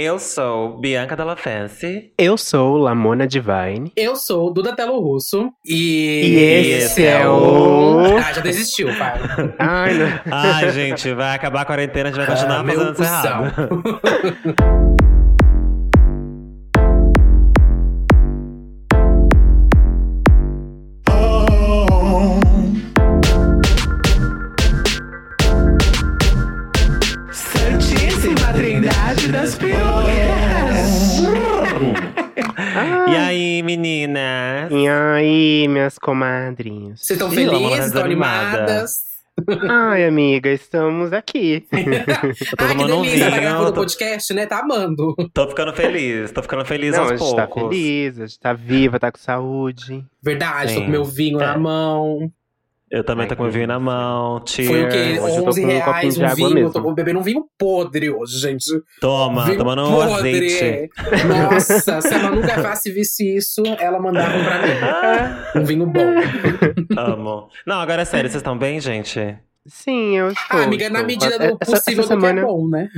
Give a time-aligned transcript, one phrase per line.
[0.00, 2.12] Eu sou Bianca Della Fancy.
[2.16, 3.90] Eu sou Lamona Divine.
[3.96, 5.50] Eu sou Duda Telo Russo.
[5.66, 9.18] E, E esse é o- Ah, já desistiu, pai.
[9.58, 10.06] Ai, não.
[10.30, 13.82] Ai, gente, vai acabar a quarentena, a gente vai continuar Ah, meu fazendo isso errado.
[35.38, 37.00] aí, minhas comadrinhas?
[37.00, 37.86] Vocês estão felizes?
[37.86, 39.08] Estão animadas?
[39.70, 41.64] Ai, amiga, estamos aqui.
[41.70, 41.78] Eu
[42.56, 44.46] tô Ai, que tomando um delícia, tá vinho, gravando o tô, podcast, né?
[44.46, 45.14] Tá amando.
[45.32, 47.62] tô ficando feliz, tô ficando feliz Não, a aos gente tá poucos.
[47.76, 50.04] feliz, a gente tá viva, tá com saúde.
[50.20, 50.86] Verdade, tô Sim.
[50.86, 51.46] com meu vinho É.
[51.46, 52.32] na mão.
[52.90, 54.42] Eu também tô com o vinho na mão.
[54.46, 55.18] Foi o quê?
[55.20, 56.54] hoje eu tô 11 com um copinho reais um água vinho.
[56.54, 56.68] mesmo.
[56.68, 58.64] Eu tô bebendo um vinho podre hoje, gente.
[59.00, 60.90] Toma, vinho tomando um azeite.
[61.28, 64.62] Nossa, se a Manu Gavassi visse isso, ela mandava um pra
[65.54, 65.60] mim.
[65.60, 66.14] Um vinho bom.
[66.96, 67.48] Amo.
[67.66, 69.36] Não, agora é sério, vocês estão bem, gente?
[69.66, 70.60] Sim, eu estou.
[70.60, 71.06] Ah, amiga, na estou.
[71.06, 72.88] medida do Essa- possível essa do que é semana, bom, né?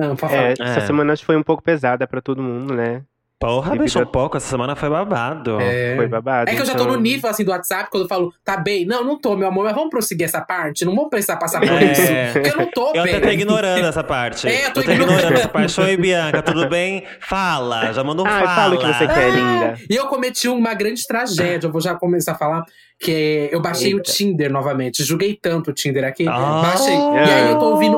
[0.00, 0.42] Ah, pra falar.
[0.42, 0.86] é, essa É.
[0.86, 3.02] semana acho que foi um pouco pesada pra todo mundo, né?
[3.40, 4.36] Porra, bicho, um a- pouco.
[4.36, 5.60] Essa semana foi babado.
[5.60, 5.94] É.
[5.96, 6.50] Foi babado.
[6.50, 8.56] É que eu já tô então- no nível assim do WhatsApp, quando eu falo, tá
[8.56, 8.84] bem?
[8.84, 10.84] Não, não tô, meu amor, mas vamos prosseguir essa parte.
[10.84, 11.92] Não vamos precisar passar por É.
[11.92, 12.32] isso.
[12.32, 13.14] Porque eu não tô Eu bem.
[13.14, 14.48] até tô ignorando essa parte.
[14.48, 15.32] É, eu tô ignorando ignorando.
[15.38, 15.80] essa parte.
[15.80, 17.04] Oi, Bianca, tudo bem?
[17.20, 18.54] Fala, já mandou um Ai, fala.
[18.56, 19.74] fala o que você quer, linda.
[19.88, 22.64] E eu cometi uma grande tragédia, eu vou já começar a falar,
[23.00, 24.10] que eu baixei o Eita.
[24.12, 25.04] Tinder novamente.
[25.04, 26.26] Julguei tanto o Tinder aqui.
[26.28, 26.62] Ah.
[26.62, 26.94] baixei.
[26.96, 27.96] E aí eu tô ouvindo,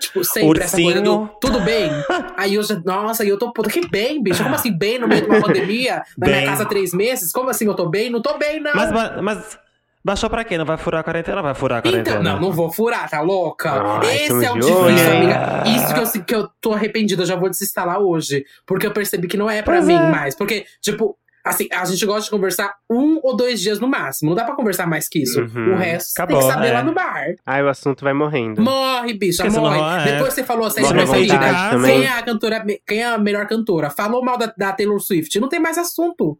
[0.00, 1.30] tipo, sempre essa coisa do Ursinho.
[1.40, 1.90] tudo bem.
[2.36, 4.42] Aí eu já, nossa, e eu tô, puta, que bem, bicho.
[4.42, 6.02] Como assim, bem no meio de uma pandemia?
[6.18, 6.36] Na Bem.
[6.36, 7.30] minha casa há três meses?
[7.30, 8.10] Como assim eu tô bem?
[8.10, 8.72] Não tô bem, não.
[8.74, 8.90] Mas,
[9.22, 9.58] mas
[10.04, 10.58] baixou pra quê?
[10.58, 11.40] Não vai furar a quarentena?
[11.40, 12.20] Vai furar a quarentena?
[12.20, 13.70] Então, não, não vou furar, tá louca?
[13.70, 15.16] Ai, Esse estamos é o difícil, olho.
[15.16, 15.62] amiga.
[15.66, 18.44] Isso que eu, que eu tô arrependida, eu já vou desinstalar hoje.
[18.66, 20.10] Porque eu percebi que não é pra Pois mim é.
[20.10, 20.34] mais.
[20.34, 24.30] Porque, tipo, assim, a gente gosta de conversar um ou dois dias no máximo.
[24.30, 25.40] Não dá pra conversar mais que isso.
[25.40, 25.74] Uhum.
[25.74, 26.72] O resto Acabou, tem que saber é.
[26.72, 27.34] lá no bar.
[27.44, 28.62] Ai, o assunto vai morrendo.
[28.62, 29.76] Morre, bicha, Porque morre.
[29.76, 30.12] senão, é.
[30.12, 32.00] Depois você falou assim, Morre também.
[32.00, 33.90] quem é a cantora, quem é a melhor cantora?
[33.90, 35.38] Falou mal da, da Taylor Swift.
[35.38, 36.38] Não tem mais assunto.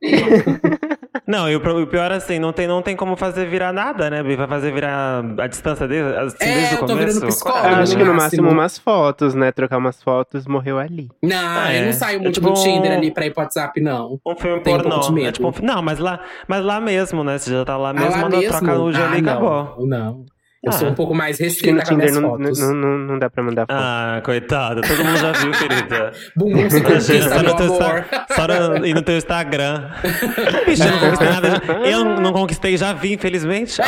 [1.26, 4.36] Não, e o, pior assim, não tem, não tem como fazer virar nada, né, Bi?
[4.36, 7.24] Vai fazer virar a distância dele, assim, É, desde o começo.
[7.24, 7.28] Eu
[7.76, 8.14] acho que no máximo.
[8.14, 9.52] máximo umas fotos, né?
[9.52, 11.08] Trocar umas fotos, morreu ali.
[11.22, 13.80] Não, É, eu não saio é muito tipo do Tinder ali pra ir pro WhatsApp,
[13.80, 14.18] não.
[14.26, 15.06] Um filme Tem um pouco pornô.
[15.08, 15.28] de medo.
[15.28, 17.38] É tipo um fi- não, mas lá, mas lá mesmo, né?
[17.38, 18.48] Você já tá lá mesmo, Ah, lá mesmo?
[18.48, 19.86] troca nude ali e não, acabou.
[19.86, 20.24] Não.
[20.64, 20.72] Eu Ah.
[20.72, 22.58] sou um pouco mais restrita com as Tinder minhas não, fotos.
[22.60, 23.76] não, não, não dá pra mandar foto.
[23.78, 24.80] Ah, coitada.
[24.80, 26.12] Todo mundo já viu, querida.
[26.34, 28.04] Bumbum se conquista, meu no, teu, amor.
[28.34, 29.90] Só no, e no teu Instagram.
[30.66, 31.62] Bicho, eu não conquistei nada.
[31.84, 33.76] Eu não conquistei, já vi, infelizmente.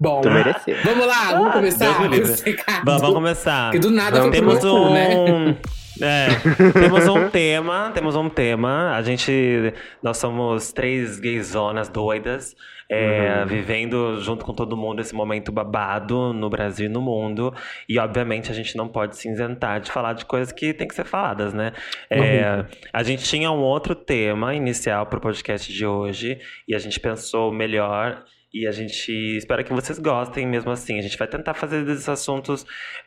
[0.00, 0.76] Bom, Tu mereceu.
[0.84, 2.12] vamos lá, vamos começar.
[2.14, 2.82] Esse recado.
[2.84, 3.64] Vamos, vamos começar.
[3.70, 5.56] Porque do nada Vamos foi pro Temos meu cu, né?
[6.02, 6.26] É,
[6.72, 8.94] temos um tema, temos um tema.
[8.96, 9.72] A gente,
[10.02, 12.54] nós somos três gayzonas doidas,
[12.90, 13.46] é, Uhum.
[13.46, 17.54] vivendo junto com todo mundo esse momento babado no Brasil e no mundo.
[17.88, 20.94] E obviamente a gente não pode se isentar de falar de coisas que tem que
[20.94, 21.72] ser faladas, né?
[22.10, 26.38] É, a gente tinha um outro tema inicial para o podcast de hoje
[26.68, 28.22] e a gente pensou melhor.
[28.56, 30.96] E a gente espera que vocês gostem mesmo assim.
[30.96, 32.64] A gente vai tentar fazer esses assuntos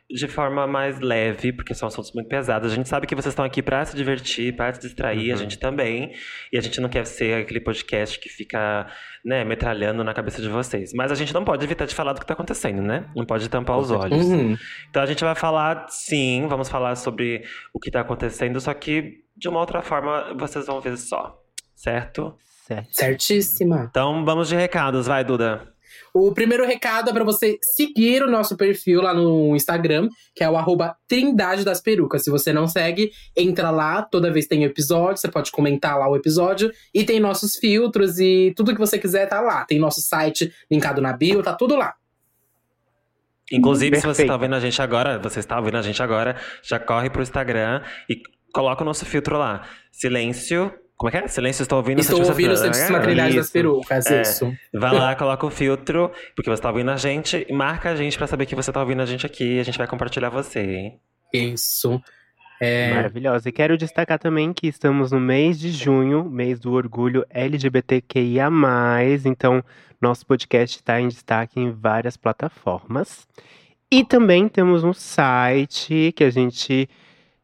[0.09, 2.69] de forma mais leve, porque são assuntos muito pesados.
[2.69, 5.39] A gente sabe que vocês estão aqui para se divertir, para se distrair, a Uhum.
[5.39, 6.11] gente também.
[6.51, 8.87] E a gente não quer ser aquele podcast que fica,
[9.23, 10.91] né, metralhando na cabeça de vocês.
[10.93, 13.05] Mas a gente não pode evitar de falar do que tá acontecendo, né?
[13.15, 14.25] Não pode tampar os olhos.
[14.25, 14.57] Uhum.
[14.89, 19.23] Então a gente vai falar, sim, vamos falar sobre o que tá acontecendo, só que
[19.37, 21.41] de uma outra forma vocês vão ver só,
[21.73, 22.37] certo?
[22.67, 22.89] Certo.
[22.91, 23.87] Certíssima.
[23.89, 25.73] Então vamos de recados, vai, Duda.
[26.13, 30.49] O primeiro recado é pra você seguir o nosso perfil lá no Instagram, que é
[30.49, 32.23] o arroba Trindade das Perucas.
[32.23, 36.15] Se você não segue, entra lá, toda vez tem episódio, você pode comentar lá o
[36.15, 36.71] episódio.
[36.93, 39.63] E tem nossos filtros e tudo que você quiser tá lá.
[39.63, 41.93] Tem nosso site linkado na bio, tá tudo lá.
[43.51, 44.21] Inclusive, se você Perfeito.
[44.23, 47.81] está ouvindo a gente agora, você está ouvindo a gente agora, já corre pro Instagram
[48.09, 48.21] e
[48.51, 49.65] coloca o nosso filtro lá.
[49.89, 50.73] Silêncio.
[50.97, 51.27] Como é que é?
[51.27, 51.99] Silêncio, estou ouvindo.
[51.99, 53.53] Estou Santíssima- ouvindo o Santíssima É, Trindade das isso.
[53.53, 54.21] Perucas, É.
[54.23, 54.51] isso.
[54.73, 58.17] Vai lá, coloca o filtro, porque você está ouvindo a gente, e marca a gente
[58.17, 60.59] pra saber que você está ouvindo a gente aqui e a gente vai compartilhar você,
[60.59, 60.99] hein?
[61.31, 62.01] Isso.
[62.59, 63.47] É, Maravilhosa.
[63.47, 68.49] E quero destacar também que estamos no mês de junho, mês do orgulho LGBTQIA.
[69.25, 69.63] Então,
[70.01, 73.27] nosso podcast está em destaque em várias plataformas.
[73.91, 76.89] E também temos um site que a gente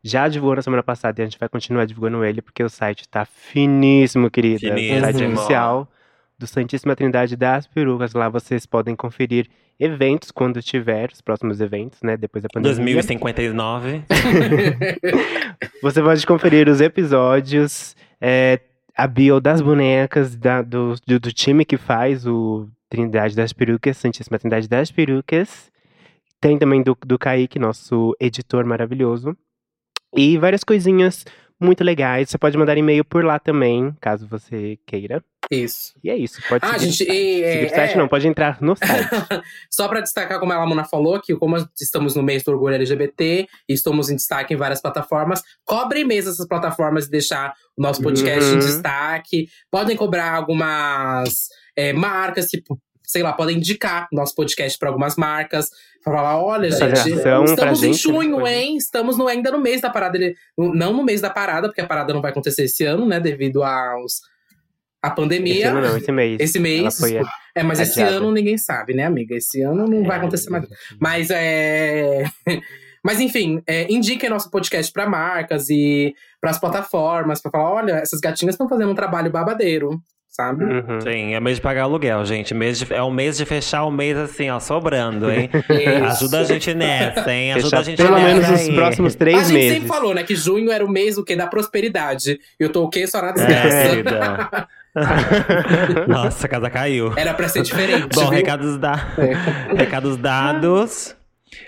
[0.04, 3.08] já divulgou na semana passada e a gente vai continuar divulgando ele, porque o site
[3.08, 4.60] tá finíssimo, querida.
[4.60, 4.98] Finíssimo.
[4.98, 5.34] O site Uhum.
[5.34, 5.90] oficial
[6.38, 8.14] do Santíssima Trindade das Perucas.
[8.14, 9.48] Lá vocês podem conferir
[9.80, 12.18] eventos quando tiver, os próximos eventos, né?
[12.18, 12.76] Depois da pandemia.
[12.96, 14.04] 2059.
[15.82, 18.60] Você pode conferir os episódios, é,
[18.96, 23.98] a bio das bonecas da, do, do, do time que faz o Trindade das Perucas,
[23.98, 25.72] Santíssima Trindade das Perucas.
[26.40, 29.36] Tem também do, do Kaique, nosso editor maravilhoso.
[30.16, 31.26] E várias coisinhas
[31.60, 32.30] muito legais.
[32.30, 35.24] Você pode mandar e-mail por lá também, caso você queira.
[35.52, 35.94] Isso.
[36.04, 36.42] E é isso.
[36.48, 39.10] Pode Ah, gente, e- é- site não, pode entrar no site.
[39.70, 43.46] Só pra destacar, como a Lamona falou, que como estamos no mês do orgulho LGBT
[43.70, 48.02] e estamos em destaque em várias plataformas, cobrem mesmo essas plataformas e deixar o nosso
[48.02, 48.60] podcast em Uhum.
[48.60, 49.48] destaque.
[49.70, 52.80] Podem cobrar algumas é, marcas, tipo,
[53.14, 55.70] sei lá, podem indicar nosso podcast pra algumas marcas.
[56.04, 57.20] Falar, olha, Fazer gente,
[57.50, 58.76] estamos em junho, hein?
[58.76, 60.18] Estamos no- ainda no mês da parada.
[60.18, 63.20] Ele- Não no mês da parada, porque a parada não vai acontecer esse ano, né?
[63.22, 64.20] Devido aos.
[65.02, 65.70] A Esse pandemia.
[65.72, 66.38] ano não, esse mês.
[66.40, 66.98] Esse mês.
[67.00, 67.22] Foi
[67.56, 68.18] É, mas esse adiada.
[68.18, 69.36] ano ninguém sabe, né, amiga?
[69.36, 70.66] Esse ano não vai acontecer mais.
[71.00, 72.24] Mas é.
[73.06, 77.92] Mas enfim, é, indiquem nosso podcast para marcas e para as plataformas, para falar: olha,
[77.96, 80.00] essas gatinhas estão fazendo um trabalho babadeiro,
[80.36, 80.64] sabe?
[80.66, 81.00] Uhum.
[81.02, 82.54] Sim, é mês de pagar aluguel, gente.
[82.56, 85.50] Mês de- é o mês de fechar o mês assim, ó, sobrando, hein?
[85.70, 86.06] Isso.
[86.26, 87.54] Ajuda a gente nessa, hein?
[87.54, 88.76] Ajuda Fechar a gente pelo nessa menos os aí.
[88.76, 89.74] próximos A três gente meses.
[89.74, 91.36] sempre falou, né, que junho era o mês o quê?
[91.36, 92.40] Da prosperidade.
[92.60, 93.06] E eu tô o quê?
[93.06, 93.90] Só na É, desgraça.
[93.90, 94.68] querida.
[96.08, 97.14] Nossa, a casa caiu.
[97.16, 98.08] Era pra ser diferente.
[98.14, 98.30] Bom, viu?
[98.32, 98.94] recados, da...
[99.76, 101.16] recados dados.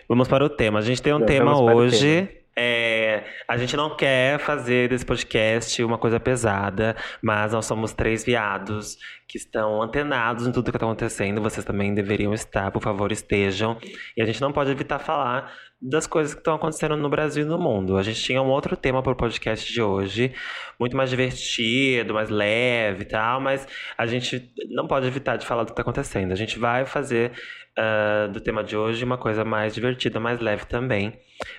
[0.10, 0.80] Vamos para o tema.
[0.80, 2.28] A gente tem um Vamos tema hoje.
[2.58, 8.24] É, a gente não quer fazer desse podcast uma coisa pesada, mas nós somos três
[8.24, 8.98] viados
[9.28, 11.42] que estão antenados em tudo que está acontecendo.
[11.42, 13.78] Vocês também deveriam estar, por favor, estejam.
[14.16, 17.48] E a gente não pode evitar falar das coisas que estão acontecendo no Brasil e
[17.48, 17.98] no mundo.
[17.98, 20.34] A gente tinha um outro tema para o podcast de hoje,
[20.80, 23.68] muito mais divertido, mais leve e tal, mas
[23.98, 26.32] a gente não pode evitar de falar do que está acontecendo.
[26.32, 27.34] A gente vai fazer
[27.78, 31.14] ah, do tema de hoje uma coisa mais divertida, mais leve também,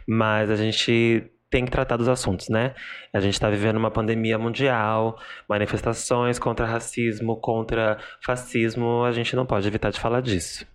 [0.06, 2.74] mas a gente tem que tratar dos assuntos, né?
[3.12, 5.18] A gente está vivendo uma pandemia mundial,
[5.48, 10.66] manifestações contra racismo, contra fascismo, a gente não pode evitar de falar disso.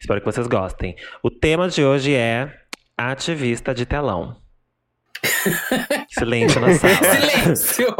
[0.00, 0.96] Espero que vocês gostem.
[1.22, 2.67] O tema de hoje é
[2.98, 4.36] ativista de telão.
[6.10, 6.94] Silêncio na sala.
[6.94, 7.96] Silêncio!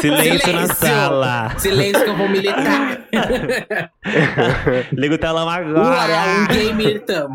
[0.00, 0.74] Silêncio na Silêncio!
[0.74, 1.50] sala.
[1.58, 2.98] Silêncio que eu vou militar.
[4.92, 6.46] Liga o telão Uau, um agora.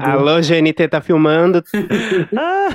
[0.04, 1.64] Alô, GNT tá filmando.
[2.38, 2.70] Ah!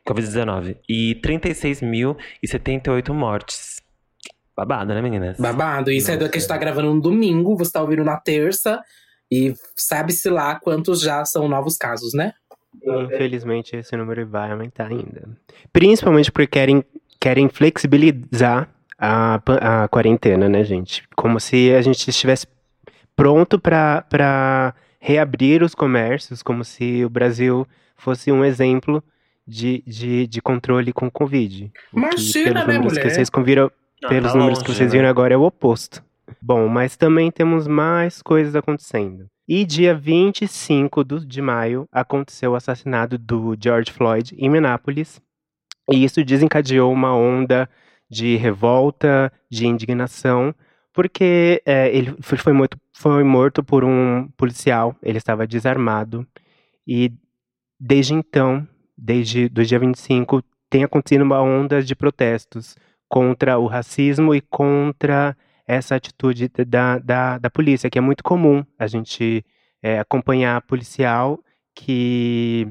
[0.07, 0.77] Covid-19.
[0.89, 3.74] E 36.078 mortes.
[4.57, 5.39] Babado, né, meninas?
[5.39, 5.91] Babado.
[5.91, 6.33] Isso é do Nossa.
[6.33, 8.81] que a gente tá gravando no domingo, você tá ouvindo na terça.
[9.31, 12.33] E sabe-se lá quantos já são novos casos, né?
[12.83, 15.29] Infelizmente, esse número vai aumentar ainda.
[15.73, 16.85] Principalmente porque querem,
[17.21, 18.69] querem flexibilizar
[18.99, 19.41] a,
[19.85, 21.03] a quarentena, né, gente?
[21.17, 22.47] Como se a gente estivesse
[23.17, 29.03] pronto para reabrir os comércios, como se o Brasil fosse um exemplo
[29.47, 31.65] de, de, de controle com Covid.
[31.65, 33.15] O que, Imagina, pelos né, números que mulher?
[33.15, 33.71] vocês conviram,
[34.05, 34.99] Ah, pelos tá números que longe, vocês né?
[34.99, 36.03] viram agora é o oposto.
[36.41, 39.27] Bom, mas também temos mais coisas acontecendo.
[39.47, 45.21] E dia 25 do- de maio aconteceu o assassinato do George Floyd em Minneapolis.
[45.91, 47.69] E isso desencadeou uma onda
[48.09, 50.55] de revolta, de indignação,
[50.93, 56.27] porque é, ele foi, foi morto, foi morto por um policial, ele estava desarmado.
[56.87, 57.13] E
[57.79, 62.77] desde então, desde do dia 25, tem acontecido uma onda de protestos
[63.15, 65.37] contra o racismo e contra
[65.69, 69.47] essa atitude da, da, da polícia, que é muito comum a gente
[69.81, 71.39] é, acompanhar policial
[71.77, 72.67] que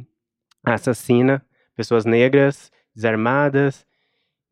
[0.62, 1.42] assassina
[1.78, 3.86] pessoas negras, desarmadas.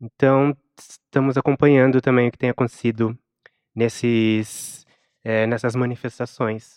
[0.00, 3.14] Então, estamos acompanhando também o que tem acontecido
[3.74, 4.86] nesses,
[5.22, 6.76] é, nessas manifestações.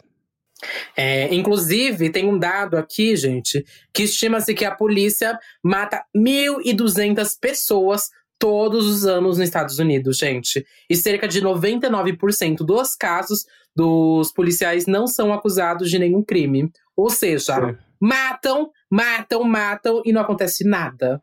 [0.93, 8.09] É, inclusive, tem um dado aqui, gente, que estima-se que a polícia mata 1.200 pessoas
[8.39, 10.65] todos os anos nos Estados Unidos, gente.
[10.89, 16.69] E cerca de 99% dos casos dos policiais não são acusados de nenhum crime.
[16.95, 17.77] Ou seja, Sim.
[17.99, 21.21] matam, matam, matam e não acontece nada.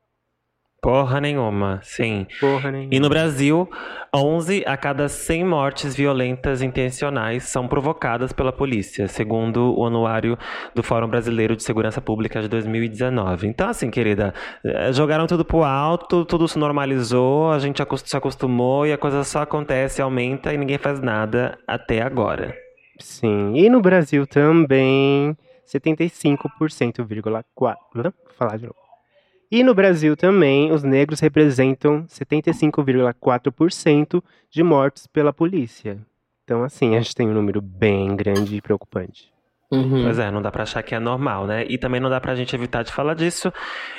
[0.82, 2.26] Porra nenhuma, sim.
[2.40, 2.92] Porra nenhuma.
[2.92, 3.70] E no Brasil,
[4.12, 10.36] 11 a cada 100 mortes violentas intencionais são provocadas pela polícia, segundo o anuário
[10.74, 13.46] do Fórum Brasileiro de Segurança Pública de 2019.
[13.46, 14.34] Então, assim, querida,
[14.64, 19.22] eh, jogaram tudo pro alto, tudo se normalizou, a gente se acostumou e a coisa
[19.22, 22.56] só acontece, aumenta e ninguém faz nada até agora.
[22.98, 27.06] Sim, e no Brasil também, 75,4%.
[28.24, 28.81] Vou falar de novo.
[29.52, 35.98] E no Brasil também, os negros representam 75,4% de mortes pela polícia.
[36.42, 39.30] Então, assim, a gente tem um número bem grande e preocupante.
[39.70, 40.04] Uhum.
[40.04, 41.66] Pois é, não dá pra achar que é normal, né?
[41.68, 43.52] E também não dá pra gente evitar de falar disso.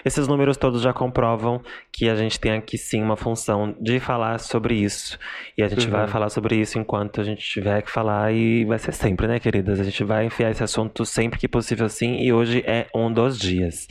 [0.03, 4.39] Esses números todos já comprovam que a gente tem aqui sim uma função de falar
[4.39, 5.19] sobre isso.
[5.55, 5.91] E a gente uhum.
[5.91, 9.39] vai falar sobre isso enquanto a gente tiver que falar e vai ser sempre, né,
[9.39, 9.79] queridas?
[9.79, 13.37] A gente vai enfiar esse assunto sempre que possível sim e hoje é um dos
[13.37, 13.87] dias.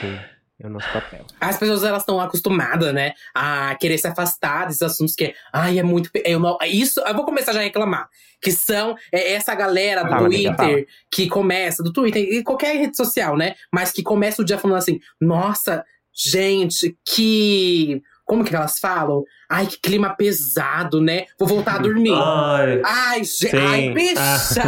[0.00, 0.18] Sim.
[0.60, 1.24] É o nosso papel.
[1.40, 5.82] As pessoas elas estão acostumadas, né, a querer se afastar desses assuntos que, ai, é
[5.84, 6.10] muito.
[6.24, 8.08] Eu não, isso, eu vou começar já a reclamar.
[8.42, 12.76] Que são é, essa galera do fala, Twitter amiga, que começa, do Twitter e qualquer
[12.76, 13.54] rede social, né?
[13.72, 19.24] Mas que começa o dia falando assim: nossa, gente, que como que elas falam?
[19.48, 21.24] Ai, que clima pesado, né?
[21.38, 22.12] Vou voltar a dormir.
[22.12, 24.62] Ai, ai, gente, ai bicha!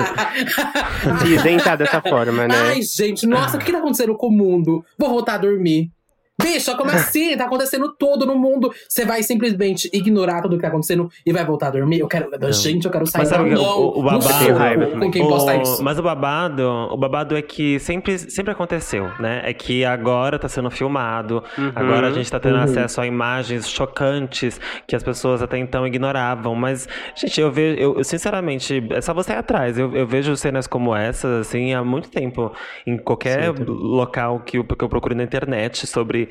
[1.22, 2.54] Dizem tá dessa forma, né?
[2.56, 4.82] Ai, gente, nossa, o que tá acontecendo com o mundo?
[4.98, 5.92] Vou voltar a dormir.
[6.40, 7.36] Bicho, como assim?
[7.36, 8.72] Tá acontecendo tudo no mundo.
[8.88, 12.00] Você vai simplesmente ignorar tudo que tá acontecendo e vai voltar a dormir?
[12.00, 12.30] Eu quero.
[12.30, 12.52] Não.
[12.52, 13.80] Gente, eu quero sair mas, da mão.
[13.80, 14.98] O, o babado.
[14.98, 15.82] com quem posta isso.
[15.82, 19.42] Mas o babado, o babado é que sempre, sempre aconteceu, né?
[19.44, 21.42] É que agora tá sendo filmado.
[21.56, 22.62] Uhum, agora a gente tá tendo uhum.
[22.62, 26.54] acesso a imagens chocantes que as pessoas até então ignoravam.
[26.54, 27.80] Mas, gente, eu vejo.
[27.80, 29.78] Eu, sinceramente, é só você ir atrás.
[29.78, 32.52] Eu, eu vejo cenas como essas, assim, há muito tempo.
[32.86, 36.29] Em qualquer Sim, local que eu, que eu procuro na internet sobre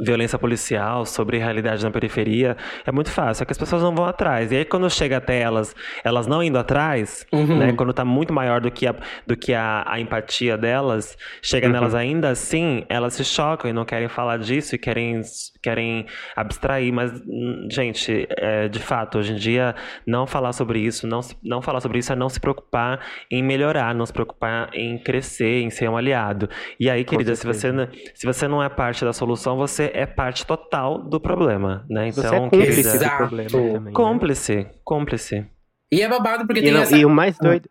[0.00, 3.42] violência policial, sobre realidade na periferia, é muito fácil.
[3.42, 4.52] É que as pessoas não vão atrás.
[4.52, 5.74] E aí, quando chega até elas,
[6.04, 7.58] elas não indo atrás, uhum.
[7.58, 7.72] né?
[7.72, 8.94] Quando tá muito maior do que a,
[9.26, 11.72] do que a, a empatia delas, chega uhum.
[11.72, 15.20] nelas ainda assim, elas se chocam e não querem falar disso e querem,
[15.62, 16.92] querem abstrair.
[16.92, 19.74] Mas, hum, gente, é, de fato, hoje em dia,
[20.06, 23.00] não falar sobre isso, não, não falar sobre isso é não se preocupar
[23.30, 26.48] em melhorar, não se preocupar em crescer, em ser um aliado.
[26.78, 27.68] E aí, querida, se você,
[28.14, 32.08] se você não é parte da solução, você é parte total do problema, né?
[32.08, 33.80] Então, você é cúmplice querida, do problema também.
[33.80, 33.92] Né?
[33.92, 35.46] Cúmplice, cúmplice.
[35.90, 36.96] E é babado porque e tem não, essa...
[36.96, 37.68] E o mais doido...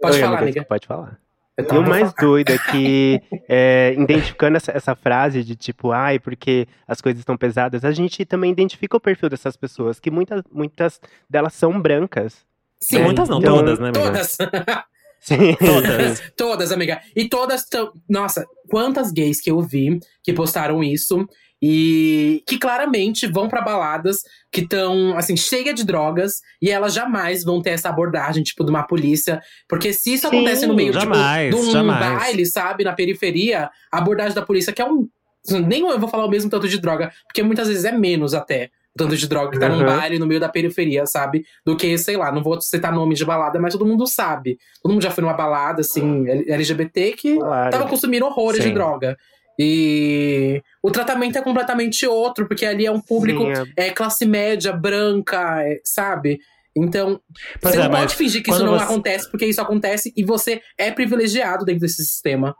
[0.00, 0.64] Pode Oi, falar, amiga.
[0.64, 1.18] Pode falar.
[1.58, 6.68] E o mais doido é que, é, identificando essa, essa, frase de tipo, ai, porque
[6.86, 11.00] as coisas estão pesadas, a gente também identifica o perfil dessas pessoas, que muitas, muitas
[11.28, 12.44] delas são brancas.
[12.78, 14.04] Sim, muitas não, então, todas, né, amiga?
[14.04, 14.36] Todas.
[15.58, 16.22] Todas.
[16.36, 17.00] todas, amiga.
[17.14, 17.92] E todas estão.
[18.08, 21.26] Nossa, quantas gays que eu vi que postaram isso
[21.60, 24.18] e que claramente vão para baladas
[24.52, 28.70] que estão assim cheia de drogas e elas jamais vão ter essa abordagem tipo de
[28.70, 31.98] uma polícia, porque se isso Sim, acontece no meio jamais, tipo, de um jamais.
[31.98, 35.08] baile, sabe, na periferia, a abordagem da polícia que é um
[35.48, 38.70] nem eu vou falar o mesmo tanto de droga, porque muitas vezes é menos até
[38.96, 39.78] tanto de droga que tá uhum.
[39.78, 41.44] num baile no meio da periferia, sabe?
[41.64, 44.58] Do que, sei lá, não vou citar nome de balada, mas todo mundo sabe.
[44.82, 47.70] Todo mundo já foi numa balada, assim, LGBT que claro.
[47.70, 48.68] tava consumindo horrores Sim.
[48.68, 49.16] de droga.
[49.58, 53.86] E o tratamento é completamente outro, porque ali é um público Sim, é...
[53.86, 56.38] é classe média, branca, é, sabe?
[56.76, 57.18] Então,
[57.60, 58.84] pois você é, não pode fingir que isso não você...
[58.84, 62.54] acontece, porque isso acontece e você é privilegiado dentro desse sistema.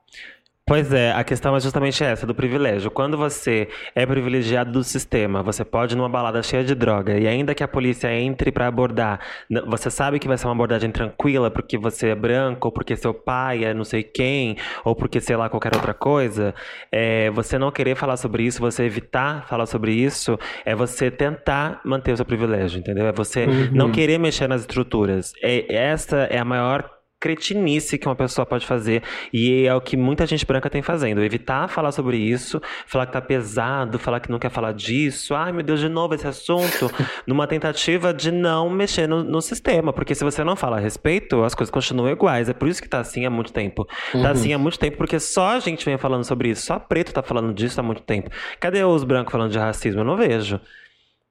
[0.69, 2.91] Pois é, a questão é justamente essa, do privilégio.
[2.91, 7.29] Quando você é privilegiado do sistema, você pode ir numa balada cheia de droga, e
[7.29, 9.21] ainda que a polícia entre para abordar,
[9.65, 13.15] você sabe que vai ser uma abordagem tranquila porque você é branco, ou porque seu
[13.15, 16.53] pai é não sei quem, ou porque sei lá qualquer outra coisa,
[16.91, 21.81] é, você não querer falar sobre isso, você evitar falar sobre isso, é você tentar
[21.85, 23.07] manter o seu privilégio, entendeu?
[23.07, 23.71] É você uhum.
[23.71, 25.33] não querer mexer nas estruturas.
[25.41, 26.96] É, essa é a maior
[27.27, 29.03] cretinice que uma pessoa pode fazer
[29.33, 33.13] e é o que muita gente branca tem fazendo, evitar falar sobre isso, falar que
[33.13, 36.89] tá pesado, falar que não quer falar disso, ai meu Deus, de novo esse assunto,
[37.27, 41.43] numa tentativa de não mexer no, no, sistema, porque se você não fala a respeito,
[41.43, 43.85] as coisas continuam iguais, é por isso que tá assim há muito tempo.
[43.85, 44.23] Tá uhum.
[44.23, 47.13] Tá assim há muito tempo porque só a gente vem falando sobre isso, só preto
[47.13, 48.31] tá falando disso há muito tempo.
[48.61, 50.03] Cadê os brancos falando de racismo?
[50.03, 50.61] Eu não vejo.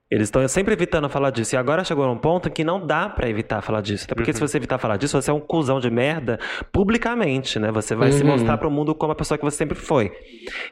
[0.10, 1.56] Eles estão sempre evitando falar disso.
[1.56, 4.06] E agora chegou num ponto que não dá pra evitar falar disso.
[4.06, 4.36] Até porque Uhum.
[4.36, 6.40] se você evitar falar disso, você é um cuzão de merda
[6.72, 7.72] publicamente, né?
[7.72, 8.30] Você vai se Uhum.
[8.30, 10.12] mostrar pro mundo como a pessoa que você sempre foi.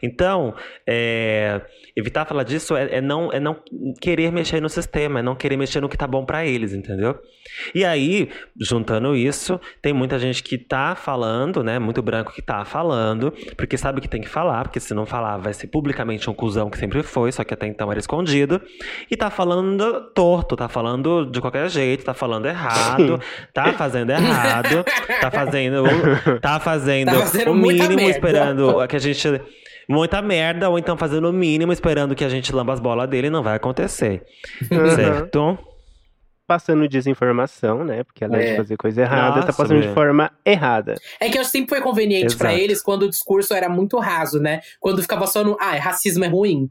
[0.03, 0.53] Então,
[0.87, 1.61] é,
[1.95, 3.55] evitar falar disso é, é não, é não
[4.01, 7.17] querer mexer no sistema, é não querer mexer no que tá bom pra eles, entendeu?
[7.73, 11.77] E aí, juntando isso, tem muita gente que tá falando, né?
[11.77, 15.37] Muito branco que tá falando, porque sabe que tem que falar, porque se não falar,
[15.37, 18.61] vai ser publicamente um cuzão que sempre foi, só que até então era escondido.
[19.09, 23.21] E tá falando torto, tá falando de qualquer jeito, tá falando errado,
[23.53, 24.83] tá fazendo errado,
[25.21, 25.83] tá fazendo,
[26.41, 29.41] tá fazendo, Tá fazendo o mínimo esperando que a gente
[29.89, 33.29] muita merda ou então fazendo o mínimo esperando que a gente lamba as bolas dele,
[33.29, 34.23] não vai acontecer.
[34.71, 34.95] Uhum.
[34.95, 35.57] Certo?
[36.45, 38.03] Passando desinformação, né?
[38.03, 38.51] Porque além É.
[38.51, 39.93] de fazer coisa errada, tá Nossa, passando de meu.
[39.95, 40.95] forma errada.
[41.19, 42.63] É que eu acho que sempre foi conveniente pra Exato.
[42.63, 44.59] eles quando o discurso era muito raso, né?
[44.79, 46.67] Quando ficava só no, ah, racismo é ruim.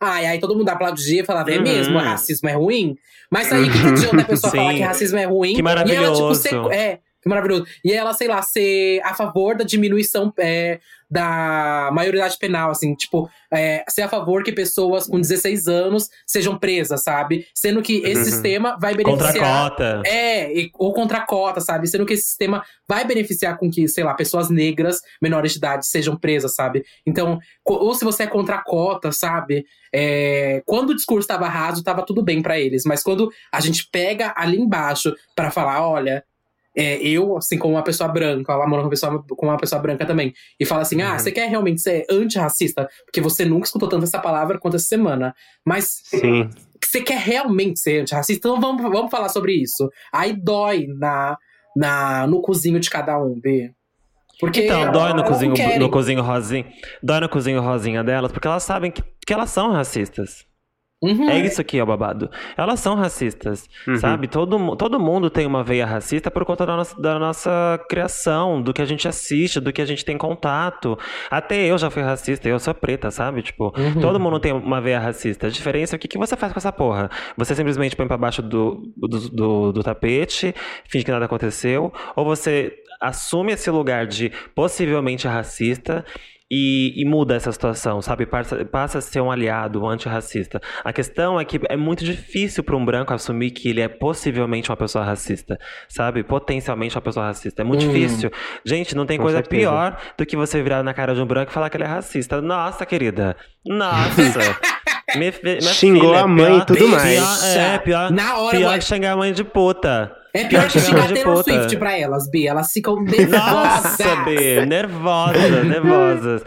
[0.00, 1.62] Ah, e aí todo mundo aplaudia e falava, é Uhum.
[1.62, 2.96] mesmo, racismo é ruim?
[3.30, 4.56] Mas aí, que, adianta a pessoa Sim.
[4.56, 5.54] falar que racismo é ruim?
[5.54, 6.34] Que E ela, tipo, maravilhoso.
[6.36, 7.66] ser, é, que maravilhoso.
[7.84, 13.28] E ela, sei lá, ser a favor da diminuição é, da maioridade penal, assim, tipo,
[13.52, 17.46] é, ser a favor que pessoas com 16 anos sejam presas, sabe?
[17.54, 18.24] Sendo que esse Uhum.
[18.24, 19.70] sistema vai Contra a beneficiar.
[19.70, 20.02] cota.
[20.06, 21.88] É, e- ou contra a cota, sabe?
[21.88, 25.86] Sendo que esse sistema vai beneficiar com que, sei lá, pessoas negras menores de idade
[25.86, 26.84] sejam presas, sabe?
[27.04, 29.64] Então, ou se você é contra a cota, sabe?
[29.92, 32.84] É, quando o discurso estava raso, tava tudo bem pra eles.
[32.86, 36.24] Mas quando a gente pega ali embaixo pra falar, olha.
[36.76, 39.80] É, eu, assim, como uma pessoa branca, ela mora com uma pessoa, com uma pessoa
[39.82, 41.18] branca também, e fala assim: ah, Uhum.
[41.18, 42.88] você quer realmente ser antirracista?
[43.04, 45.34] Porque você nunca escutou tanto essa palavra quanto essa semana.
[45.66, 46.48] Mas Sim.
[46.82, 49.90] você quer realmente ser antirracista, então vamos, vamos falar sobre isso.
[50.12, 51.36] Aí dói na,
[51.76, 53.72] na, no cozinho de cada um, B.
[54.38, 56.64] Porque Então, dói no cozinho, no cozinho rosinha.
[57.02, 60.46] Dói no cozinho rosinha delas, porque elas sabem que, que elas são racistas.
[61.02, 61.30] Uhum.
[61.30, 62.30] É isso que é o babado.
[62.58, 63.96] Elas são racistas, Uhum.
[63.96, 64.28] sabe?
[64.28, 68.72] Todo, todo mundo tem uma veia racista por conta da nossa, da nossa criação, do
[68.74, 70.98] que a gente assiste, do que a gente tem contato.
[71.30, 73.40] Até eu já fui racista, eu sou preta, sabe?
[73.42, 74.00] Tipo, Uhum.
[74.00, 75.46] todo mundo tem uma veia racista.
[75.46, 77.08] A diferença é o que, que você faz com essa porra.
[77.36, 80.54] Você simplesmente põe pra baixo do, do, do, do tapete,
[80.88, 86.04] finge que nada aconteceu, ou você assume esse lugar de possivelmente racista
[86.50, 88.26] e, e muda essa situação, sabe?
[88.26, 90.60] Passa, passa a ser um aliado, um antirracista.
[90.84, 94.68] A questão é que é muito difícil para um branco assumir que ele é possivelmente
[94.70, 96.22] uma pessoa racista, sabe?
[96.24, 97.62] Potencialmente uma pessoa racista.
[97.62, 97.92] É muito Hum.
[97.92, 98.30] difícil.
[98.64, 99.60] Gente, não tem Com coisa certeza.
[99.62, 101.86] pior do que você virar na cara de um branco e falar que ele é
[101.86, 102.40] racista.
[102.40, 103.36] Nossa, querida.
[103.64, 104.58] Nossa.
[105.16, 107.44] Me, minha Xingou filha, a mãe e tudo pior- mais.
[107.54, 110.12] É, pior, Na hora, pior que xingar a mãe de puta.
[110.32, 111.52] É pior que xingar de Taylor puta.
[111.52, 112.46] Swift pra elas, B.
[112.46, 114.24] Elas ficam Nossa, nervosas.
[114.24, 116.42] B, nervosas, nervosas.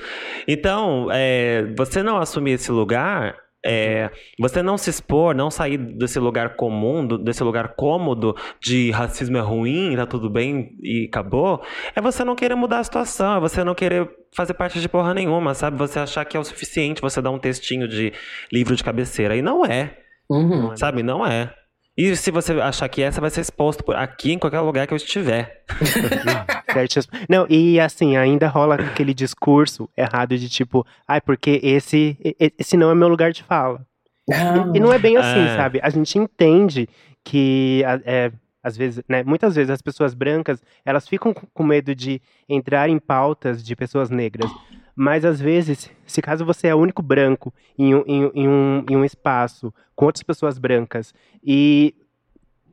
[0.47, 6.19] Então, é, você não assumir esse lugar, é, você não se expor, não sair desse
[6.19, 11.61] lugar comum, do- desse lugar cômodo de racismo é ruim, tá tudo bem e acabou,
[11.95, 15.13] é você não querer mudar a situação, é você não querer fazer parte de porra
[15.13, 15.77] nenhuma, sabe?
[15.77, 18.11] Você achar que é o suficiente você dar um textinho de
[18.51, 19.35] livro de cabeceira.
[19.35, 19.97] E não é,
[20.29, 20.75] Uhum.
[20.75, 21.03] sabe?
[21.03, 21.53] Não é.
[21.95, 24.93] E se você achar que essa vai ser exposto por aqui em qualquer lugar que
[24.93, 25.63] eu estiver.
[26.73, 32.35] Certas- Não, e assim, ainda rola aquele discurso errado de tipo, ai, porque esse, e-
[32.39, 33.85] e- esse não é meu lugar de fala.
[34.31, 34.71] Ah.
[34.73, 35.55] E não é bem assim, É.
[35.55, 35.79] sabe?
[35.83, 36.87] A gente entende
[37.23, 38.31] que, é,
[38.63, 42.99] às vezes, né, muitas vezes as pessoas brancas, elas ficam com- medo de entrar em
[42.99, 44.49] pautas de pessoas negras.
[44.95, 48.85] Mas às vezes, se caso você é o único branco em um, em, em um,
[48.89, 51.95] em um espaço com outras pessoas brancas e,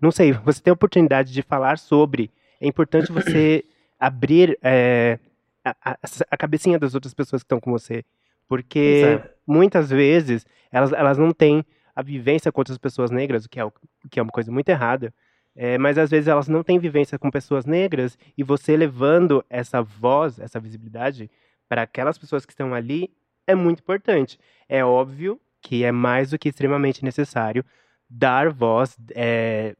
[0.00, 3.64] não sei, você tem a oportunidade de falar sobre, é importante você
[4.00, 5.18] abrir é,
[5.64, 5.98] a,
[6.30, 8.04] a- cabecinha das outras pessoas que estão com você.
[8.48, 9.30] Porque é.
[9.46, 13.64] muitas vezes elas, elas não têm a vivência com outras pessoas negras, o que é,
[13.64, 13.72] o
[14.10, 15.12] que é uma coisa muito errada.
[15.54, 19.82] É, mas às vezes elas não têm vivência com pessoas negras e você levando essa
[19.82, 21.30] voz, essa visibilidade
[21.68, 23.12] para aquelas pessoas que estão ali
[23.46, 24.38] é muito importante.
[24.68, 27.64] É óbvio que é mais do que extremamente necessário
[28.08, 29.76] dar voz, é,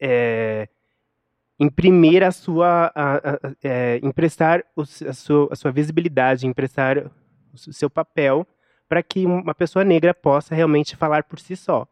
[0.00, 0.68] é,
[1.58, 7.10] imprimir a sua, a- a- é, emprestar o a, sua, a sua visibilidade, emprestar
[7.52, 8.46] o seu papel
[8.88, 11.86] para que uma pessoa negra possa realmente falar por si só.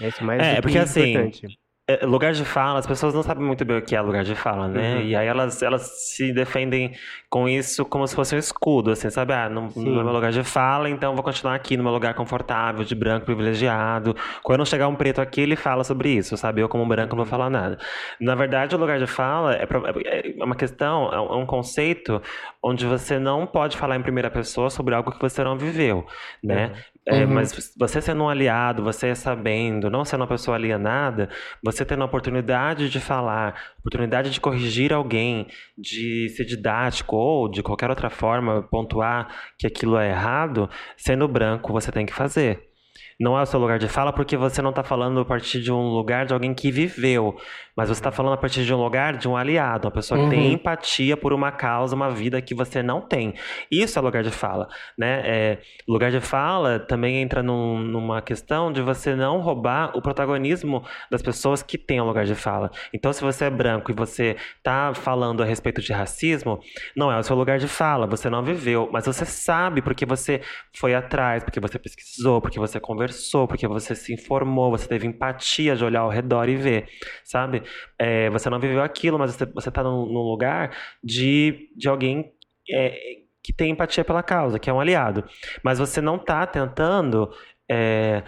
[0.00, 1.58] É isso mais É, porque, assim, importante.
[1.86, 4.34] É, lugar de fala, as pessoas não sabem muito bem o que é lugar de
[4.34, 4.94] fala, né?
[4.94, 5.02] Uhum.
[5.02, 6.94] E aí elas, elas se defendem
[7.28, 9.34] com isso como se fosse um escudo, assim, sabe?
[9.34, 12.14] Ah, não, não é meu lugar de fala, então vou continuar aqui no meu lugar
[12.14, 14.16] confortável, de branco privilegiado.
[14.42, 16.62] Quando chegar um preto aqui, ele fala sobre isso, sabe?
[16.62, 17.78] Eu, como branco, não vou falar nada.
[18.18, 19.64] Na verdade, o lugar de fala é,
[20.06, 22.22] é, é uma questão, é, é um conceito
[22.64, 26.06] onde você não pode falar em primeira pessoa sobre algo que você não viveu,
[26.42, 26.68] né?
[26.68, 26.74] Uhum.
[27.06, 27.34] É, uhum.
[27.34, 31.28] Mas você sendo um aliado, você sabendo, não sendo uma pessoa alienada,
[31.62, 35.46] você tendo a oportunidade de falar, oportunidade de corrigir alguém,
[35.76, 41.70] de ser didático ou de qualquer outra forma pontuar que aquilo é errado, sendo branco,
[41.70, 42.73] você tem que fazer
[43.20, 45.72] não é o seu lugar de fala porque você não está falando a partir de
[45.72, 47.36] um lugar de alguém que viveu,
[47.76, 50.24] mas você está falando a partir de um lugar de um aliado, uma pessoa que
[50.24, 50.30] uhum.
[50.30, 53.34] tem empatia por uma causa, uma vida que você não tem.
[53.70, 55.22] Isso é lugar de fala, né?
[55.24, 60.84] É, lugar de fala também entra num, numa questão de você não roubar o protagonismo
[61.10, 62.70] das pessoas que têm o lugar de fala.
[62.92, 66.60] Então, se você é branco e você está falando a respeito de racismo,
[66.96, 70.40] não é o seu lugar de fala, você não viveu, mas você sabe porque você
[70.74, 73.03] foi atrás, porque você pesquisou, porque você conversou,
[73.46, 76.88] porque você se informou, você teve empatia de olhar ao redor e ver,
[77.24, 77.62] sabe?
[77.98, 82.32] É, você não viveu aquilo, mas você, você tá num, num lugar de, de alguém
[82.70, 82.96] é,
[83.42, 85.24] que tem empatia pela causa, que é um aliado.
[85.62, 87.30] Mas você não tá tentando
[87.70, 88.22] é,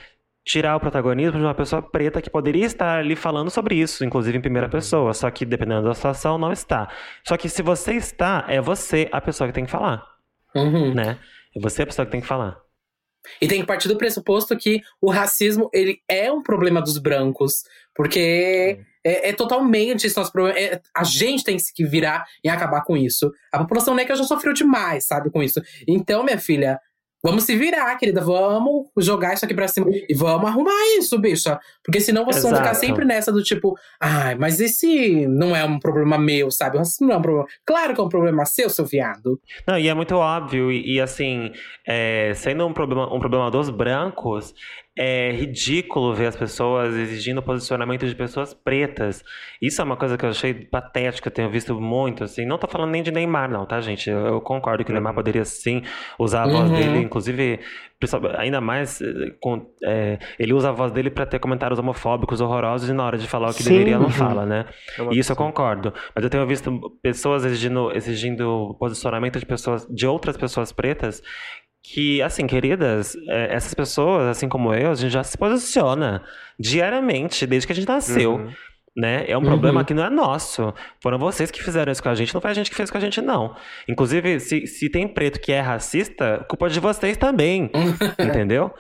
[0.45, 4.39] tirar o protagonismo de uma pessoa preta que poderia estar ali falando sobre isso, inclusive
[4.39, 6.89] em primeira pessoa, só que dependendo da situação não está.
[7.27, 10.07] Só que se você está, é você a pessoa que tem que falar,
[10.55, 10.95] uhum.
[10.95, 11.19] né?
[11.55, 12.66] É você a pessoa que tem que falar.
[13.41, 17.63] E tem que partir do pressuposto que o racismo ele é um problema dos brancos,
[17.95, 20.59] porque é, é totalmente esse nosso problema.
[20.59, 23.33] É, a gente tem que virar e acabar com isso.
[23.53, 25.61] A população negra já sofreu demais, sabe, com isso.
[25.87, 26.79] Então, minha filha,
[27.23, 28.21] Vamos se virar, querida.
[28.21, 29.87] Vamos jogar isso aqui pra cima.
[29.91, 31.59] E vamos arrumar isso, bicha.
[31.85, 32.55] Porque senão vocês Exato.
[32.55, 36.51] vão ficar sempre nessa do tipo, ai, ah, mas esse não é um problema meu,
[36.51, 36.81] sabe?
[36.81, 37.49] Isso não é um problema.
[37.65, 39.41] Claro que é um problema seu, seu viado.
[39.67, 40.71] Não, e é muito óbvio.
[40.71, 41.51] E, e assim,
[41.87, 44.55] é, sendo um problema, um problema dos brancos,
[44.99, 49.23] é ridículo ver as pessoas exigindo posicionamento de pessoas pretas.
[49.61, 52.47] Isso é uma coisa que eu achei patética, tenho visto muito, assim.
[52.47, 54.09] Não tô falando nem de Neymar, não, tá, gente?
[54.09, 55.17] Eu, eu concordo que o Neymar uhum.
[55.17, 55.83] poderia sim
[56.19, 56.77] usar a voz uhum.
[56.77, 57.61] dele, inclusive,
[58.39, 62.89] ainda mais eh, com, é, ele usa a voz dele para ter comentários homofóbicos horrorosos
[62.89, 63.71] e na hora de falar o que sim.
[63.71, 64.65] deveria não fala, né?
[64.99, 65.93] É isso eu concordo.
[66.15, 71.23] Mas eu tenho visto pessoas exigindo, exigindo posicionamento de pessoas, de outras pessoas pretas
[71.93, 76.21] que, assim, queridas, é, essas pessoas, assim como eu, a gente já se posiciona
[76.59, 78.35] diariamente, desde que a gente nasceu.
[78.35, 78.51] Uhum.
[78.97, 79.25] Né?
[79.29, 79.47] É um uhum.
[79.47, 80.75] problema que não é nosso.
[81.01, 82.99] Foram vocês que fizeram isso com a gente, não foi a gente que fez com
[82.99, 83.55] a gente, não.
[83.87, 87.71] Inclusive, se, se tem preto que é racista, culpa de vocês também.
[88.19, 88.75] entendeu?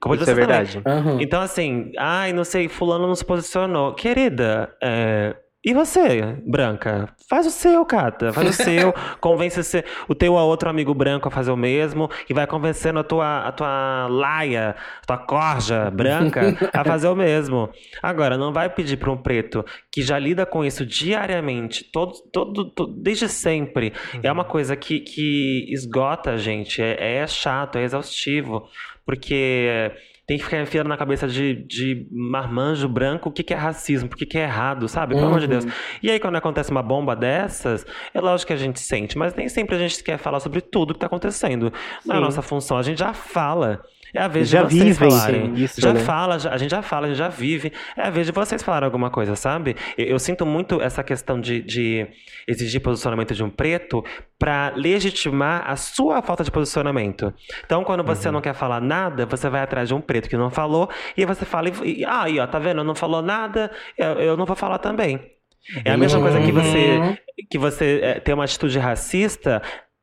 [0.00, 0.82] Culpa isso é verdade.
[0.84, 1.20] Uhum.
[1.20, 3.94] Então, assim, ai, não sei, fulano não se posicionou.
[3.94, 5.34] Querida, é,
[5.66, 7.08] e você, branca?
[7.28, 8.32] Faz o seu, Cata.
[8.32, 8.94] Faz o seu.
[9.20, 12.08] convence o teu outro amigo branco a fazer o mesmo.
[12.30, 17.16] E vai convencendo a tua, a tua laia, a tua corja branca a fazer o
[17.16, 17.68] mesmo.
[18.00, 22.70] Agora, não vai pedir para um preto que já lida com isso diariamente, todo, todo,
[22.70, 23.92] todo desde sempre.
[24.14, 24.20] Uhum.
[24.22, 26.80] É uma coisa que, que esgota a gente.
[26.80, 28.68] É, é chato, é exaustivo.
[29.04, 29.90] Porque
[30.26, 34.08] tem que ficar enfiando na cabeça de, de marmanjo branco o que, que é racismo,
[34.12, 35.14] o que, que é errado, sabe?
[35.14, 35.28] Pelo uhum.
[35.28, 35.64] amor de Deus.
[35.64, 35.70] Uhum.
[36.02, 39.48] E aí, quando acontece uma bomba dessas, é lógico que a gente sente, mas nem
[39.48, 41.72] sempre a gente quer falar sobre tudo que está acontecendo.
[42.04, 43.84] Não é a nossa função, a gente já fala.
[44.14, 45.54] É a vez já de vocês vivem falarem.
[45.54, 46.00] Isso, já né?
[46.00, 47.72] fala, já, a gente já fala, a gente já vive.
[47.96, 49.76] É a vez de vocês falarem alguma coisa, sabe?
[49.96, 52.06] Eu, eu sinto muito essa questão de, de
[52.46, 54.04] exigir posicionamento de um preto
[54.38, 57.32] para legitimar a sua falta de posicionamento.
[57.64, 58.34] Então, quando você uhum.
[58.34, 61.44] não quer falar nada, você vai atrás de um preto que não falou e você
[61.44, 62.84] fala, e, ah, aí, ó, tá vendo?
[62.84, 65.36] Não falou nada, eu, eu não vou falar também.
[65.84, 67.16] É a mesma coisa que você uhum.
[67.50, 69.60] que você é, tem uma atitude racista,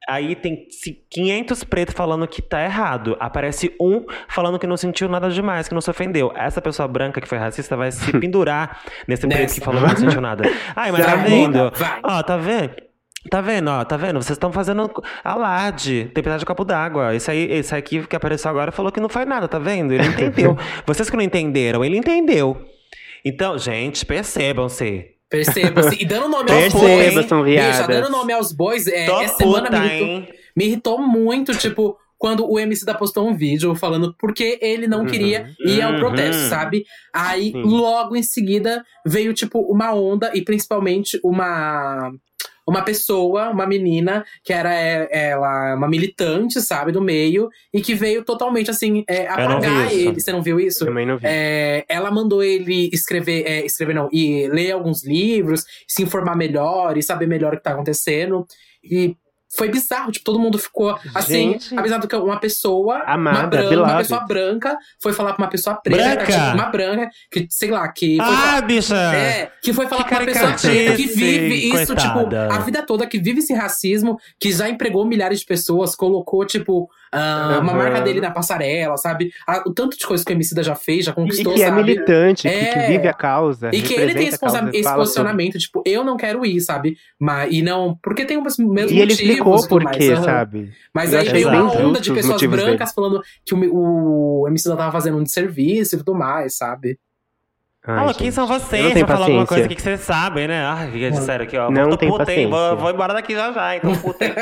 [0.08, 0.68] Aí tem
[1.10, 3.16] 500 pretos falando que tá errado.
[3.20, 6.32] Aparece um falando que não sentiu nada demais, que não se ofendeu.
[6.36, 9.98] Essa pessoa branca que foi racista vai se pendurar nesse preto que falou que não
[9.98, 10.44] sentiu nada.
[10.76, 11.72] Ai, mas tá vendo?
[12.04, 12.74] Ó, tá vendo?
[13.30, 14.22] Tá vendo, ó, tá vendo?
[14.22, 14.92] Vocês estão fazendo
[15.24, 17.16] alarde, tempestade de copo d'água.
[17.16, 19.94] Esse aí, esse aqui que apareceu agora falou que não faz nada, tá vendo?
[19.94, 20.58] Ele entendeu.
[20.86, 22.66] Vocês que não entenderam, ele entendeu.
[23.24, 25.12] Então, gente, percebam-se.
[25.34, 25.98] Perceba-se.
[26.00, 27.15] E dando nome aos bois.
[27.43, 32.48] Bicha, dando nome aos bois, é, essa semana me irritou, me irritou, muito, tipo, quando
[32.48, 35.08] o MC da postou um vídeo falando porque ele não uhum.
[35.08, 36.50] queria ir ao protesto, uhum.
[36.50, 36.86] sabe?
[37.12, 37.63] Aí, Sim.
[37.63, 42.13] logo em seguida, veio, tipo, uma onda e principalmente uma
[42.67, 47.93] uma pessoa, uma menina, que era é, ela, uma militante, sabe, do meio, e que
[47.93, 50.19] veio totalmente assim, é, apagar ele.
[50.19, 50.86] Você não viu isso?
[50.86, 51.26] Também não vi.
[51.28, 56.97] É, ela mandou ele escrever, é, escrever não, e ler alguns livros, se informar melhor
[56.97, 58.45] e saber melhor o que tá acontecendo.
[58.84, 59.15] E
[59.58, 61.78] foi bizarro, tipo, todo mundo ficou assim, Gente.
[61.78, 65.76] avisado que uma pessoa, Amada, uma, branca, uma pessoa branca, foi falar pra uma pessoa
[65.76, 66.26] preta, Branca?
[66.26, 68.96] tipo, uma branca, que, sei lá, que Ah, bicha!
[68.96, 72.02] é, que foi falar Que pra uma pessoa preta que vive isso, coitada.
[72.48, 76.46] tipo, a vida toda, que vive esse racismo, que já empregou milhares de pessoas, colocou,
[76.46, 79.32] tipo, ah, uma marca dele na passarela, sabe?
[79.68, 81.84] O tanto de coisa que o Emicida já fez, já E conquistou, que é sabe?
[81.84, 82.66] militante, que, É.
[82.74, 83.70] que vive a causa.
[83.74, 86.98] E que ele tem esse, causa, esse posicionamento, tipo, eu não quero ir, sabe?
[87.20, 87.98] Mas, e não.
[88.02, 90.23] Porque tem mesmos sobre- E ele motivos explicou tudo por mais, quê, aham.
[90.23, 90.73] sabe?
[90.93, 94.69] Mas Eu aí veio bem uma onda de pessoas brancas falando que o, o MC
[94.69, 96.99] tava fazendo um desserviço e tudo mais, sabe?
[97.86, 100.63] Ai, Fala, quem são vocês pra falar alguma coisa aqui que vocês sabem, né?
[100.65, 101.69] Ai, fica de sério aqui, ó.
[101.69, 102.49] Não tô tem puta, hein?
[102.49, 104.23] Vou, vou embora daqui já já, então puta.
[104.23, 104.34] hein?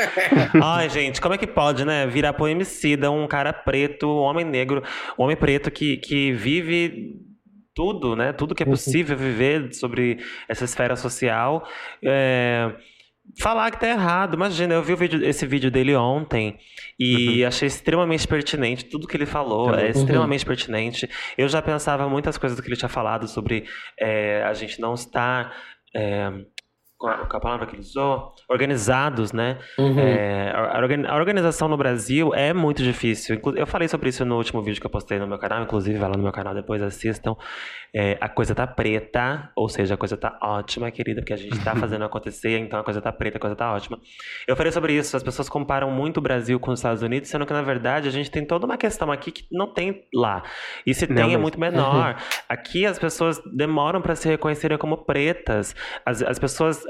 [0.62, 2.06] Ai, gente, como é que pode, né?
[2.06, 4.80] Virar pro homicida, um cara preto, um homem negro,
[5.18, 7.16] um homem preto que, que vive
[7.74, 8.32] tudo, né?
[8.32, 11.66] Tudo que é possível viver sobre essa esfera social.
[12.00, 12.70] É,
[13.40, 14.34] Falar que tá errado.
[14.34, 16.58] Imagina, eu vi o vídeo- esse vídeo dele ontem
[16.98, 19.68] e achei extremamente pertinente tudo que ele falou.
[19.68, 19.74] Uhum.
[19.74, 21.08] É extremamente pertinente.
[21.38, 23.64] Eu já pensava muitas coisas que ele tinha falado sobre
[23.98, 25.54] é, a gente não estar.
[25.94, 26.30] É,
[26.98, 28.32] qual a palavra que ele usou?
[28.48, 29.58] Organizados, né?
[29.78, 29.98] Uhum.
[29.98, 33.40] É, a, a organi- a organização no Brasil é muito difícil.
[33.56, 36.08] Eu falei sobre isso no último vídeo que eu postei no meu canal, inclusive vai
[36.10, 37.34] lá no meu canal depois assistam.
[37.94, 41.62] É, a coisa tá preta, ou seja, a coisa tá ótima, querida, porque a gente
[41.62, 44.00] tá fazendo acontecer, então a coisa tá preta, a coisa tá ótima.
[44.48, 47.44] Eu falei sobre isso, as pessoas comparam muito o Brasil com os Estados Unidos, sendo
[47.44, 50.42] que na verdade a gente tem toda uma questão aqui que não tem lá.
[50.86, 52.16] E se Não, tem é mas- muito menor.
[52.48, 55.74] Aqui as pessoas demoram para se reconhecerem como pretas.
[56.06, 56.82] As, as pessoas.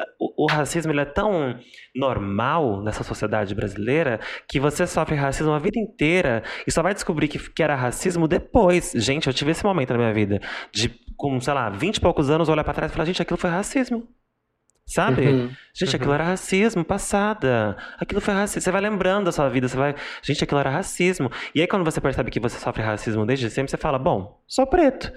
[0.43, 1.59] O, racismo ele é tão
[1.95, 7.29] normal nessa sociedade brasileira que você sofre racismo a vida inteira e só vai descobrir
[7.29, 8.93] que, que era racismo depois.
[8.95, 10.41] Gente, eu tive esse momento na minha vida
[10.73, 13.39] de, com, sei lá, 20 e poucos anos, olhar pra trás e falar: gente, aquilo
[13.39, 14.09] foi racismo.
[14.85, 15.27] Sabe?
[15.27, 15.51] Uhum.
[15.75, 17.77] Gente, aquilo era racismo, passada.
[17.99, 18.61] Aquilo foi racismo.
[18.63, 19.95] Você vai lembrando da sua vida, você vai.
[20.23, 21.31] Gente, aquilo era racismo.
[21.55, 24.67] E aí, quando você percebe que você sofre racismo desde sempre, você fala: bom, sou
[24.67, 25.13] preto.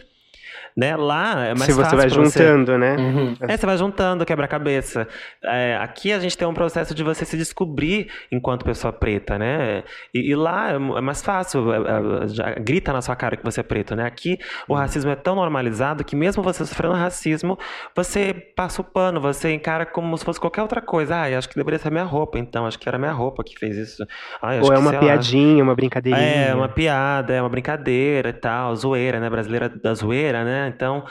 [0.77, 0.93] Né?
[0.97, 2.97] Lá é mais Se você vai pra você- juntando, né?
[2.97, 3.33] Uhum.
[3.47, 5.07] é, você vai juntando, quebra-cabeça.
[5.41, 9.83] É, aqui a gente tem um processo de você se descobrir enquanto pessoa preta, né?
[10.13, 13.43] E, e lá é é mais fácil, é, é, já grita na sua cara que
[13.43, 14.05] você é preto, né?
[14.05, 17.57] Aqui o racismo é tão normalizado que mesmo você sofrendo racismo,
[17.95, 21.15] você passa o pano, você encara como se fosse qualquer outra coisa.
[21.15, 22.65] Ah, acho que deveria ser minha roupa, então.
[22.65, 24.05] Acho que era minha roupa que fez isso.
[24.41, 26.25] Ai, acho Ou é que, uma sei lá, piadinha, uma brincadeirinha.
[26.49, 29.29] é, uma piada, é uma brincadeira e tal, zoeira, né?
[29.29, 30.64] Brasileira da zoeira, né?
[30.67, 31.05] Então,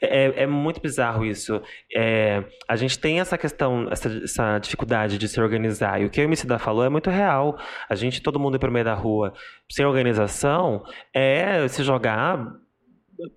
[0.00, 1.60] é, é muito bizarro isso.
[1.94, 6.00] É, a gente tem essa questão, essa, essa dificuldade de se organizar.
[6.00, 7.58] E o que o MC da falou é muito real.
[7.88, 9.32] A gente, todo mundo ir pro meio da rua
[9.70, 10.82] sem organização,
[11.14, 12.46] é se jogar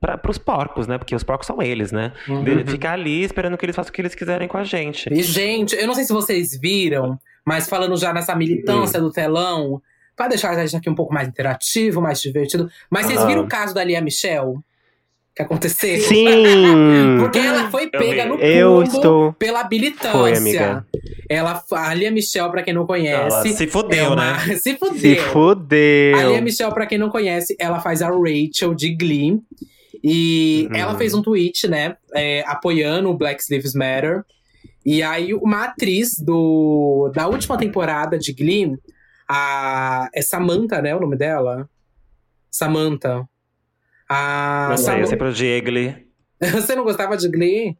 [0.01, 0.97] para os porcos, né?
[0.97, 2.12] Porque os porcos são eles, né?
[2.27, 2.43] Uhum.
[2.43, 5.08] De- Ficar ali esperando que eles façam o que eles quiserem com a gente.
[5.12, 9.82] E, gente, eu não sei se vocês viram, mas falando já nessa militância do telão,
[10.17, 12.69] pra deixar a gente aqui um pouco mais interativo, mais divertido.
[12.89, 14.58] Mas vocês viram o caso da Lia Michelle?
[15.39, 16.02] Que aconteceu?
[16.02, 16.25] Sim!
[17.17, 20.12] Porque ela foi pega no Eu estou- pela habilitância.
[20.12, 20.86] Foi, amiga.
[21.30, 23.54] Ela, a Lia Michelle, pra quem não Ela conhece.
[23.54, 24.56] se fudeu, é uma- né?
[24.60, 24.99] se fudeu.
[24.99, 26.41] Se A Lia fudeu!
[26.41, 29.39] Michelle, pra quem não conhece, ela faz a Rachel de Glee.
[30.04, 30.75] E Uhum.
[30.78, 31.95] ela fez um tweet, né?
[32.13, 34.25] é, apoiando o Black Lives Matter.
[34.86, 38.73] E aí, uma atriz do, da última temporada de Glee,
[39.25, 40.93] a, é Samantha, né?
[40.93, 41.69] O nome dela?
[42.52, 43.23] Samantha.
[44.10, 45.08] A Não sei, eu Samantha.
[45.08, 46.08] sempre odiei Glee.
[46.41, 47.78] Você não gostava de Glee?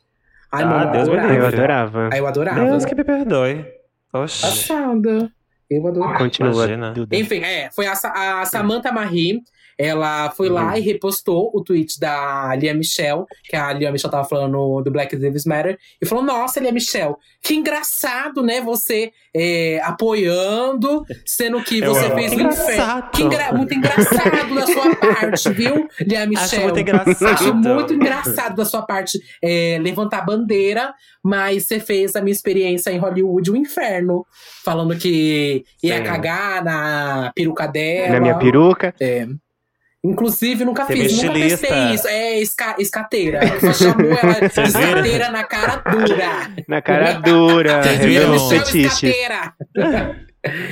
[0.52, 1.34] Ai, Ah, mano, Deus me eu Eu adorava.
[1.42, 1.56] livre.
[1.58, 2.10] adorava.
[2.14, 2.66] Ai, eu adorava.
[2.66, 3.66] Deus que me perdoe.
[4.14, 4.42] Oxi.
[4.42, 5.32] Passada.
[5.70, 6.18] Eu adorava.
[6.18, 6.94] Continua, Imagina.
[7.12, 7.94] Enfim, é, foi a,
[8.42, 9.42] a Samantha Marie.
[9.80, 14.28] Ela foi lá e repostou o tweet da Lia Michelle, que a Lia Michelle tava
[14.28, 18.60] falando do Black Lives Matter, e falou: Nossa, Lia Michelle, que engraçado, né?
[18.60, 22.16] Você é, apoiando, sendo que Eu você amo.
[22.16, 22.52] fez o inferno.
[22.52, 23.12] engraçado.
[23.12, 26.46] Que engra- muito engraçado da sua parte, viu, Lia Michelle?
[26.56, 27.26] Acho muito engraçado.
[27.34, 32.34] Acho muito engraçado da sua parte é, levantar a bandeira, mas você fez a minha
[32.34, 34.26] experiência em Hollywood um inferno.
[34.66, 36.04] Falando que ia Sim.
[36.04, 38.14] cagar na peruca dela.
[38.14, 38.94] Na minha peruca.
[39.00, 39.26] É.
[40.04, 41.68] Inclusive, nunca Você fiz, é nunca estilista.
[41.68, 42.08] testei isso.
[42.08, 43.42] É esca, escateira.
[43.60, 46.52] Só chamou ela escateira na cara dura.
[46.68, 48.50] Na cara dura, Vocês viram?
[48.50, 49.04] fetiches.
[49.04, 49.54] escateira.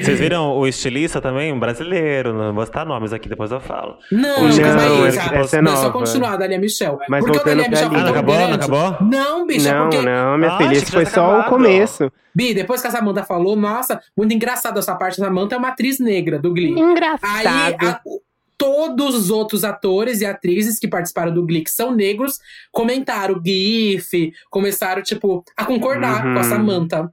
[0.02, 1.52] Vocês viram o estilista também?
[1.52, 2.32] Um brasileiro.
[2.34, 3.98] Não vou citar nomes aqui, depois eu falo.
[4.10, 6.00] Não, O mas estilista- aí, essa já, é não, só nova.
[6.00, 6.98] continuar da Lia Michelle.
[7.10, 8.38] Mas porque o da voltando Lia Michelle pra foi Ah, acabou?
[8.38, 8.98] Não acabou?
[9.10, 11.50] Não, bicha, Não, porque não, minha Ah, filha, isso que foi só tinha o acabado.
[11.50, 12.12] começo.
[12.34, 15.22] Bi, depois que a Samantha falou, nossa, muito engraçado essa parte.
[15.22, 16.74] A Samantha é uma atriz negra do Glee.
[16.74, 17.86] Aí, Engraçado.
[17.86, 18.22] a- o-
[18.58, 22.40] todos os outros atores e atrizes que participaram do Glee, que são negros,
[22.72, 26.34] comentaram GIF, começaram, tipo, a concordar Uhum.
[26.34, 27.12] com a Samantha.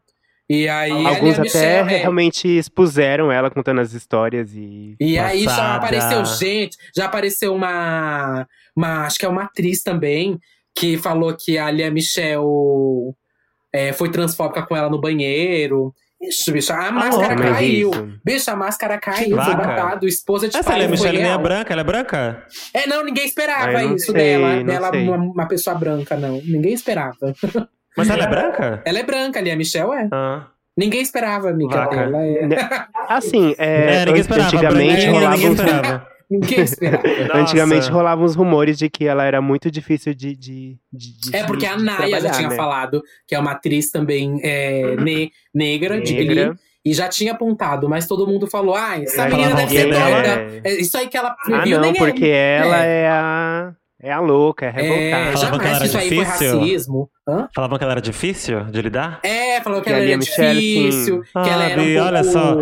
[0.48, 4.94] E aí, Alguns até Michele, é, realmente expuseram ela contando as histórias e.
[5.00, 5.74] E aí já Passada.
[5.76, 9.06] apareceu gente, já apareceu uma, uma.
[9.06, 10.38] Acho que é uma atriz também,
[10.76, 12.44] que falou que a Lia Michelle
[13.72, 15.94] é, foi transfóbica com ela no banheiro.
[16.28, 17.90] Ixi, bicho, a máscara caiu.
[18.24, 19.66] Bicho, a máscara caiu, foi vaca.
[19.66, 20.06] babado.
[20.06, 22.44] Esposa de Essa pai foi Michelle nem é branca, ela é branca?
[22.72, 24.64] É, não, ninguém esperava Ah, não isso sei, dela.
[24.64, 26.40] Dela, uma, uma pessoa branca, não.
[26.44, 27.34] Ninguém esperava.
[27.96, 28.82] Mas ela é branca?
[28.84, 30.08] Ela é branca, a Lia Michelle é.
[30.12, 30.46] Ah.
[30.76, 31.76] Ninguém esperava, amiga.
[31.76, 31.96] Vaca.
[32.00, 32.48] Ela é...
[33.08, 34.48] Assim, é, É, ninguém esperava.
[34.56, 36.06] antigamente rolava ninguém esperava.
[36.30, 37.02] Ninguém esperava.
[37.34, 40.34] Antigamente rolavam uns rumores de que ela era muito difícil de.
[40.36, 42.56] de, de- de- É porque a Naya já tinha né?
[42.56, 46.26] falado que é uma atriz também é, ne- negra, de Glee.
[46.28, 46.54] Negra.
[46.86, 49.94] E já tinha apontado, mas todo mundo falou: ah, essa menina falavam deve ser que
[49.94, 50.28] ela doida.
[50.28, 52.56] é- É isso aí que ela Ah, viu, não, nem porque é.
[52.58, 53.00] ela É.
[53.02, 53.72] é a.
[54.02, 55.32] É a louca, é É, revoltada.
[55.38, 56.58] Falavam que ela era aí foi difícil?
[56.60, 57.10] racismo.
[57.26, 57.48] Hã?
[57.54, 59.20] Falavam que ela era difícil de lidar?
[59.22, 61.30] É, falou que Que ela era Michele, difícil, sim.
[61.42, 62.06] que ela Ah, era um pouco.
[62.08, 62.56] olha só.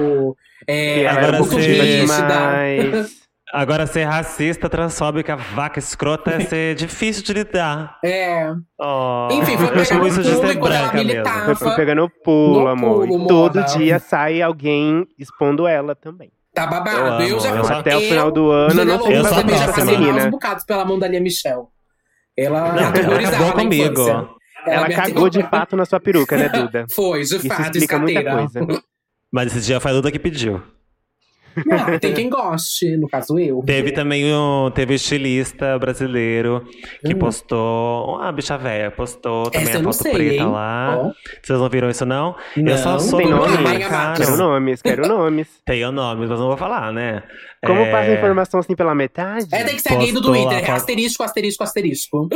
[0.68, 2.06] É, que ela agora era um pouco rígida.
[3.52, 7.98] Agora, ser racista, transfóbica, vaca escrota é ser difícil de lidar.
[8.02, 8.50] É.
[8.80, 11.48] Oh, Enfim, foi pegar no isso de ser pulo quando ela branca militava.
[11.48, 11.56] mesmo.
[11.56, 13.06] Foi, pegando pulo, No amor.
[13.06, 13.66] pulo, e todo mona.
[13.66, 16.30] dia sai alguém expondo ela também.
[16.54, 17.22] Tá babado.
[17.22, 19.20] Eu Eu, já eu só- Até o eu, final do ano, eu não sei Eu
[19.20, 21.62] o sou já passei maus bocados pela mão da Lia Michelle.
[22.36, 24.02] Ela Não, ela aterrorizava comigo.
[24.02, 24.28] infância.
[24.66, 26.86] Ela me cagou de fato na sua peruca, né, Duda?
[26.94, 28.66] Foi, de Isso fato, explica muita coisa.
[29.30, 30.62] Mas esse dia foi a Duda que pediu.
[31.66, 33.62] Não, tem quem goste, no caso eu.
[33.66, 36.64] Teve também um, teve um estilista brasileiro
[37.04, 37.18] que Hum.
[37.18, 38.18] postou.
[38.20, 40.50] Ah, bicha velha, postou também Essa a foto sei, preta hein?
[40.50, 40.96] lá.
[40.98, 41.12] Ó.
[41.42, 42.34] Vocês não viram isso, não?
[42.56, 43.58] Não, eu só soube tem nome?
[43.58, 44.14] Marcaram.
[44.16, 45.48] Quero nomes, quero nomes.
[45.64, 47.22] Tem nomes, mas não vou falar, né?
[47.64, 49.46] Como É, passa a informação assim pela metade?
[49.52, 50.46] É, tem que ser a gay do Twitter.
[50.48, 52.28] lá, É foto- asterisco, asterisco, asterisco.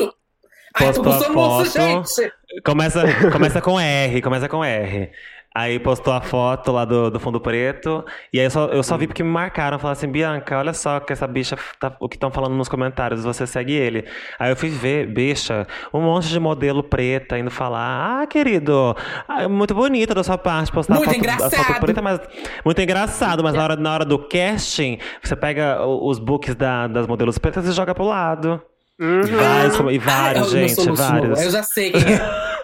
[0.78, 2.32] Ai, tô com gente.
[2.64, 3.02] Começa,
[3.32, 5.10] começa com R, começa com R.
[5.58, 8.04] Aí postou a foto lá do, do fundo preto.
[8.30, 9.78] E aí eu só, eu só vi porque me marcaram.
[9.78, 13.24] Falaram assim, Bianca, olha só que essa bicha, tá, o que estão falando nos comentários,
[13.24, 14.04] você segue ele.
[14.38, 18.94] Aí eu fui ver, bicha, um monte de modelo preta indo falar, ah, querido,
[19.26, 21.80] ah, é muito bonita da sua parte postar a Muito foto, a foto engraçado.
[21.80, 22.20] preta, mas
[22.62, 23.42] muito engraçado.
[23.42, 27.66] Mas na hora, na hora do casting, você pega os books da- das modelos pretas
[27.66, 28.60] e joga pro lado.
[29.00, 29.20] Uhum.
[29.20, 31.42] E vários, e vários meu gente, vários.
[31.42, 32.46] Eu já sei quem é.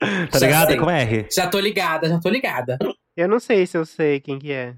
[0.30, 0.66] Tá já ligado?
[0.68, 0.76] sei.
[0.76, 1.26] É com R.
[1.34, 2.78] Já tô ligada, já tô ligada.
[3.16, 4.74] Eu não sei se eu sei quem que é.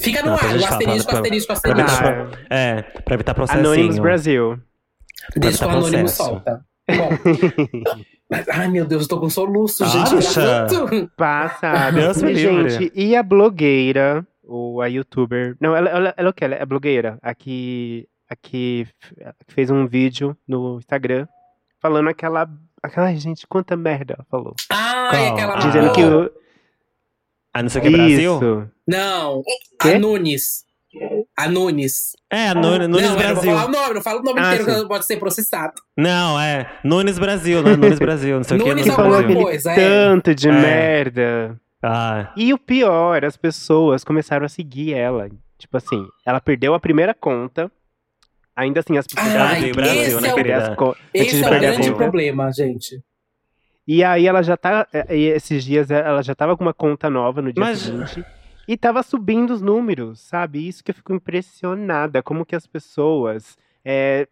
[0.00, 2.04] Fica no Não, ar, a o gente fala, asterisco, pra- asterisco, pra asterisco.
[2.04, 2.38] evitar- Tá.
[2.54, 3.66] É, pra evitar processinho.
[3.66, 4.58] Anonymous Brasil.
[5.36, 6.16] Deixa que o anônimo processo.
[6.24, 6.64] solta.
[6.90, 7.08] Bom.
[8.30, 10.14] Mas, ai, meu Deus, eu tô com soluço, gente.
[10.16, 10.40] Acha?
[10.68, 11.10] gravando.
[11.16, 11.92] Passada.
[11.92, 12.70] Deus me livre.
[12.70, 15.56] Gente, e a blogueira, ou a youtuber.
[15.60, 16.44] Não, ela, ela, ela é o que?
[16.44, 17.18] Ela é blogueira.
[17.22, 18.86] Aqui, aqui
[19.46, 21.26] que fez um vídeo no Instagram
[21.80, 22.48] falando aquela.
[22.84, 24.54] Aquela ai, gente, quanta merda ela falou.
[24.70, 25.32] Ai, Qual?
[25.34, 25.58] aquela Ah.
[25.58, 26.30] Dizendo que o.
[27.52, 28.34] Ah, não sei o que, Brasil?
[28.36, 28.70] Isso.
[28.86, 29.42] Não,
[29.80, 29.94] Quê?
[29.94, 30.64] a Nunes.
[31.36, 32.16] A Nunes.
[32.30, 33.52] É, Nunes, Nunes não, eu não vou Brasil.
[33.52, 35.72] falar o nome, não falo o nome Ah, inteiro, que eu pode ser processado.
[35.96, 36.70] Não, é.
[36.84, 38.68] Nunes Brasil, não é Nunes Brasil, não sei o que.
[38.68, 39.40] Nunes Que falou alguma Brasil.
[39.40, 39.74] aquele coisa, é.
[39.74, 40.52] tanto de É.
[40.52, 41.60] merda.
[41.82, 45.28] Ah, E o pior, as pessoas começaram a seguir ela.
[45.58, 47.70] Tipo assim, ela perdeu a primeira conta.
[48.56, 49.34] Ainda assim, as pessoas.
[49.34, 53.02] Ai, ela Brasil, né, é o- as co- Esse é o grande problema, gente.
[53.86, 54.86] E aí ela já tá.
[55.10, 58.24] e Esses dias ela já tava com uma conta nova no dia Mas- seguinte.
[58.66, 60.66] E tava subindo os números, sabe?
[60.66, 62.22] Isso que eu fico impressionada.
[62.22, 63.58] Como que as pessoas.
[63.84, 64.26] é,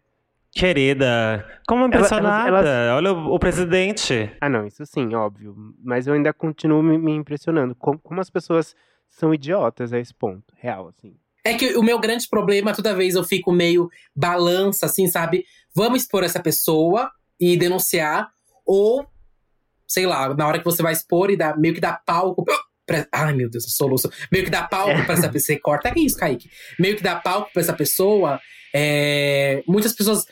[0.51, 2.47] Querida, como elas- impressionada.
[2.47, 4.31] elas- Olha o, o presidente.
[4.39, 5.55] Ah, não, isso sim, óbvio.
[5.83, 7.75] Mas eu ainda continuo me, me impressionando.
[7.75, 8.75] Como, como as pessoas
[9.09, 10.53] são idiotas a esse ponto.
[10.55, 11.13] Real, assim.
[11.45, 15.45] É que o meu grande problema, toda vez eu fico meio balança, assim, sabe?
[15.75, 18.29] Vamos expor essa pessoa e denunciar,
[18.65, 19.05] ou,
[19.87, 22.45] sei lá, na hora que você vai expor e dá, meio que dá palco.
[22.85, 24.09] Pra, ai, meu Deus, eu soluço.
[24.31, 25.55] Meio que dá palco pra essa pessoa.
[25.55, 26.49] Você corta que isso, Kaique.
[26.79, 28.39] Meio que dá palco pra essa pessoa.
[28.75, 30.25] é, muitas pessoas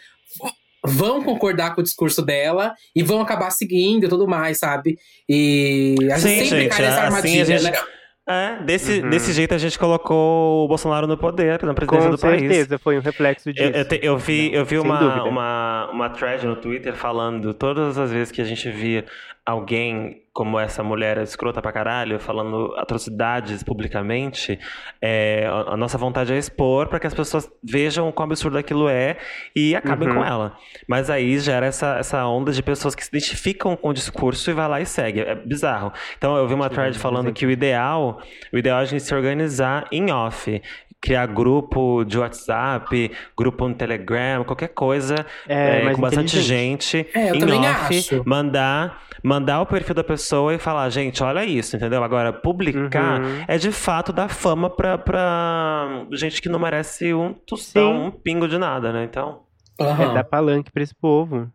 [0.83, 4.97] vão concordar com o discurso dela e vão acabar seguindo e tudo mais, sabe?
[5.29, 8.00] E a gente Sim, sempre gente, cai nessa assim armadilha, gente- né?
[8.29, 9.09] É, desse, Uhum.
[9.09, 12.41] desse jeito a gente colocou o Bolsonaro no poder, na presidência Com do país.
[12.41, 13.67] certeza, foi um reflexo disso.
[13.67, 15.23] Eu, eu, te- eu vi, eu vi Sem uma, dúvida.
[15.23, 19.05] uma, uma thread no Twitter falando todas as vezes que a gente via
[19.45, 24.57] alguém como essa mulher escrota pra caralho, falando atrocidades publicamente,
[25.01, 28.87] é, a, a nossa vontade é expor para que as pessoas vejam quão absurdo aquilo
[28.87, 29.17] é
[29.53, 30.15] e acabem Uhum.
[30.15, 30.55] com ela.
[30.87, 34.53] Mas aí gera essa, essa onda de pessoas que se identificam com o discurso e
[34.53, 35.19] vai lá e segue.
[35.19, 35.91] É bizarro.
[36.17, 38.21] Então eu vi uma thread falando que o ideal,
[38.53, 40.61] o ideal é a gente se organizar em off.
[41.01, 47.31] Criar grupo de WhatsApp, grupo no Telegram, qualquer coisa É, é, com bastante gente É,
[47.31, 48.23] eu em também off, acho.
[48.25, 52.03] mandar mandar o perfil da pessoa e falar, gente, olha isso, entendeu?
[52.03, 53.45] Agora, publicar Uhum.
[53.47, 57.99] é de fato dar fama pra, pra gente que não merece um tostão, Sim.
[58.07, 59.03] um pingo de nada, né?
[59.03, 59.41] Então.
[59.79, 60.11] Aham.
[60.11, 61.47] É dar palanque pra esse povo.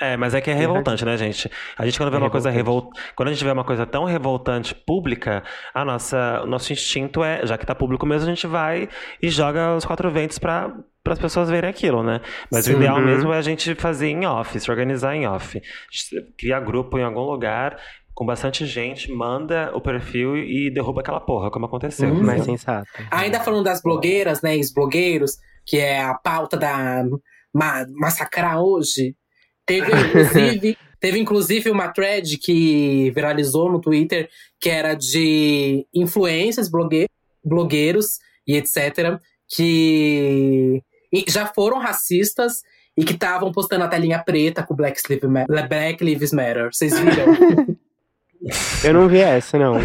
[0.00, 1.50] É, mas é que é revoltante, né, gente?
[1.76, 3.00] A gente quando vê É uma coisa revoltante.
[3.16, 5.42] quando a gente vê uma coisa tão revoltante pública,
[5.74, 8.88] a nossa, o nosso instinto é, já que tá público mesmo, a gente vai
[9.20, 10.72] e joga os quatro ventos pra
[11.02, 12.20] para as pessoas verem aquilo, né?
[12.52, 12.74] Mas Sim.
[12.74, 13.04] o ideal Uhum.
[13.06, 15.58] mesmo é a gente fazer em off, se organizar em off,
[16.38, 17.78] criar grupo em algum lugar
[18.14, 22.10] com bastante gente, manda o perfil e derruba aquela porra, como aconteceu.
[22.10, 22.22] Uhum.
[22.22, 22.86] Mais sensato.
[23.10, 27.02] Ainda falando das blogueiras, né, ex-blogueiros, que é a pauta da
[27.54, 29.14] ma massacrar hoje,
[29.68, 37.06] teve inclusive, teve inclusive uma thread que viralizou no Twitter, que era de influências, blogue
[37.44, 40.82] blogueiros e etc., que
[41.28, 42.62] já foram racistas
[42.96, 45.68] e que estavam postando a telinha preta com Black Lives Matter.
[45.68, 46.68] Black Lives Matter.
[46.72, 47.78] Vocês viram?
[48.84, 49.80] Eu não vi essa, não.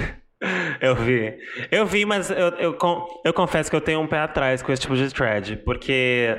[0.82, 1.34] Eu vi.
[1.72, 2.78] Eu vi, mas eu, eu,
[3.24, 6.38] eu confesso que eu tenho um pé atrás com esse tipo de thread, porque.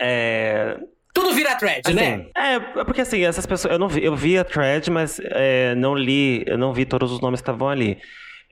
[0.00, 0.78] É,
[1.20, 2.26] Tudo vira thread, assim, né?
[2.36, 3.72] é, porque assim, essas pessoas.
[3.72, 7.10] Eu não vi, eu vi a thread, mas é, não li, eu não vi todos
[7.10, 7.98] os nomes que estavam ali.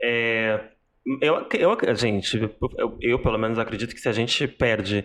[0.02, 0.60] É,
[1.22, 2.36] eu, eu, gente,
[2.78, 5.04] eu, eu pelo menos acredito que se a gente perde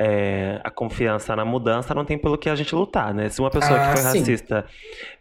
[0.00, 3.28] é, a confiança na mudança, não tem pelo que a gente lutar, né?
[3.28, 4.18] Se uma pessoa Ah, que foi sim.
[4.18, 4.66] racista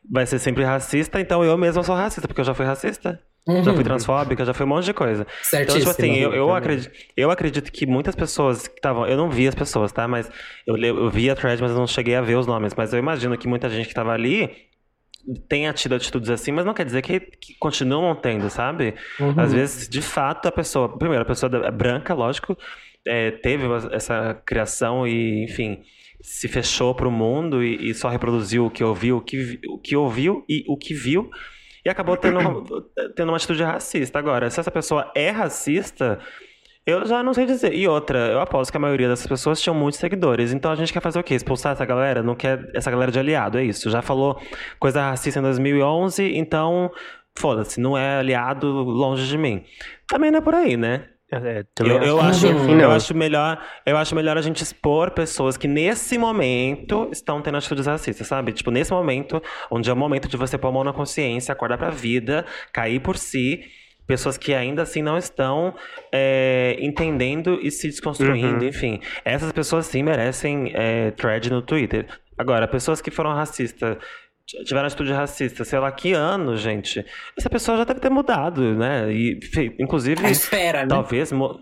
[0.10, 3.20] vai ser sempre racista, então eu mesmo sou racista, porque eu já fui racista.
[3.48, 3.84] Já fui Uhum.
[3.84, 5.24] transfóbica, já fui um monte de coisa.
[5.24, 5.80] Então, Certíssimo.
[5.80, 9.08] tipo assim, eu, eu, acredito, eu acredito que muitas pessoas que estavam.
[9.08, 10.08] Eu não vi as pessoas, tá?
[10.08, 10.30] Mas
[10.66, 12.76] eu, eu vi a thread, mas eu não cheguei a ver os nomes.
[12.76, 14.70] Mas eu imagino que muita gente que tava ali
[15.50, 18.96] tenha tido atitudes assim, mas não quer dizer que, que continuam tendo, sabe?
[19.20, 19.34] Uhum.
[19.38, 20.98] Às vezes, de fato, a pessoa.
[20.98, 22.56] Primeiro, a pessoa é branca, lógico,
[23.08, 25.82] é, teve essa criação e, enfim.
[26.24, 29.96] Se fechou pro mundo e, e só reproduziu o que ouviu, o que, o que
[29.96, 31.32] ouviu e o que viu.
[31.84, 32.64] E acabou tendo,
[33.16, 34.20] tendo uma atitude racista.
[34.20, 36.20] Agora, se essa pessoa é racista,
[36.86, 37.74] eu já não sei dizer.
[37.74, 40.52] E outra, eu aposto que a maioria dessas pessoas tinham muitos seguidores.
[40.52, 41.36] Então a gente quer fazer o quê?
[41.36, 42.24] Expulsar essa galera?
[42.24, 43.90] Não quer essa galera de aliado, é isso.
[43.90, 44.40] Já falou
[44.80, 46.92] coisa racista em 2011, então
[47.38, 49.64] foda-se, não é aliado longe de mim.
[50.08, 51.08] Também não é por aí, né?
[51.34, 55.12] É, também Eu, eu acho, assim, eu acho melhor, eu acho melhor a gente expor
[55.12, 58.52] pessoas que nesse momento estão tendo atitudes racistas, sabe?
[58.52, 61.78] Tipo, nesse momento, onde é o momento de você pôr a mão na consciência, acordar
[61.78, 63.62] pra vida, cair por si.
[64.06, 65.74] Pessoas que ainda assim não estão
[66.12, 68.68] é, entendendo e se desconstruindo, Uhum.
[68.68, 69.00] enfim.
[69.24, 72.08] Essas pessoas sim merecem é, thread no Twitter.
[72.38, 73.96] Agora, pessoas que foram racistas,
[74.46, 77.06] tiveram atitude racista, sei lá que ano, gente.
[77.38, 79.12] Essa pessoa já deve ter mudado, né?
[79.12, 79.40] E,
[79.80, 80.26] inclusive.
[80.26, 80.88] A espera, né?
[80.88, 81.32] Talvez.
[81.32, 81.60] mo-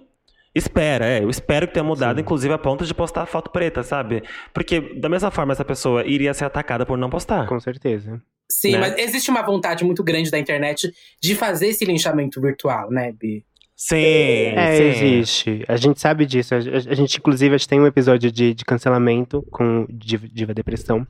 [0.54, 1.24] Espera, é.
[1.24, 2.22] Eu espero que tenha mudado, Sim.
[2.22, 4.24] inclusive a ponto de postar foto preta, sabe?
[4.52, 7.46] Porque, da mesma forma, essa pessoa iria ser atacada por não postar.
[7.48, 8.20] Com certeza.
[8.52, 8.80] Sim, né?
[8.80, 13.46] mas existe uma vontade muito grande da internet de fazer esse linchamento virtual, né, Bi?
[13.76, 14.84] Sim, É, sim.
[15.06, 15.64] existe.
[15.68, 16.56] A gente sabe disso.
[16.56, 20.54] A, a gente, inclusive, a gente tem um episódio de, de cancelamento com Diva, Diva
[20.54, 21.06] Depressão.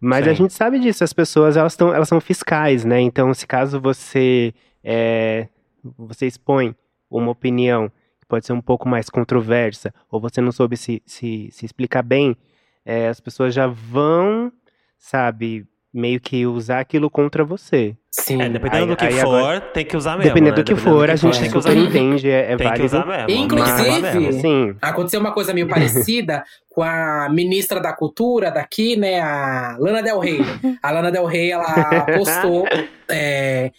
[0.00, 0.36] Mas a Sim.
[0.36, 1.04] gente sabe disso.
[1.04, 3.00] As pessoas, elas, tão, elas são fiscais, né?
[3.00, 5.48] Então, se caso você, é,
[5.96, 6.74] você expõe
[7.10, 7.90] uma opinião
[8.20, 12.02] que pode ser um pouco mais controversa, ou você não soube se, se, se explicar
[12.02, 12.36] bem,
[12.84, 14.52] é, as pessoas já vão,
[14.98, 17.96] sabe, meio que usar aquilo contra você.
[18.20, 18.40] Sim.
[18.40, 20.24] É, dependendo Aí- do que for, agora- tem que usar mesmo.
[20.32, 20.62] Dependendo né?
[20.62, 21.74] do que for, a gente tem que usar.
[21.74, 22.84] entende, é, é Tem que válido.
[22.84, 23.30] usar mesmo.
[23.30, 24.40] Inclusive- que mesmo.
[24.40, 30.00] Sim, Aconteceu uma coisa meio parecida com a ministra da cultura daqui, né, a Lana
[30.00, 30.38] Del Rey.
[30.80, 32.66] A Lana Del Rey, ela postou
[33.10, 33.72] é,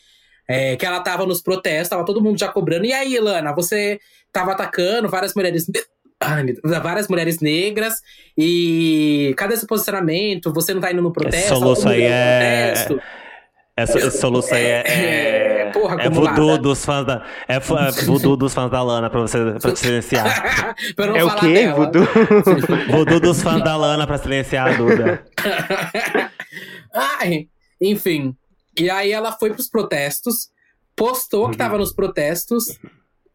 [0.49, 2.85] é, que ela tava nos protestos, tava todo mundo já cobrando.
[2.85, 3.99] E aí, Lana, você
[4.33, 5.65] tava atacando várias mulheres...
[6.81, 7.95] Várias mulheres negras
[8.37, 10.51] e cadê esse posicionamento?
[10.53, 11.49] Você não tá indo no protesto?
[11.49, 13.01] soluço aí é- protesto.
[13.77, 14.83] Essa, soluço aí é.
[14.87, 17.25] É, É, porra, é voodoo dos fãs da.
[17.47, 20.73] É, é voodoo dos fãs da Lana pra você te silenciar.
[20.95, 21.53] pra não É o falar quê?
[21.53, 21.75] dela.
[21.75, 22.07] Voodoo?
[22.89, 25.25] voodoo dos fãs da Lana pra silenciar a Duda.
[26.93, 27.47] Ai,
[27.81, 28.33] enfim.
[28.79, 30.49] E aí ela foi pros protestos,
[30.95, 32.65] postou que tava nos protestos.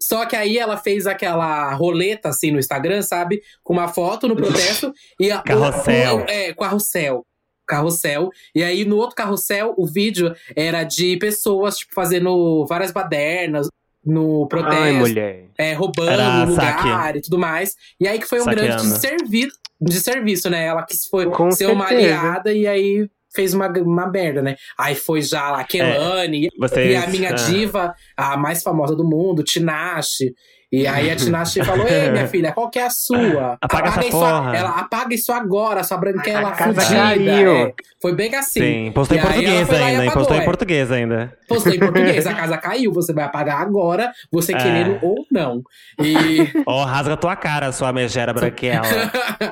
[0.02, 3.42] Só que aí ela fez aquela roleta assim no Instagram, sabe?
[3.62, 6.16] Com uma foto no protesto e a, Carrossel.
[6.16, 7.26] o- o- é, carrossel.
[7.70, 8.30] Carrossel.
[8.54, 13.68] E aí, no outro carrossel, o vídeo era de pessoas, tipo, fazendo várias badernas
[14.04, 14.82] no protesto.
[14.82, 15.44] Ai, mulher.
[15.58, 17.18] É, roubando Era lugar saque.
[17.18, 17.74] e tudo mais.
[18.00, 18.66] E aí que foi um Saqueando.
[18.66, 20.66] grande serviço, de serviço, né?
[20.66, 24.56] Ela quis foi Com ser uma aliada e aí fez uma, uma merda, né?
[24.78, 28.96] Aí foi já lá a Kelane Vocês, e a minha ah, diva, a mais famosa
[28.96, 30.34] do mundo, Tinashe.
[30.72, 33.58] E aí a Tinashe falou: Ei, minha filha, qual que é a sua?
[33.60, 37.02] Apaga essa isso, porra." ela apaga isso agora, sua branquela A casa fudida.
[37.32, 38.60] É, foi bem assim.
[38.60, 40.44] Sim, postou em português ainda, apagou, Postou em é.
[40.44, 41.36] português ainda.
[41.48, 44.58] Postou em português, a casa caiu, você vai apagar agora, você É.
[44.58, 45.62] querendo ou não.
[45.98, 46.38] E.
[46.66, 48.86] Ó, rasga tua cara, sua megera branquela.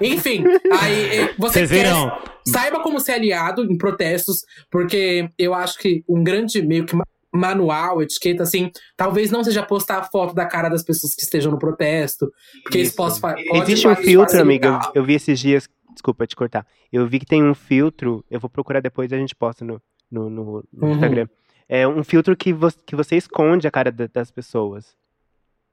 [0.01, 0.45] Enfim,
[0.81, 2.13] aí você Vocês quer- viram?
[2.47, 6.97] saiba como ser aliado em protestos, porque eu acho que um grande meio que
[7.33, 11.53] manual, etiqueta, assim, talvez não seja postar a foto da cara das pessoas que estejam
[11.53, 12.31] no protesto,
[12.63, 12.97] porque isso Isso.
[12.97, 14.81] pode, fa- pode Existe um filtro, amiga.
[14.95, 15.69] Eu, eu vi esses dias.
[15.93, 16.65] Desculpa te cortar.
[16.93, 18.25] Eu vi que tem um filtro.
[18.31, 20.93] Eu vou procurar depois e a gente posta no, no, no- no Uhum.
[20.93, 21.27] Instagram.
[21.69, 24.95] É um filtro que, vo que você esconde a cara da- das pessoas.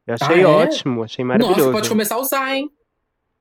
[0.07, 0.45] Eu achei Ah, é?
[0.45, 1.59] ótimo, achei maravilhoso.
[1.59, 2.69] Nossa, pode começar a usar, hein?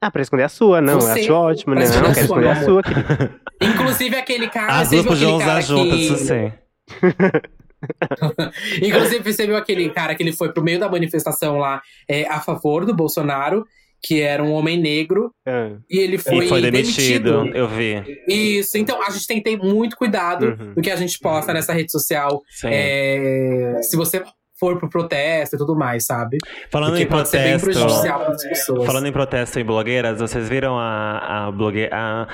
[0.01, 1.01] Ah, pra esconder a sua, não.
[1.01, 1.87] Você- eu acho ótimo, né?
[1.87, 3.41] Não, quero esconder a sua, querida.
[3.63, 4.81] Inclusive aquele cara.
[4.81, 6.05] As duas podiam usar juntas, que...
[6.05, 6.53] isso sim.
[8.83, 12.41] Inclusive, você viu aquele cara que ele foi pro meio da manifestação lá é, a
[12.41, 13.65] favor do Bolsonaro,
[14.03, 17.57] que era um homem negro, Ah, e ele foi, E foi demitido, demitido.
[17.57, 18.05] eu vi.
[18.29, 20.75] Isso, então a gente tem que ter muito cuidado Uhum.
[20.75, 22.43] do que a gente posta nessa rede social.
[22.65, 24.23] É, se você
[24.61, 26.37] for pro protesto e tudo mais, sabe?
[26.71, 27.81] Falando Porque em pode ser bem protesto.
[27.83, 28.87] prejudicial para as pessoas.
[28.87, 31.91] Falando em protesto em blogueiras, vocês viram a, a blogueira.
[31.93, 32.29] A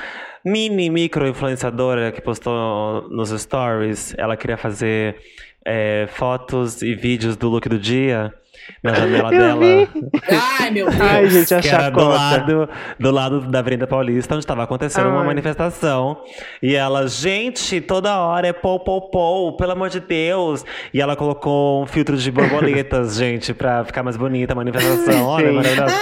[0.44, 4.14] mini micro influenciadora que postou nos stories?
[4.16, 5.16] Ela queria fazer
[5.64, 8.32] é, fotos e vídeos do look do dia
[8.82, 9.60] na janela Eu dela.
[9.60, 9.88] vi.
[10.60, 11.00] Ai, meu Deus!
[11.00, 12.68] Ai, gente, a Que era do lado,
[12.98, 15.26] do lado da Avenida Paulista, onde estava acontecendo uma Ai.
[15.26, 16.18] manifestação.
[16.62, 20.64] E ela, gente, toda hora é pou, pou, pou, pelo amor de Deus.
[20.92, 25.26] E ela colocou um filtro de borboletas, gente, pra ficar mais bonita a manifestação.
[25.26, 25.54] Olha, Sim.
[25.56, 25.94] maravilhoso.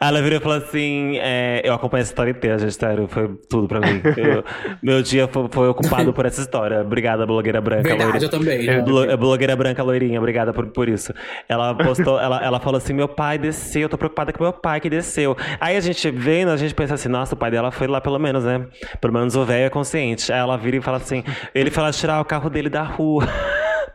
[0.00, 3.66] Ela virou e falou assim: é, Eu acompanho essa história inteira, gente, sério, foi tudo
[3.68, 4.00] pra mim.
[4.16, 4.44] Eu-
[4.82, 6.80] meu dia foi, foi ocupado por essa história.
[6.82, 7.82] Obrigada, blogueira branca.
[7.88, 8.24] Verdade, loira.
[8.24, 8.64] eu também.
[8.64, 11.12] Eu- Blo- é blogueira branca loirinha, obrigada por, por isso.
[11.48, 14.80] Ela postou, ela, ela falou assim: meu pai desceu, eu tô preocupada com meu pai
[14.80, 15.36] que desceu.
[15.60, 18.18] Aí a gente vendo, a gente pensa assim, nossa, o pai dela foi lá pelo
[18.18, 18.66] menos, né?
[19.00, 20.32] Pelo menos o velho é consciente.
[20.32, 21.22] Aí ela vira e fala assim:
[21.54, 23.26] ele lá tirar o carro dele da rua.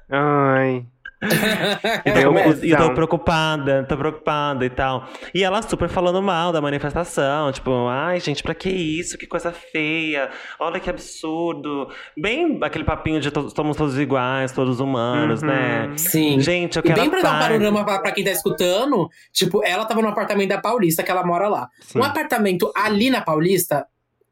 [0.10, 0.86] Ai.
[2.06, 2.94] E eu, e tô cuzão.
[2.96, 5.08] preocupada, tô preocupada e tal.
[5.34, 9.18] E ela super falando mal da manifestação, tipo, ai, gente, pra que isso?
[9.18, 10.30] Que coisa feia.
[10.60, 11.90] Olha que absurdo.
[12.18, 15.48] Bem aquele papinho de to- somos todos iguais, todos humanos, Uhum.
[15.50, 15.92] né?
[15.98, 16.40] Sim.
[16.40, 19.64] Gente, eu E quero bem pra dar um panorama pra, pra quem tá escutando, tipo,
[19.66, 21.68] ela tava no apartamento da Paulista, que ela mora lá.
[21.82, 22.00] Sim.
[22.00, 23.86] Um apartamento ali na Paulista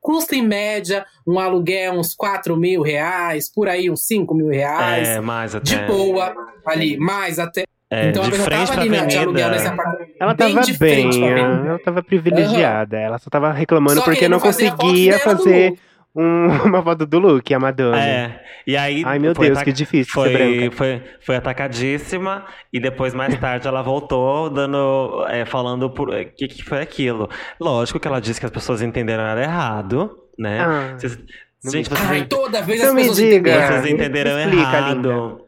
[0.07, 5.05] custa em média um aluguel uns 4 mil reais, por aí uns 5 mil reais.
[5.05, 5.75] É, mais até.
[5.75, 6.33] de boa,
[6.65, 7.65] ali, mais até.
[7.91, 10.11] É, então a de pessoa frente tava pra ali na- de aluguel nesse apartamento.
[10.17, 12.97] Ela bem tava bem, frente pra ela, ela tava privilegiada.
[12.97, 15.73] Ela só tava reclamando Só que porque não conseguia fazer.
[16.17, 18.03] Um- uma foto do look, a Madonna.
[18.03, 18.43] É.
[18.65, 19.03] E aí.
[19.05, 20.75] Ai, meu foi Deus, que difícil Foi, ser branca.
[20.75, 26.05] foi, foi atacadíssima e depois, mais tarde, ela voltou dando, é, falando o
[26.35, 27.29] que, que foi aquilo.
[27.59, 30.59] Lógico que ela disse que as pessoas entenderam ela errado, né?
[30.59, 31.17] Ah, Vocês-
[31.63, 33.35] não gente, me- vocês, Ai, toda vez Então as me pessoas diga.
[33.35, 33.67] entenderam.
[33.67, 35.41] vocês me entenderam explica, errado.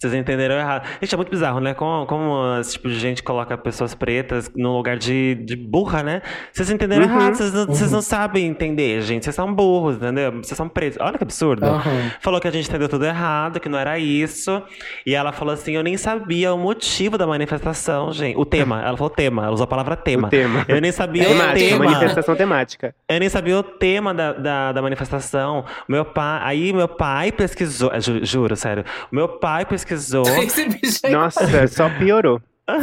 [0.00, 0.86] Vocês entenderam errado.
[1.02, 1.74] Gente, é muito bizarro, né?
[1.74, 6.22] Como, como esse tipo de gente coloca pessoas pretas no lugar de, de burra, né?
[6.52, 7.10] Vocês entenderam Uhum.
[7.20, 9.24] errado, vocês não, vocês não sabem entender, gente.
[9.24, 10.32] Vocês são burros, entendeu?
[10.32, 10.98] Vocês são pretos.
[11.00, 11.66] Olha que absurdo.
[11.66, 12.10] Aham.
[12.20, 14.62] Falou que a gente entendeu tudo errado, que não era isso.
[15.04, 18.38] E ela falou assim: eu nem sabia o motivo da manifestação, gente.
[18.38, 18.80] O tema.
[18.82, 20.28] Ela falou tema, ela usou a palavra tema.
[20.28, 20.64] o tema.
[20.66, 21.84] Eu nem sabia o Temática, tema.
[21.84, 22.94] manifestação temática.
[23.06, 25.64] Eu nem sabia o tema da, da, da manifestação.
[25.86, 26.40] Meu pai.
[26.42, 27.90] Aí meu pai pesquisou.
[27.92, 28.82] é, ju- juro, sério.
[29.12, 29.89] Meu pai pesquisou.
[30.26, 30.48] Aí.
[31.12, 32.40] Nossa, só piorou.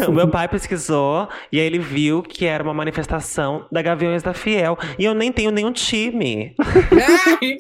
[0.08, 4.34] O meu pai pesquisou e aí ele viu que era uma manifestação da Gaviões da
[4.34, 4.78] Fiel.
[5.00, 6.54] E eu nem tenho nenhum time.
[6.60, 7.58] Ai!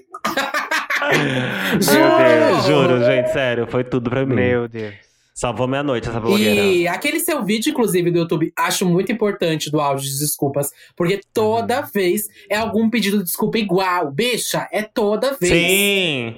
[1.77, 2.65] Deus.
[2.65, 4.35] Juro, gente, sério, foi tudo pra mim.
[4.35, 4.93] Meu Deus.
[5.33, 6.61] Salvou minha noite essa blogueira.
[6.61, 10.71] E aquele seu vídeo, inclusive, do YouTube, acho muito importante do áudio de desculpas.
[10.95, 11.87] Porque toda Uhum.
[11.93, 14.11] vez é algum pedido de desculpa igual.
[14.11, 15.53] Bicha, é toda vez.
[15.53, 16.35] Sim!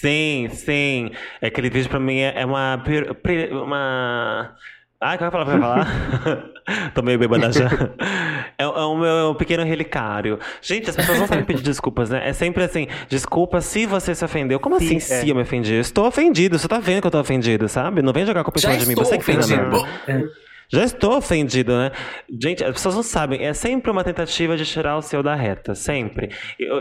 [0.00, 1.10] Sim, sim.
[1.40, 2.82] Aquele vídeo pra mim é é uma.
[3.52, 4.56] uma...
[5.00, 6.90] Ah, qual é a palavra pra falar?
[6.94, 7.68] Tô meio bêbada já.
[8.56, 10.38] É, é o meu pequeno relicário.
[10.60, 12.28] Gente, as pessoas não sabem pedir desculpas, né?
[12.28, 14.60] É sempre assim, desculpa se você se ofendeu.
[14.60, 15.30] Como Sim, assim se é.
[15.30, 15.74] eu me ofendi?
[15.74, 18.00] Eu estou ofendido, você tá vendo que eu tô ofendido, sabe?
[18.00, 19.78] Não vem jogar culpa em cima de mim, você que fez a merda.
[20.06, 20.22] É.
[20.72, 21.90] Já estou ofendido, né?
[22.40, 23.44] Gente, as pessoas não sabem.
[23.44, 25.74] É sempre uma tentativa de tirar o seu da reta.
[25.74, 26.30] Sempre.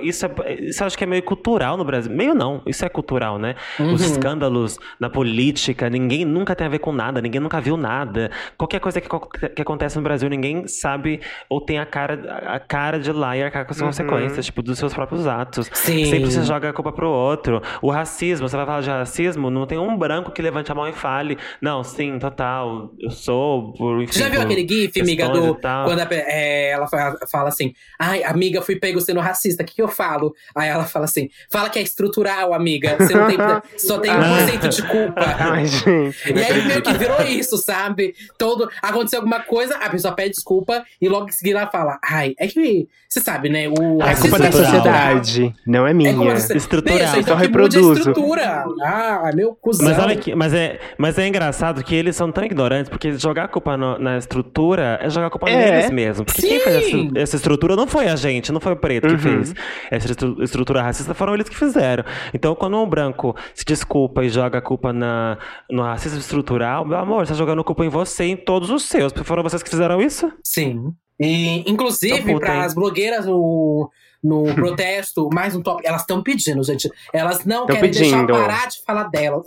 [0.02, 2.10] Isso, é, isso eu acho que é meio cultural no Brasil.
[2.10, 2.62] Meio não.
[2.66, 3.56] Isso é cultural, né?
[3.78, 3.94] Uhum.
[3.94, 7.22] Os escândalos na política, ninguém nunca tem a ver com nada.
[7.22, 8.32] Ninguém nunca viu nada.
[8.58, 9.10] Qualquer coisa que,
[9.50, 11.20] que acontece no Brasil, ninguém sabe
[11.50, 13.88] ou tem a cara, a cara de lá e arcar com as uhum.
[13.88, 15.70] consequências, tipo, dos seus próprios atos.
[15.74, 16.06] Sim.
[16.06, 17.62] Sempre você joga a culpa pro outro.
[17.82, 20.88] O racismo, você vai falar de racismo, não tem um branco que levante a mão
[20.88, 21.38] e fale.
[21.60, 22.92] Não, sim, total.
[22.98, 24.04] Eu sou por.
[24.04, 25.56] Enfim, Já viu aquele GIF, amiga, do.
[25.56, 29.82] Quando a, é, ela fala assim: ai, amiga, fui pego sendo racista, o que, que
[29.82, 30.36] eu falo?
[30.56, 32.96] Aí ela fala assim: fala que é estrutural, amiga.
[33.00, 33.38] Você não tem.
[33.80, 35.26] só tem 1% de culpa.
[35.40, 36.32] Ai, gente.
[36.32, 38.14] E aí meio que virou isso, sabe?
[38.38, 38.70] Todo.
[38.84, 42.48] Aconteceu alguma coisa, a pessoa pede desculpa e logo em seguida ela fala: ai, é
[42.48, 42.88] que.
[43.10, 43.68] Você sabe, né?
[43.68, 46.12] O é culpa da sociedade, não é minha.
[46.12, 46.56] É você...
[46.56, 46.98] estrutural.
[46.98, 47.94] Deixa, então só reproduzo.
[47.94, 48.64] estrutura.
[48.84, 49.86] Ah, meu cuzão.
[49.86, 53.46] Mas olha aqui, mas é, mas é engraçado que eles são tão ignorantes, porque jogar
[53.46, 55.55] a culpa no, na estrutura é jogar a culpa é.
[55.55, 56.26] neles mesmo.
[56.26, 56.47] Porque Sim.
[56.47, 59.15] quem fez essa, essa, estrutura não foi a gente, não foi o preto uhum.
[59.15, 59.53] que fez.
[59.89, 60.11] Essa
[60.41, 62.03] estrutura racista foram eles que fizeram.
[62.34, 65.38] Então, quando um branco se desculpa e joga a culpa na,
[65.69, 68.84] no racismo estrutural, meu amor, você tá jogando culpa em você e em todos os
[68.84, 69.11] seus.
[69.11, 70.32] Porque foram vocês que fizeram isso?
[70.43, 70.93] Sim.
[71.19, 73.91] E, inclusive, para as blogueiras no,
[74.24, 76.89] no protesto, mais um top, elas estão pedindo, gente.
[77.13, 78.26] Elas não tão querem pedindo.
[78.26, 79.45] deixar parar de falar delas.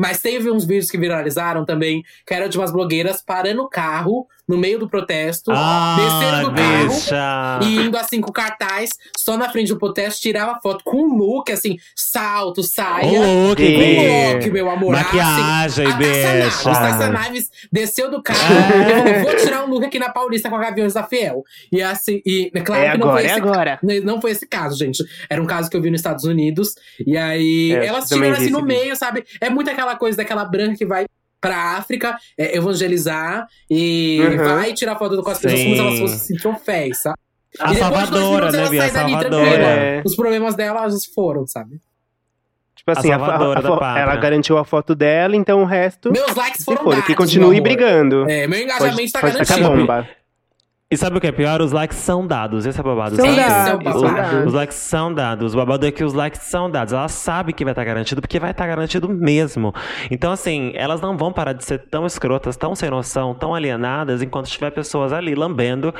[0.00, 4.26] Mas teve uns vídeos que viralizaram também, que era de umas blogueiras parando o carro
[4.50, 9.48] no meio do protesto, ah, descendo do carro e indo assim com cartaz, só na
[9.48, 13.06] frente do protesto, tirava foto com um look, assim, salto, saia.
[13.06, 14.96] Um look, um look, meu amor.
[14.96, 16.70] Maquiagem, assim, deixa.
[16.70, 18.88] A Naves desceu do carro é.
[18.88, 21.44] e falou: vou tirar um look aqui na Paulista com a Gaviões da Fiel.
[21.70, 23.78] E assim, e claro é que não agora, foi é esse, agora.
[24.02, 25.04] Não foi esse caso, gente.
[25.28, 26.74] Era um caso que eu vi nos Estados Unidos.
[27.06, 29.24] E aí, é, elas tiram assim no meio, sabe?
[29.40, 31.06] É muito aquela coisa daquela branca que vai
[31.40, 34.36] pra África é, evangelizar e uhum.
[34.36, 37.14] vai tirar foto com as pessoas como se elas fossem sentir ofensa.
[37.58, 38.84] A Salvadora, né, Bia?
[38.84, 39.46] A Salvadora.
[39.46, 40.02] É.
[40.04, 41.80] Os problemas dela foram, sabe?
[42.76, 46.10] Tipo assim, a, a, a, ela garantiu a foto dela, então o resto.
[46.10, 48.28] Meus likes foram for, dados, Que continue brigando.
[48.28, 49.68] É, meu engajamento pode, tá pode garantido.
[49.68, 50.08] Bomba.
[50.92, 51.62] E sabe o que é pior?
[51.62, 52.66] Os likes são dados.
[52.66, 53.14] Esse é babado.
[53.14, 53.94] São dados.
[53.94, 55.54] Os, os, likes são dados.
[55.54, 56.92] O babado é que os likes são dados.
[56.92, 59.72] Ela sabe que vai estar garantido, porque vai estar garantido mesmo.
[60.10, 64.20] Então, assim, elas não vão parar de ser tão escrotas, tão sem noção, tão alienadas,
[64.20, 65.94] enquanto tiver pessoas ali lambendo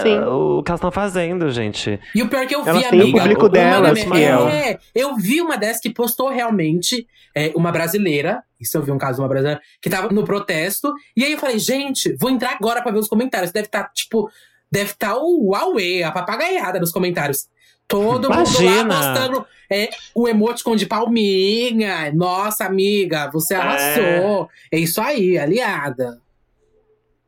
[0.00, 0.18] Sim.
[0.18, 2.00] Uh, o que elas estão fazendo, gente.
[2.14, 3.06] E o pior é que eu vi, elas amiga.
[3.06, 4.50] o público delas, minha...
[4.50, 8.42] É, eu vi uma dessas que postou realmente é, uma brasileira.
[8.60, 10.92] Isso eu vi um caso de uma brasileira que tava no protesto.
[11.16, 13.52] E aí eu falei, gente, vou entrar agora pra ver os comentários.
[13.52, 14.28] Deve estar, tá, tipo,
[14.70, 17.46] deve estar tá o Huawei, a papagaiada nos comentários.
[17.86, 18.70] Todo Imagina.
[18.70, 22.10] mundo lá postando é, o emoticon de palminha.
[22.12, 24.48] Nossa, amiga, você arrasou.
[24.72, 26.23] É, é isso aí, aliada.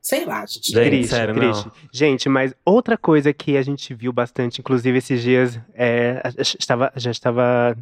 [0.06, 0.70] Sei lá, gente.
[0.70, 1.64] Gente, triste, sério, triste.
[1.64, 1.72] Não.
[1.90, 7.10] Gente, mas outra coisa que a gente viu bastante, inclusive esses dias, é, estava, já
[7.10, 7.76] estava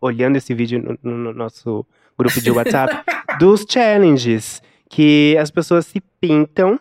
[0.00, 1.86] olhando esse vídeo no, no nosso
[2.18, 2.96] grupo de WhatsApp,
[3.38, 4.60] dos challenges.
[4.90, 6.80] Que as pessoas se pintam.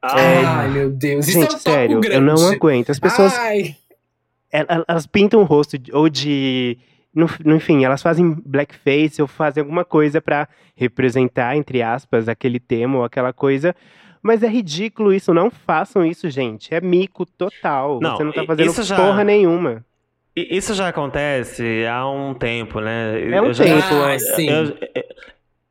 [0.00, 1.26] Ai, é, meu Deus.
[1.26, 2.90] Gente, Isso é um sério, eu não aguento.
[2.90, 3.36] As pessoas.
[3.36, 3.74] Ai.
[4.52, 6.78] Elas pintam o rosto ou de
[7.14, 12.60] no, no, enfim, elas fazem blackface ou fazem alguma coisa para representar, entre aspas, aquele
[12.60, 13.74] tema ou aquela coisa.
[14.22, 16.74] Mas é ridículo isso, não façam isso, gente.
[16.74, 17.98] É mico total.
[18.00, 18.96] Não, Você não tá fazendo já...
[18.96, 19.84] porra nenhuma.
[20.36, 23.20] Isso já acontece há um tempo, né?
[23.30, 23.80] É um eu tempo.
[23.80, 24.48] Já, ah, sim.
[24.48, 24.76] Eu,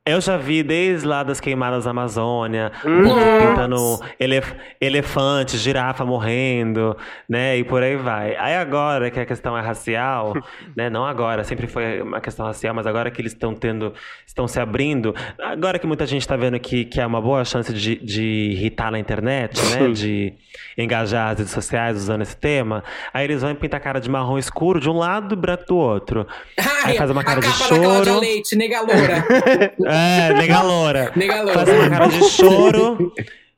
[0.09, 6.97] eu já vi desde lá das queimadas da Amazônia, pintando elef elefante, girafa morrendo,
[7.27, 7.57] né?
[7.57, 8.35] E por aí vai.
[8.35, 10.33] Aí agora que a questão é racial,
[10.75, 10.89] né?
[10.89, 13.93] Não agora, sempre foi uma questão racial, mas agora que eles estão tendo,
[14.25, 17.71] estão se abrindo, agora que muita gente está vendo que, que é uma boa chance
[17.73, 19.89] de, de irritar na internet, né?
[19.89, 20.33] De
[20.77, 22.83] engajar as redes sociais usando esse tema,
[23.13, 25.77] aí eles vão pintar a cara de marrom escuro de um lado e branco do
[25.77, 26.27] outro.
[26.57, 28.19] Ai, aí faz uma cara de choro.
[28.19, 29.25] Leite, nega loura.
[29.99, 31.11] É, nega loura.
[31.15, 31.53] nega loura.
[31.53, 33.13] Faz uma cara de choro.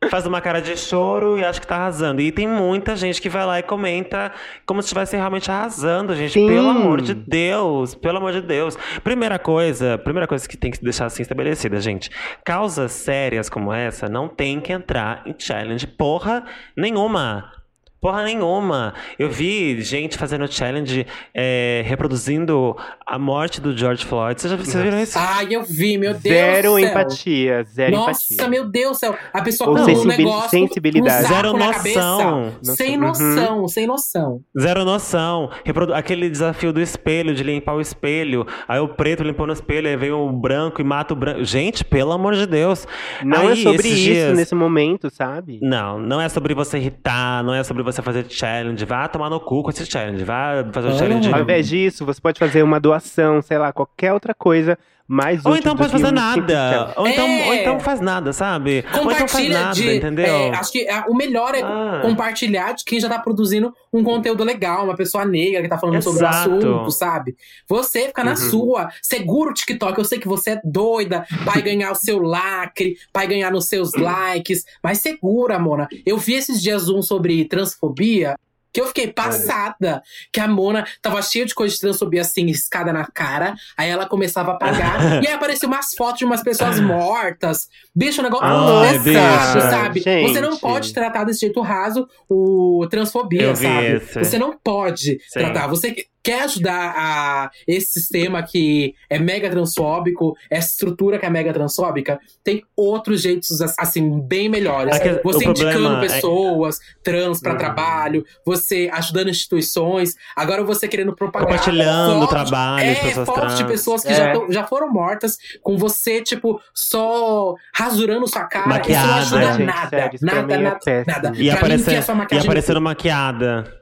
[0.10, 2.22] Faz uma cara de choro e acho que tá arrasando.
[2.22, 4.32] E tem muita gente que vai lá e comenta
[4.66, 6.34] como se estivesse realmente arrasando, gente.
[6.34, 6.48] Sim.
[6.48, 7.94] Pelo amor de Deus.
[7.94, 8.76] Pelo amor de Deus.
[9.04, 12.10] Primeira coisa, primeira coisa que tem que deixar assim estabelecida, gente.
[12.44, 17.61] Causas sérias como essa não tem que entrar em challenge porra nenhuma.
[18.02, 18.96] Porra nenhuma.
[19.20, 22.76] Eu vi gente fazendo challenge é, reproduzindo
[23.06, 24.42] a morte do George Floyd.
[24.42, 25.20] Vocês já vocês viram isso?
[25.20, 26.90] Ai, eu vi, meu Deus Zero do céu.
[26.90, 28.50] empatia, zero Nossa, empatia.
[28.50, 29.16] meu Deus do céu.
[29.32, 31.26] A pessoa com um sensibil- negócio, sensibilidade.
[31.26, 32.52] um Zero noção.
[32.64, 33.36] Sem Noção.
[33.36, 34.42] noção, sem noção.
[34.60, 35.52] Zero noção.
[35.64, 38.48] Reprodu- Aquele desafio do espelho, de limpar o espelho.
[38.68, 41.44] Aí o preto limpou no espelho, aí vem o branco e mata o branco.
[41.44, 42.88] Gente, pelo amor de Deus.
[43.24, 45.60] Não é Aí, sobre esses isso dias- nesse momento, sabe?
[45.62, 48.86] Não, não é sobre você irritar, não é sobre você fazer challenge.
[48.86, 50.24] Vá tomar no cu com esse challenge.
[50.24, 51.34] Vá fazer um challenge.
[51.34, 54.78] Ao invés disso, você pode fazer uma doação, sei lá, qualquer outra coisa
[55.12, 56.94] mais Ou então pode que fazer um nada.
[56.96, 57.48] Ou então, É.
[57.48, 58.86] ou então faz nada, sabe?
[58.94, 59.96] Ou então faz Compartilha nada, de.
[59.98, 60.26] entendeu?
[60.26, 62.00] é, acho que é, o melhor é Ah.
[62.02, 66.02] compartilhar de quem já tá produzindo um conteúdo legal, uma pessoa negra que tá falando
[66.02, 66.56] sobre o Exato.
[66.56, 67.36] assunto, sabe?
[67.68, 68.38] Você fica na Uhum.
[68.38, 69.98] sua, segura o TikTok.
[70.00, 73.94] Eu sei que você é doida, vai ganhar o seu lacre, vai ganhar nos seus
[73.94, 75.90] likes, mas segura, Mona.
[76.06, 78.36] Eu vi esses dias um sobre transfobia.
[78.74, 80.02] Que eu fiquei passada.
[80.32, 83.56] Que a Mona tava cheia de coisa de transfobia, assim, escada na cara.
[83.78, 85.22] Aí ela começava a apagar.
[85.24, 87.68] e aí apareciam umas fotos de umas pessoas mortas.
[87.96, 89.70] Bicho, o negócio Ai, pesado, bicha.
[89.70, 90.00] sabe?
[90.02, 90.30] Gente.
[90.32, 94.00] Você não pode tratar desse jeito raso o transfobia, Eu sabe?
[94.00, 95.40] Você não pode Sim.
[95.40, 95.68] tratar.
[95.68, 101.52] Você quer ajudar a esse sistema que é mega transfóbico, essa estrutura que é mega
[101.54, 104.96] transfóbica, tem outros jeitos, assim, bem melhores.
[104.96, 107.58] Aquele- você indicando é- pessoas trans pra Uhum.
[107.58, 111.48] trabalho, você ajudando instituições, agora você querendo propagar.
[111.50, 113.58] Compartilhando o fotos- trabalho é, de pessoas fotos trans.
[113.58, 114.16] de pessoas que É.
[114.16, 118.68] já, tão- já foram mortas, com você, tipo, só rasurando sua cara.
[118.68, 119.22] Maquiada.
[119.22, 119.90] Isso não ajuda gente, nada.
[119.90, 121.06] sério, nada, mim é nada, péssimo.
[121.16, 121.28] nada.
[121.30, 121.94] E pra mim, aparecer-
[122.32, 123.81] E aparecendo maquiada.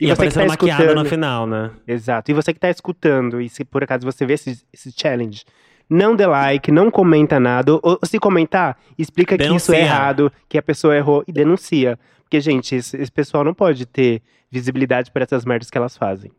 [0.00, 1.70] E E, você que aparecendo tá maquiada escutando- no final, né?
[1.86, 2.30] Exato.
[2.30, 5.44] E você que tá escutando, e se por acaso você vê esse, esse challenge,
[5.88, 7.72] não dê like, não comenta nada.
[7.82, 9.76] Ou, se comentar, explica que isso Denuncia.
[9.76, 11.98] é errado, que a pessoa errou e denuncia.
[12.22, 14.20] Porque, gente, esse, esse pessoal não pode ter
[14.50, 16.32] visibilidade para essas merdas que elas fazem.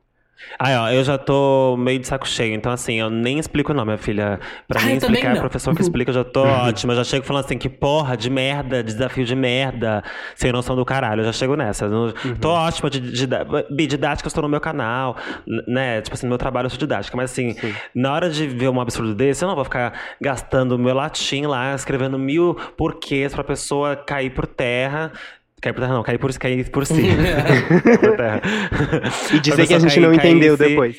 [0.59, 3.83] Aí, ó, eu já tô meio de saco cheio, então assim, eu nem explico não,
[3.85, 4.39] minha filha.
[4.67, 6.93] Pra Ah, mim explicar, é professor que explica, eu já tô ótima.
[6.93, 10.03] Eu já chego falando assim, que porra de merda, desafio de merda,
[10.35, 11.21] sem noção do caralho.
[11.21, 11.87] Eu já chego nessa.
[11.87, 13.27] Não- Tô ótima de, de,
[13.71, 15.17] Bi, didática, eu estou no meu canal,
[15.67, 16.01] né?
[16.01, 17.73] Tipo assim, no meu trabalho eu sou didática, mas assim, Sim.
[17.93, 21.73] na hora de ver um absurdo desse, eu não vou ficar gastando meu latim lá,
[21.75, 25.11] escrevendo mil porquês pra pessoa cair por terra.
[25.65, 26.93] Cair por terra não, cair por, cair por si.
[27.99, 28.41] por terra.
[29.33, 30.63] E dizer que a gente cair- não entendeu si.
[30.67, 30.95] depois.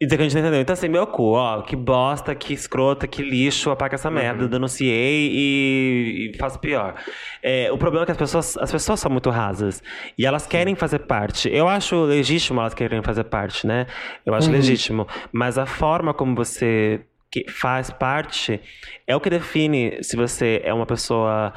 [0.00, 0.60] E dizer que a gente não entendeu.
[0.60, 4.48] Então, assim, meu cu, ó, que bosta, que escrota, que lixo, apaga essa merda, Uhum.
[4.50, 6.94] denunciei e, e faço pior.
[7.42, 9.82] É, o problema é que as pessoas, as pessoas são muito rasas.
[10.18, 11.48] E elas querem fazer parte.
[11.52, 13.86] Eu acho legítimo elas quererem fazer parte, né?
[14.24, 14.54] Eu acho Uhum.
[14.54, 15.08] legítimo.
[15.32, 18.60] Mas a forma como você que faz parte
[19.06, 21.52] é o que define se você é uma pessoa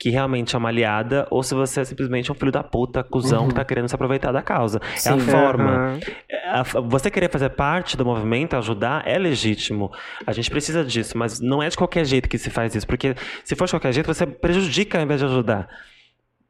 [0.00, 3.48] que realmente é uma aliada ou se você é simplesmente um filho da puta, cuzão,
[3.48, 4.80] que tá querendo se aproveitar da causa.
[4.82, 5.20] É a Sim.
[5.20, 5.70] forma.
[5.70, 6.00] Aham.
[6.26, 9.92] É, a- Você querer fazer parte do movimento, ajudar, é legítimo.
[10.26, 12.86] A gente precisa disso, mas não é de qualquer jeito que se faz isso.
[12.86, 15.68] Porque se for de qualquer jeito, você prejudica ao invés de ajudar.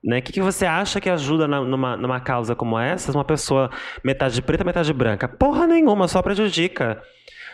[0.03, 0.21] Né?
[0.21, 3.11] O que, que você acha que ajuda na- numa, numa causa como essa?
[3.11, 3.69] Uma pessoa
[4.05, 5.27] metade preta, metade branca?
[5.29, 7.03] Porra nenhuma, só prejudica.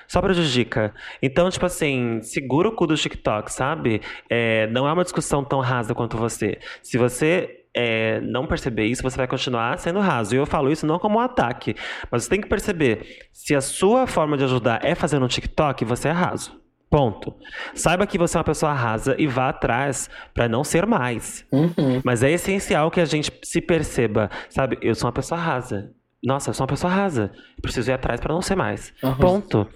[0.08, 0.94] Só prejudica.
[1.22, 4.00] Então, tipo assim, segura o cu do TikTok, sabe?
[4.28, 6.58] É, não é uma discussão tão rasa quanto você.
[6.82, 10.34] Se você é, não perceber isso, você vai continuar sendo raso.
[10.34, 11.76] E eu falo isso não como um ataque.
[12.10, 15.84] Mas você tem que perceber, se a sua forma de ajudar é fazer no TikTok,
[15.84, 16.58] você é raso.
[16.88, 17.34] Ponto.
[17.74, 21.44] Saiba que você é uma pessoa rasa e vá atrás pra não ser mais.
[21.52, 22.00] Uhum.
[22.04, 24.78] Mas é essencial que a gente se perceba, sabe?
[24.80, 25.92] Eu sou uma pessoa rasa.
[26.26, 27.30] Nossa, eu sou uma pessoa rasa.
[27.62, 28.92] Preciso ir atrás pra não ser mais.
[29.00, 29.14] Uhum.
[29.14, 29.68] Ponto.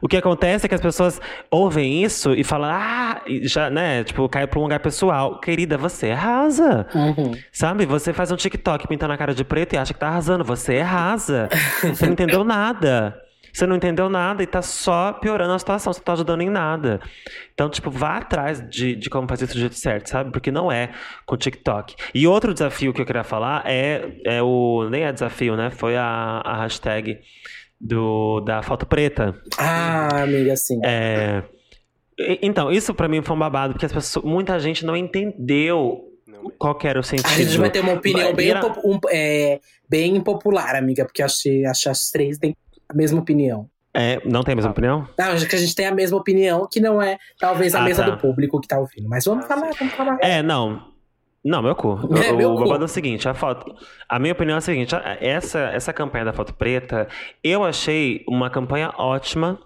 [0.00, 4.02] O que acontece é que as pessoas ouvem isso e falam, ah, e já, né?
[4.04, 5.38] Tipo, cai pra um lugar pessoal.
[5.38, 6.86] Querida, você é rasa.
[6.94, 7.32] Uhum.
[7.52, 7.84] Sabe?
[7.84, 10.44] Você faz um TikTok pintando a cara de preto e acha que tá arrasando.
[10.44, 11.50] Você é rasa.
[11.82, 13.14] Você não entendeu nada.
[13.52, 15.92] Você não entendeu nada e tá só piorando a situação.
[15.92, 17.00] Você não tá ajudando em nada.
[17.54, 20.30] Então, tipo, vá atrás de, de como fazer isso do jeito certo, sabe?
[20.32, 20.90] Porque não é
[21.26, 21.94] com TikTok.
[22.14, 24.88] E outro desafio que eu queria falar é, é o.
[24.90, 25.70] Nem é desafio, né?
[25.70, 27.18] Foi a, a hashtag
[27.80, 29.34] do, da foto preta.
[29.58, 30.80] Ah, amiga, sim.
[30.84, 31.42] É,
[32.18, 36.04] e- Então, isso pra mim foi um babado, porque as pessoas, muita gente não entendeu
[36.58, 37.26] qual que era o sentido.
[37.28, 41.42] A gente vai ter uma opinião bem, impo- um- é, bem impopular, amiga, porque acho
[41.42, 42.56] que acho que as três têm
[42.88, 43.68] a mesma opinião.
[43.94, 45.08] É, não tem a mesma opinião?
[45.18, 47.84] Não, acho que a gente tem a mesma opinião, que não é talvez a Ah,
[47.84, 48.10] mesa tá.
[48.10, 49.08] do público que tá ouvindo.
[49.08, 50.18] Mas vamos Ah, falar, vamos falar.
[50.20, 50.88] É, não.
[51.44, 51.98] Não, meu cu.
[52.22, 52.64] É, o meu o cu.
[52.64, 53.74] babado é o seguinte, a foto.
[54.08, 57.08] A minha opinião é a seguinte: essa, essa campanha da foto preta,
[57.42, 59.58] eu achei uma campanha ótima.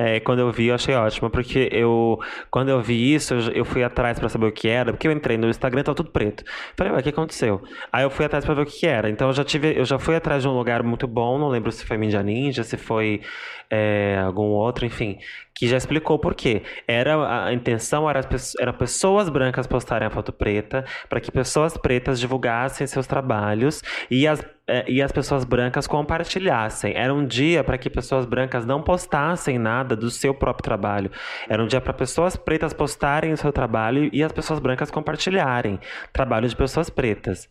[0.00, 2.20] É, quando eu vi, eu achei ótimo, porque eu,
[2.52, 5.10] quando eu vi isso, eu, eu fui atrás para saber o que era, porque eu
[5.10, 6.44] entrei no Instagram, tava tudo preto.
[6.76, 7.60] Falei, ué, o que aconteceu?
[7.92, 9.10] Aí eu fui atrás para ver o que era.
[9.10, 11.72] Então eu já tive, eu já fui atrás de um lugar muito bom, não lembro
[11.72, 13.22] se foi Mídia Ninja, se foi
[13.68, 15.18] é, algum outro, enfim,
[15.52, 16.62] que já explicou por quê.
[16.86, 18.20] Era, a intenção era,
[18.60, 24.28] era pessoas brancas postarem a foto preta, para que pessoas pretas divulgassem seus trabalhos e
[24.28, 24.40] as
[24.86, 26.94] e as pessoas brancas compartilhassem.
[26.94, 31.10] Era um dia para que pessoas brancas não postassem nada do seu próprio trabalho.
[31.48, 35.78] Era um dia para pessoas pretas postarem o seu trabalho e as pessoas brancas compartilharem
[36.12, 37.48] trabalho de pessoas pretas.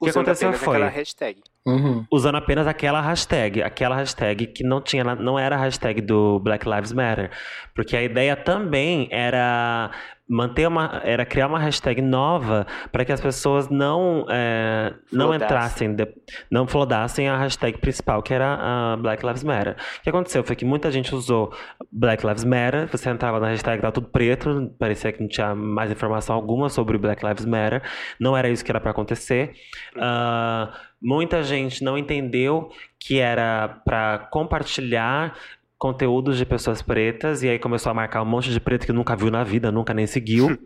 [0.00, 1.40] O que aconteceu foi hashtag.
[1.66, 2.04] Uhum.
[2.12, 6.68] usando apenas aquela hashtag, aquela hashtag que não tinha, não era a hashtag do Black
[6.68, 7.30] Lives Matter,
[7.74, 9.90] porque a ideia também era
[10.28, 15.94] manter uma, era criar uma hashtag nova para que as pessoas não é, não entrassem,
[15.94, 16.08] de,
[16.50, 19.76] não flodassem a hashtag principal, que era a Black Lives Matter.
[19.98, 21.52] O que aconteceu foi que muita gente usou
[21.92, 25.90] Black Lives Matter, você entrava na hashtag, estava tudo preto, parecia que não tinha mais
[25.90, 27.82] informação alguma sobre Black Lives Matter,
[28.18, 29.52] não era isso que era para acontecer.
[29.94, 30.72] Uh,
[31.02, 35.34] muita gente não entendeu que era para compartilhar
[35.78, 39.16] conteúdos de pessoas pretas e aí começou a marcar um monte de preto que nunca
[39.16, 40.58] viu na vida, nunca nem seguiu.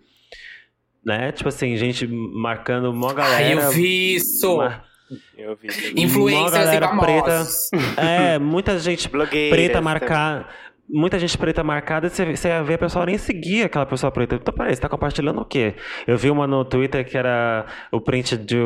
[1.05, 1.33] né?
[1.33, 3.45] Tipo assim, gente marcando uma galera.
[3.45, 4.55] Ai, eu vi isso!
[4.55, 4.85] Uma...
[5.37, 5.69] Eu vi.
[5.97, 7.47] Influências e preta.
[7.97, 10.55] É, muita gente preta marcar
[10.89, 14.37] muita gente preta marcada, você, você ia ver a pessoa nem seguia aquela pessoa preta.
[14.37, 15.75] Então, peraí, você tá compartilhando o quê?
[16.07, 18.57] Eu vi uma no Twitter que era o print de.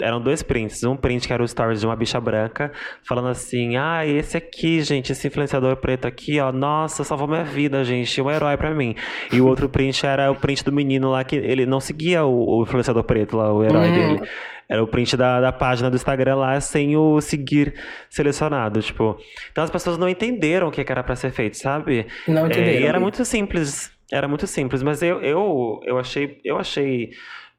[0.00, 0.82] Eram dois prints.
[0.84, 2.72] Um print que era o stories de uma bicha branca,
[3.06, 7.84] falando assim: ah, esse aqui, gente, esse influenciador preto aqui, ó, nossa, salvou minha vida,
[7.84, 8.94] gente, um herói pra mim.
[9.32, 12.58] E o outro print era o print do menino lá que ele não seguia o,
[12.58, 13.94] o influenciador preto lá, o herói uhum.
[13.94, 14.28] dele.
[14.72, 17.74] Era o print da, da página do Instagram lá sem o seguir
[18.08, 19.18] selecionado, tipo.
[19.50, 22.06] Então as pessoas não entenderam o que era para ser feito, sabe?
[22.26, 22.78] Não entenderam.
[22.78, 23.92] É, e era muito simples.
[24.10, 27.10] Era muito simples, mas eu, eu, eu achei eu achei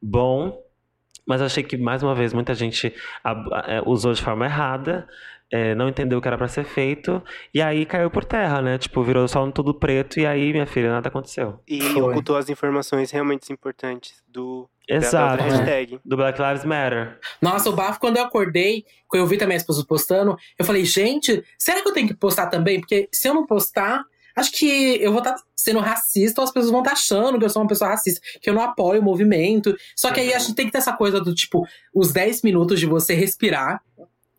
[0.02, 0.60] bom,
[1.24, 2.92] mas achei que mais uma vez muita gente
[3.68, 5.08] é, usou de forma errada
[5.54, 7.22] é, não entendeu o que era para ser feito,
[7.54, 8.80] e aí caiu por terra, né?
[8.80, 11.60] Tipo, virou só um tudo preto, e aí, minha filha, nada aconteceu.
[11.68, 12.02] E Foi.
[12.02, 14.68] ocultou as informações realmente importantes do.
[14.88, 15.44] Exato.
[16.04, 17.18] Do Black Lives Matter.
[17.42, 20.84] Nossa, o bafo, quando eu acordei, quando eu vi também as pessoas postando, eu falei,
[20.86, 22.80] gente, será que eu tenho que postar também?
[22.80, 24.04] Porque se eu não postar,
[24.36, 27.40] acho que eu vou estar tá sendo racista, ou as pessoas vão estar tá achando
[27.40, 29.76] que eu sou uma pessoa racista, que eu não apoio o movimento.
[29.96, 32.80] Só que aí a gente tem que ter essa coisa do tipo, os 10 minutos
[32.80, 33.82] de você respirar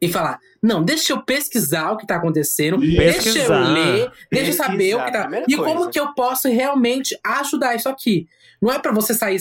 [0.01, 4.55] e falar: não, deixa eu pesquisar o que tá acontecendo, deixa eu ler, deixa eu
[4.55, 5.29] saber o que tá.
[5.49, 5.73] E coisa.
[5.73, 8.27] como que eu posso realmente ajudar isso aqui.
[8.65, 9.37] Não é para você sair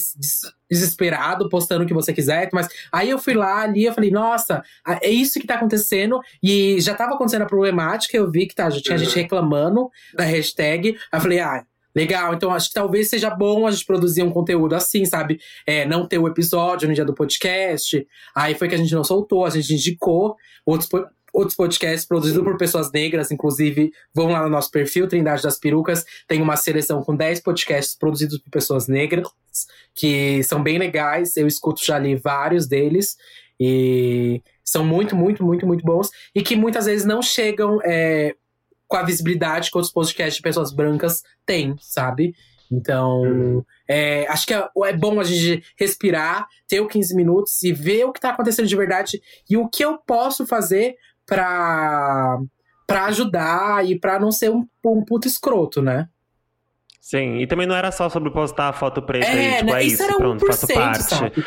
[0.69, 4.61] desesperado, postando o que você quiser, mas aí eu fui lá ali, eu falei, nossa,
[5.01, 6.19] é isso que tá acontecendo.
[6.43, 9.03] E já tava acontecendo a problemática, eu vi que tá, já tinha uhum.
[9.05, 10.97] gente reclamando da hashtag.
[11.09, 11.63] Aí eu falei, ah,
[11.95, 15.39] Legal, então acho que talvez seja bom a gente produzir um conteúdo assim, sabe?
[15.63, 18.03] É, não ter o episódio no dia do podcast.
[18.35, 20.89] Aí foi que a gente não soltou, a gente indicou outros,
[21.33, 26.05] outros podcasts produzidos por pessoas negras, inclusive vão lá no nosso perfil, Trindade das Perucas,
[26.27, 29.27] tem uma seleção com 10 podcasts produzidos por pessoas negras,
[29.95, 33.17] que são bem legais, eu escuto já ali vários deles,
[33.59, 38.35] e são muito, muito, muito, muito bons, e que muitas vezes não chegam é,
[38.87, 42.35] com a visibilidade que outros podcasts de pessoas brancas têm, sabe?
[42.71, 43.63] Então, uhum.
[43.87, 48.05] é, acho que é, é, bom a gente respirar, ter o 15 minutos e ver
[48.05, 50.95] o que tá acontecendo de verdade e o que eu posso fazer
[51.25, 52.39] pra,
[52.87, 56.07] pra ajudar e pra não ser um, um puto escroto, né?
[57.01, 59.79] Sim, e também não era só sobre postar a foto preta é, aí, tipo, né?
[59.79, 61.03] é isso, isso era pronto, faço parte.
[61.03, 61.45] Sabe?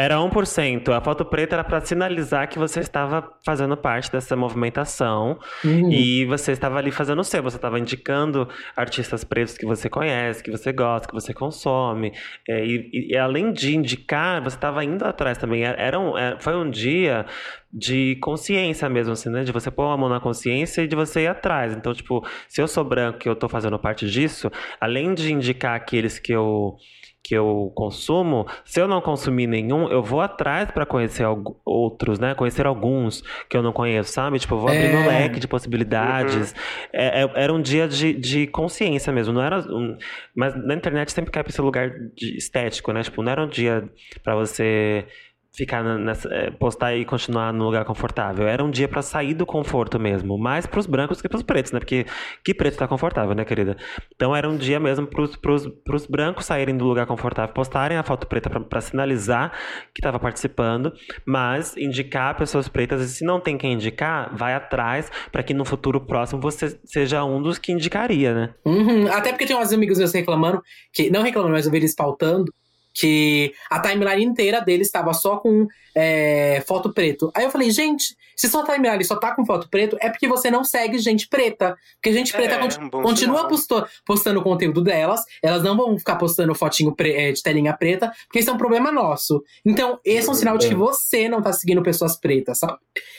[0.00, 0.88] Era 1%.
[0.96, 5.92] A foto preta era para sinalizar que você estava fazendo parte dessa movimentação uhum.
[5.92, 7.42] e você estava ali fazendo o seu.
[7.42, 12.14] Você estava indicando artistas pretos que você conhece, que você gosta, que você consome.
[12.48, 15.64] É, e, e, além de indicar, você estava indo atrás também.
[15.64, 17.26] Era um, era, foi um dia
[17.70, 19.44] de consciência mesmo, assim, né?
[19.44, 21.74] De você pôr a mão na consciência e de você ir atrás.
[21.74, 25.76] Então, tipo, se eu sou branco e eu estou fazendo parte disso, além de indicar
[25.76, 26.78] aqueles que eu
[27.22, 31.24] que eu consumo, se eu não consumir nenhum, eu vou atrás para conhecer
[31.64, 32.34] outros, né?
[32.34, 34.38] Conhecer alguns que eu não conheço, sabe?
[34.38, 34.92] Tipo, eu vou abrir é.
[34.92, 36.52] meu leque de possibilidades.
[36.52, 36.58] Uhum.
[36.92, 39.96] É, é, era um dia de, de consciência mesmo, não era um...
[40.34, 43.02] Mas na internet sempre cai pra esse lugar de estético, né?
[43.02, 43.88] Tipo, não era um dia
[44.22, 45.06] para você
[45.52, 48.46] ficar nessa, é, postar e continuar no lugar confortável.
[48.46, 51.80] Era um dia para sair do conforto mesmo, mais pros brancos que pros pretos, né?
[51.80, 52.06] Porque
[52.44, 53.76] que preto tá confortável, né, querida?
[54.14, 58.26] Então era um dia mesmo pros, pros brancos saírem do lugar confortável, postarem a foto
[58.26, 59.52] preta para sinalizar
[59.92, 60.92] que tava participando,
[61.26, 65.64] mas indicar pessoas pretas, e se não tem quem indicar, vai atrás para que no
[65.64, 68.54] futuro próximo você seja um dos que indicaria, né?
[68.64, 69.12] Uhum.
[69.12, 72.52] Até porque tem uns amigos meus reclamando, que não reclamando, mas eu vi eles pautando,
[72.92, 77.30] que a timeline inteira dele estava só com é, foto preto.
[77.34, 80.50] Aí eu falei, gente, se sua timeline só tá com foto preto, é porque você
[80.50, 81.76] não segue gente preta.
[81.96, 86.16] Porque gente preta é, um continua postou, postando o conteúdo delas, elas não vão ficar
[86.16, 89.42] postando fotinho é, de telinha preta, porque isso é um problema nosso.
[89.64, 92.78] Então, esse é um sinal de que você não tá seguindo pessoas pretas, sabe?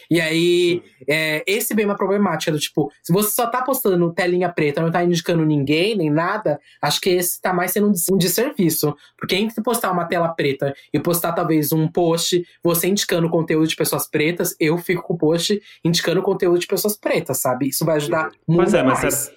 [0.09, 4.49] E aí, é, esse bem uma problemática do tipo, se você só tá postando telinha
[4.49, 8.95] preta, não tá indicando ninguém, nem nada, acho que esse tá mais sendo um desserviço.
[9.17, 13.75] Porque entre postar uma tela preta e postar talvez um post você indicando conteúdo de
[13.75, 17.69] pessoas pretas, eu fico com o post indicando conteúdo de pessoas pretas, sabe?
[17.69, 19.03] Isso vai ajudar muito pois é, mais.
[19.03, 19.33] Mas se, a,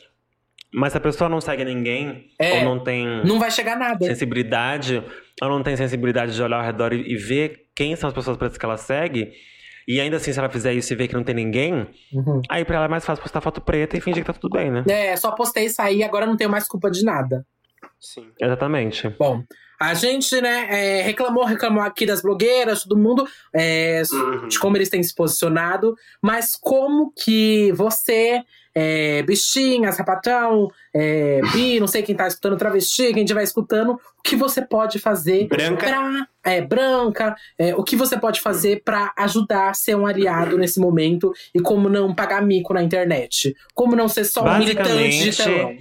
[0.75, 3.25] mas se a pessoa não segue ninguém, é, ou não tem.
[3.25, 4.05] Não vai chegar nada.
[4.05, 5.03] Sensibilidade,
[5.41, 8.37] ou não tem sensibilidade de olhar ao redor e, e ver quem são as pessoas
[8.37, 9.33] pretas que ela segue.
[9.87, 12.41] E ainda assim, se ela fizer isso e ver que não tem ninguém, uhum.
[12.49, 14.71] aí pra ela é mais fácil postar foto preta e fingir que tá tudo bem,
[14.71, 14.83] né?
[14.89, 17.47] É, só postei isso aí agora não tenho mais culpa de nada.
[18.01, 18.27] Sim.
[18.41, 19.09] Exatamente.
[19.19, 19.43] Bom,
[19.81, 24.49] a gente, né, é, reclamou, reclamou aqui das blogueiras, todo mundo, é, uhum.
[24.49, 28.43] de como eles têm se posicionado, mas como que você,
[28.75, 34.23] é, bichinha, sapatão, é, bi, não sei quem tá escutando, travesti, quem estiver escutando, o
[34.23, 35.87] que você pode fazer branca.
[35.87, 36.29] pra.
[36.47, 40.79] É, branca, é, o que você pode fazer para ajudar a ser um aliado nesse
[40.79, 43.55] momento e como não pagar mico na internet?
[43.75, 45.75] Como não ser só um militante de telão?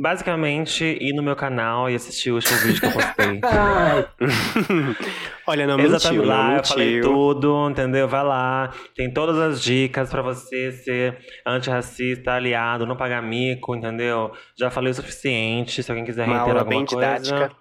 [0.00, 3.40] Basicamente, ir no meu canal e assistir o último vídeo que eu postei.
[5.44, 8.06] Olha, não Exatamente, mentiu, lá não eu falei tudo, entendeu?
[8.06, 14.30] Vai lá, tem todas as dicas para você ser antirracista, aliado, não pagar mico, entendeu?
[14.56, 17.18] Já falei o suficiente, se alguém quiser Uma reiterar alguma bem coisa.
[17.18, 17.56] Didática.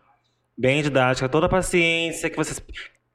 [0.55, 2.63] Bem didática, toda a paciência que vocês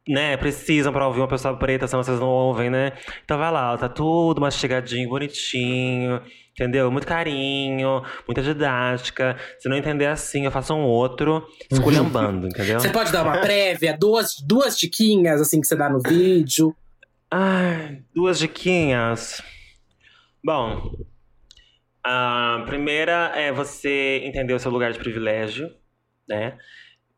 [0.09, 2.93] né, precisam para ouvir uma pessoa preta, senão vocês não ouvem, né?
[3.25, 6.21] Então vai lá, tá tudo mastigadinho, bonitinho.
[6.53, 6.91] Entendeu?
[6.91, 9.37] Muito carinho, muita didática.
[9.59, 12.79] Se não entender assim, eu faço um outro esculhambando, entendeu?
[12.79, 16.77] Você pode dar uma prévia, duas, duas diquinhas assim que você dá no vídeo.
[17.31, 19.41] Ai, duas diquinhas.
[20.45, 20.93] Bom,
[22.05, 25.71] a primeira é você entender o seu lugar de privilégio,
[26.29, 26.59] né?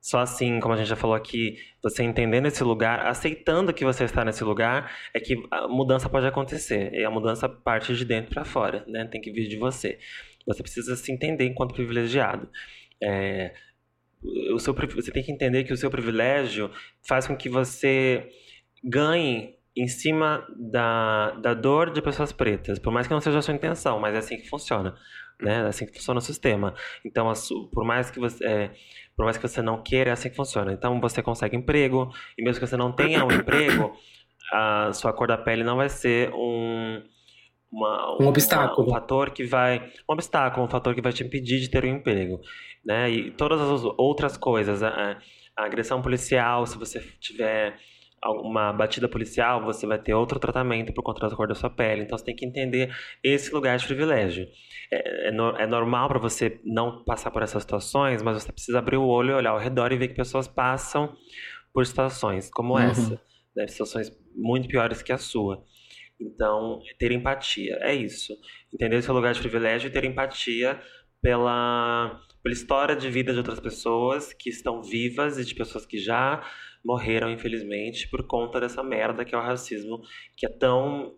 [0.05, 4.05] Só assim, como a gente já falou aqui, você entendendo esse lugar, aceitando que você
[4.05, 6.93] está nesse lugar, é que a mudança pode acontecer.
[6.93, 9.07] E a mudança parte de dentro para fora, né?
[9.07, 9.99] Tem que vir de você.
[10.47, 12.51] Você precisa se entender enquanto privilegiado.
[13.03, 13.55] É,
[14.53, 16.71] o seu, você tem que entender que o seu privilégio
[17.09, 18.29] faz com que você
[18.85, 23.43] ganhe em cima da, da dor de pessoas pretas, por mais que não seja a
[23.43, 24.95] sua intenção, mas é assim que funciona,
[25.41, 25.63] né?
[25.63, 26.75] É assim que funciona o sistema.
[27.03, 27.33] Então,
[27.73, 28.71] por mais que você é,
[29.17, 30.73] por mais que você não queira, é assim que funciona.
[30.73, 33.93] Então você consegue emprego, e mesmo que você não tenha um emprego,
[34.53, 37.03] a sua cor da pele não vai ser um.
[37.73, 38.87] Uma, um obstáculo.
[38.87, 39.91] um fator que vai.
[40.09, 42.41] Um obstáculo, um fator que vai te impedir de ter um emprego.
[42.85, 43.11] Né?
[43.11, 44.83] E todas as outras coisas.
[44.83, 45.19] A,
[45.57, 47.77] a agressão policial, se você tiver
[48.25, 52.03] uma batida policial, você vai ter outro tratamento por conta da cor da sua pele.
[52.03, 54.47] Então você tem que entender esse lugar de privilégio.
[54.95, 58.97] É, é, é normal para você não passar por essas situações, mas você precisa abrir
[58.97, 61.17] o olho, olhar ao redor e ver que pessoas passam
[61.73, 62.79] por situações como uhum.
[62.79, 63.21] essa,
[63.57, 63.67] né?
[63.67, 65.65] situações muito piores que a sua.
[66.21, 68.33] Então, ter empatia, é isso.
[68.73, 70.81] Entender o seu lugar de privilégio e ter empatia
[71.21, 75.99] pela, pela história de vida de outras pessoas que estão vivas e de pessoas que
[75.99, 76.45] já
[76.85, 80.03] morreram, infelizmente, por conta dessa merda que é o racismo,
[80.37, 81.17] que é tão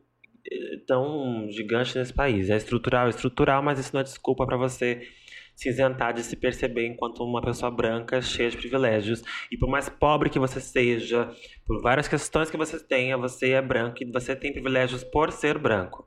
[0.86, 2.50] tão gigante nesse país.
[2.50, 5.08] É estrutural, é estrutural, mas isso não é desculpa para você
[5.54, 9.22] se isentar de se perceber enquanto uma pessoa branca cheia de privilégios.
[9.50, 11.30] E por mais pobre que você seja,
[11.66, 15.58] por várias questões que você tenha, você é branco e você tem privilégios por ser
[15.58, 16.06] branco.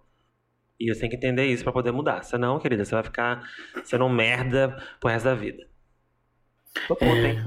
[0.80, 2.24] E você tem que entender isso para poder mudar.
[2.24, 3.42] Senão, querida, você vai ficar
[3.84, 5.68] sendo um merda pro resto da vida.
[6.88, 7.38] Tô hein?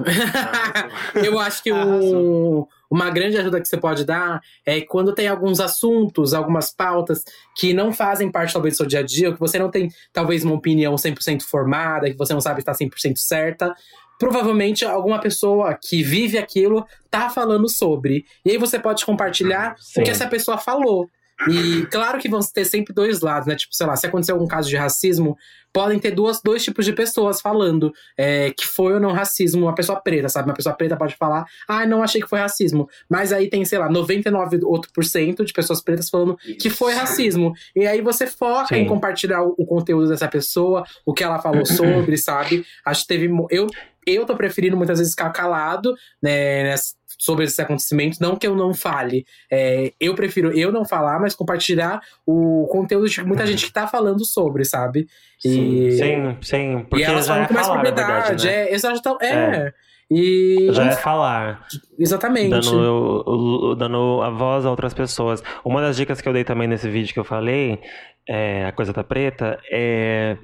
[1.14, 1.26] É.
[1.26, 5.60] Eu acho que o, uma grande ajuda que você pode dar é quando tem alguns
[5.60, 7.24] assuntos, algumas pautas
[7.56, 10.44] que não fazem parte, talvez, do seu dia a dia, que você não tem, talvez,
[10.44, 13.74] uma opinião 100% formada, que você não sabe estar 100% certa.
[14.18, 18.24] Provavelmente alguma pessoa que vive aquilo tá falando sobre.
[18.44, 20.00] E aí você pode compartilhar Sim.
[20.00, 21.08] o que essa pessoa falou.
[21.48, 23.56] E claro que vão ter sempre dois lados, né?
[23.56, 25.36] Tipo, sei lá, se acontecer algum caso de racismo,
[25.72, 29.74] podem ter duas, dois tipos de pessoas falando é, que foi ou não racismo uma
[29.74, 30.48] pessoa preta, sabe?
[30.48, 32.88] Uma pessoa preta pode falar, ah, não achei que foi racismo.
[33.08, 36.58] Mas aí tem, sei lá, 99 outro por cento de pessoas pretas falando Isso.
[36.58, 37.52] que foi racismo.
[37.74, 38.82] E aí você foca Sim.
[38.82, 42.64] em compartilhar o, o, conteúdo dessa pessoa, o que ela falou sobre, sabe?
[42.84, 43.30] Acho que teve.
[43.50, 43.66] Eu,
[44.06, 46.74] eu tô preferindo muitas vezes ficar calado, né,
[47.18, 48.18] sobre esses acontecimentos.
[48.18, 49.24] Não que eu não fale.
[49.50, 53.86] É, eu prefiro eu não falar, mas compartilhar o conteúdo de muita gente que tá
[53.86, 55.06] falando sobre, sabe?
[55.44, 56.86] E, sim, sim.
[56.88, 58.28] Porque e elas falam é com mais falar, propriedade.
[58.28, 58.52] Verdade, né?
[58.52, 59.18] É, exato.
[59.20, 59.26] É.
[59.28, 59.72] é.
[60.10, 60.68] E.
[60.72, 61.66] Já é falar.
[61.98, 62.50] Exatamente.
[62.50, 65.42] Dando, dando a voz a outras pessoas.
[65.64, 67.80] Uma das dicas que eu dei também nesse vídeo que eu falei,
[68.28, 70.36] é, a coisa tá preta, é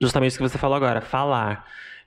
[0.00, 1.66] justamente o que você falou agora, falar.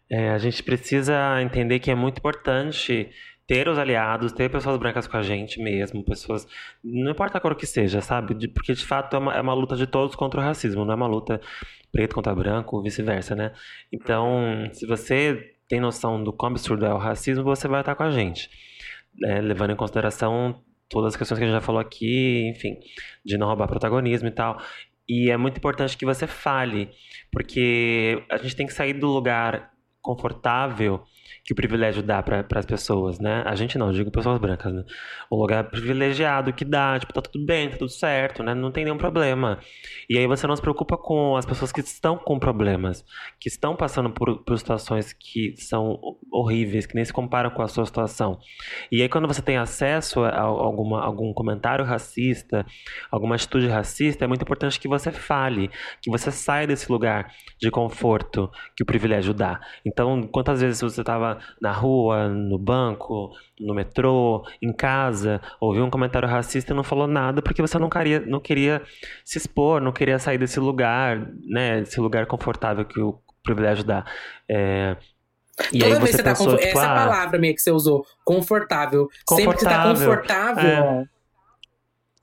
[0.10, 3.10] É, a gente precisa entender que é muito importante
[3.48, 6.46] ter os aliados, ter pessoas brancas com a gente mesmo, pessoas.
[6.84, 8.48] Não importa a cor que seja, sabe?
[8.50, 10.96] Porque de fato é uma, é uma luta de todos contra o racismo, não é
[10.96, 11.40] uma luta
[11.92, 13.54] preto contra branco, vice-versa, né?
[13.92, 18.04] Então, se você tem noção do quão absurdo é o racismo, você vai estar com
[18.04, 18.50] a gente.
[19.24, 22.78] É, levando em consideração todas as questões que a gente já falou aqui, enfim,
[23.26, 24.62] de não roubar protagonismo e tal.
[25.08, 26.90] E é muito importante que você fale,
[27.32, 29.72] porque a gente tem que sair do lugar
[30.02, 31.04] confortável
[31.48, 33.42] que o privilégio dá para as pessoas, né?
[33.46, 34.84] A gente não, digo pessoas brancas, né?
[35.30, 38.54] O lugar privilegiado que dá, tipo, tá tudo bem, tá tudo certo, né?
[38.54, 39.58] Não tem nenhum problema.
[40.10, 43.06] E aí você não se preocupa com as pessoas que estão com problemas,
[43.40, 45.98] que estão passando por, por situações que são
[46.30, 48.38] horríveis, que nem se comparam com a sua situação.
[48.92, 52.66] E aí quando você tem acesso a alguma, algum comentário racista,
[53.10, 55.72] alguma atitude racista, é muito importante que você fale,
[56.02, 59.62] que você saia desse lugar de conforto que o privilégio dá.
[59.86, 65.90] Então, quantas vezes você estava na rua, no banco, no metrô, em casa, ouviu um
[65.90, 68.82] comentário racista e não falou nada porque você não queria, não queria
[69.24, 71.82] se expor, não queria sair desse lugar, né?
[71.82, 74.06] Desse lugar confortável que o privilégio dá.
[74.50, 74.98] É,
[75.74, 78.06] e Toda vez você, você tá pensou, tipo, essa ah, palavra meio que você usou,
[78.24, 79.08] confortável.
[79.26, 79.38] confortável.
[79.38, 80.70] Sempre que você tá confortável.
[80.70, 81.17] É.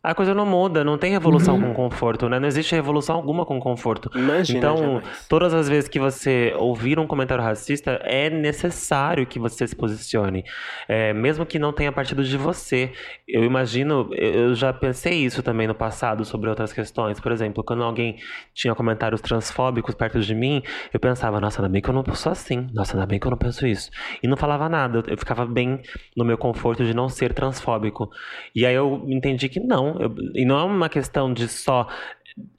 [0.05, 1.73] A coisa não muda, não tem revolução uhum.
[1.73, 2.39] com conforto, né?
[2.39, 4.11] Não existe revolução alguma com conforto.
[4.15, 5.27] Imagina, então, jamais.
[5.27, 10.45] todas as vezes que você ouvir um comentário racista, é necessário que você se posicione.
[10.87, 12.93] É, mesmo que não tenha partido de você.
[13.27, 17.19] Eu imagino, eu já pensei isso também no passado sobre outras questões.
[17.19, 18.17] Por exemplo, quando alguém
[18.53, 22.31] tinha comentários transfóbicos perto de mim, eu pensava, nossa, ainda bem que eu não sou
[22.31, 22.67] assim.
[22.75, 23.91] Nossa, ainda bem que eu não penso isso.
[24.23, 25.03] E não falava nada.
[25.07, 25.81] Eu ficava bem
[26.15, 28.11] no meu conforto de não ser transfóbico.
[28.55, 31.89] E aí eu entendi que não eu, e não é uma questão de só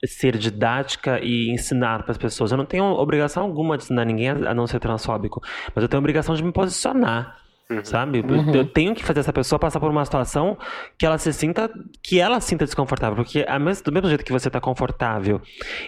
[0.04, 2.50] ser didática e ensinar para as pessoas.
[2.50, 5.42] Eu não tenho obrigação alguma de ensinar ninguém a não ser transfóbico,
[5.74, 7.45] mas eu tenho obrigação de me posicionar.
[7.68, 7.84] Uhum.
[7.84, 8.20] Sabe?
[8.20, 8.54] Uhum.
[8.54, 10.56] Eu tenho que fazer essa pessoa passar por uma situação
[10.96, 11.68] que ela se sinta,
[12.00, 13.16] que ela sinta desconfortável.
[13.16, 13.44] Porque
[13.84, 15.42] do mesmo jeito que você tá confortável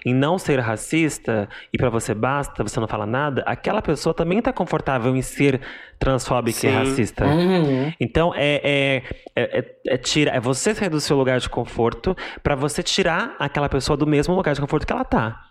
[0.04, 4.42] em não ser racista e para você basta, você não fala nada, aquela pessoa também
[4.42, 5.60] tá confortável em ser
[6.00, 6.68] transfóbica Sim.
[6.68, 7.26] e racista.
[7.26, 7.92] Uhum.
[8.00, 9.02] Então é, é,
[9.36, 13.36] é, é, é, tira, é você sair do seu lugar de conforto para você tirar
[13.38, 15.47] aquela pessoa do mesmo lugar de conforto que ela tá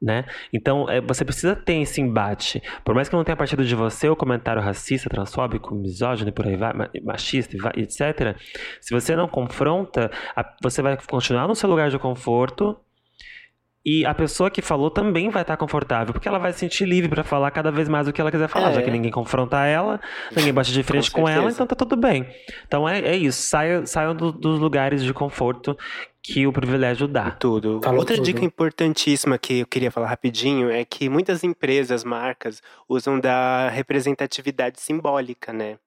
[0.00, 0.24] né?
[0.52, 2.62] Então, é, você precisa ter esse embate.
[2.84, 6.56] Por mais que não tenha partido de você o comentário racista, transfóbico, misógino, por aí
[6.56, 6.72] vai,
[7.02, 8.36] machista, etc.
[8.80, 10.10] Se você não confronta,
[10.62, 12.76] você vai continuar no seu lugar de conforto
[13.84, 17.08] e a pessoa que falou também vai estar confortável, porque ela vai se sentir livre
[17.08, 18.74] para falar cada vez mais o que ela quiser falar, é.
[18.74, 19.98] já que ninguém confronta ela,
[20.36, 22.28] ninguém bate de frente com, com ela, então tá tudo bem.
[22.66, 25.76] Então é, é isso, saiam, saiam do, dos lugares de conforto
[26.22, 27.30] que o privilégio dá.
[27.30, 27.80] Tudo.
[27.82, 28.24] Falou Outra tudo.
[28.24, 34.78] dica importantíssima que eu queria falar rapidinho é que muitas empresas, marcas, usam da representatividade
[34.78, 35.78] simbólica, né?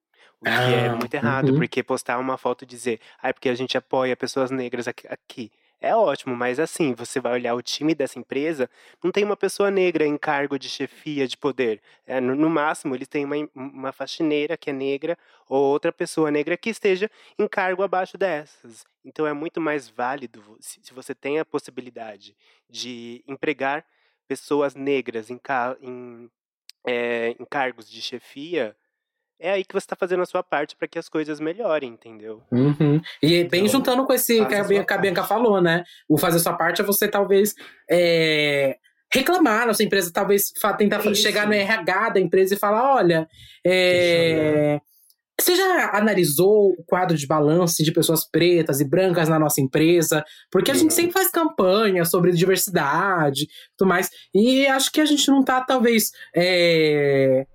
[0.41, 1.55] O que é ah, é muito errado, uhum.
[1.55, 5.51] porque postar uma foto e dizer, ah, é porque a gente apoia pessoas negras aqui
[5.83, 8.69] é ótimo, mas assim, você vai olhar o time dessa empresa,
[9.03, 11.81] não tem uma pessoa negra em cargo de chefia de poder.
[12.07, 15.17] É, no, no, máximo, eles têm uma, uma faxineira que é negra
[15.47, 18.85] ou outra pessoa negra que esteja em cargo abaixo dessas.
[19.03, 22.33] Então é muito mais válido se, se você tem a possibilidade
[22.69, 23.85] de empregar
[24.25, 25.39] pessoas negras em,
[25.81, 26.31] em,
[26.87, 28.73] é, em cargos de chefia
[29.43, 32.41] é aí que você está fazendo a sua parte para que as coisas melhorem, entendeu?
[32.49, 33.01] Uhum.
[33.21, 35.83] E bem então, juntando com esse que a, Bianca, a Bianca falou, né?
[36.07, 37.53] O fazer a sua parte é você talvez
[37.91, 38.77] é,
[39.13, 41.15] reclamar na sua empresa, talvez tentar Isso.
[41.15, 43.27] chegar no RH da empresa e falar: olha,
[43.67, 44.79] é,
[45.37, 50.23] você já analisou o quadro de balanço de pessoas pretas e brancas na nossa empresa?
[50.49, 54.09] Porque a gente sempre faz campanha sobre diversidade e tudo mais.
[54.33, 56.11] E acho que a gente não está talvez.
[56.33, 57.45] É,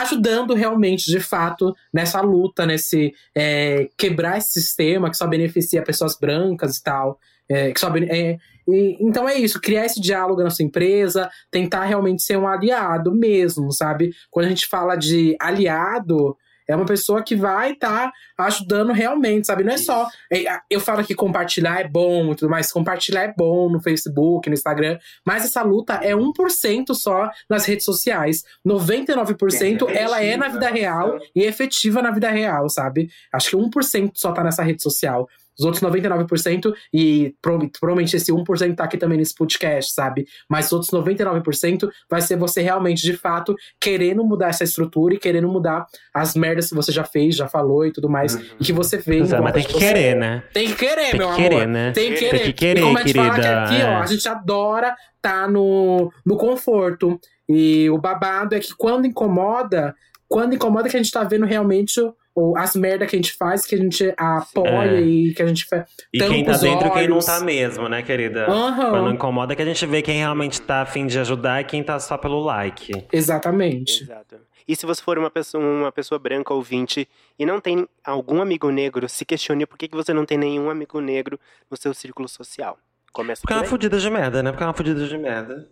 [0.00, 6.18] ajudando realmente, de fato, nessa luta, nesse é, quebrar esse sistema que só beneficia pessoas
[6.18, 7.18] brancas e tal.
[7.48, 11.84] É, que sobe, é, e, então é isso, criar esse diálogo na sua empresa, tentar
[11.84, 14.12] realmente ser um aliado mesmo, sabe?
[14.30, 16.36] Quando a gente fala de aliado,
[16.68, 19.64] é uma pessoa que vai estar tá ajudando realmente, sabe?
[19.64, 20.08] Não é só.
[20.32, 22.72] É, eu falo que compartilhar é bom e tudo mais.
[22.72, 24.98] Compartilhar é bom no Facebook, no Instagram.
[25.24, 28.44] Mas essa luta é 1% só nas redes sociais.
[28.66, 33.10] 99% é ela é na vida real e efetiva na vida real, sabe?
[33.32, 35.28] Acho que 1% só tá nessa rede social.
[35.58, 40.26] Os outros 99%, e provavelmente esse 1% tá aqui também nesse podcast, sabe?
[40.48, 45.18] Mas os outros 99% vai ser você realmente, de fato, querendo mudar essa estrutura e
[45.18, 48.34] querendo mudar as merdas que você já fez, já falou e tudo mais.
[48.34, 48.42] Uhum.
[48.60, 49.20] E que você vê.
[49.20, 50.42] É, mas tem que querer, né?
[50.52, 51.68] Tem que querer, tem meu que querer, amor.
[51.68, 51.92] Né?
[51.92, 52.38] Tem que querer.
[52.38, 53.34] Tem que querer, e como a gente querida.
[53.34, 53.86] fala que aqui, é.
[53.86, 57.18] ó, a gente adora tá no, no conforto.
[57.48, 59.94] E o babado é que quando incomoda,
[60.28, 62.00] quando incomoda que a gente tá vendo realmente
[62.34, 65.00] ou as merdas que a gente faz, que a gente apoia É.
[65.00, 65.84] e que a gente faz.
[66.12, 68.46] E quem tá dentro e quem não tá mesmo, né, querida?
[68.46, 68.90] Aham.
[68.90, 71.82] Quando incomoda é que a gente vê quem realmente tá afim de ajudar e quem
[71.82, 72.92] tá só pelo like.
[73.12, 74.02] Exatamente.
[74.02, 74.36] Exato.
[74.66, 77.06] E se você for uma pessoa, uma pessoa branca ouvinte
[77.38, 80.70] e não tem algum amigo negro, se questione por que, que você não tem nenhum
[80.70, 81.38] amigo negro
[81.70, 82.78] no seu círculo social.
[83.12, 83.70] Começa Porque é por uma aí.
[83.70, 84.50] fudida de merda, né?
[84.50, 85.68] Porque é uma fudida de merda.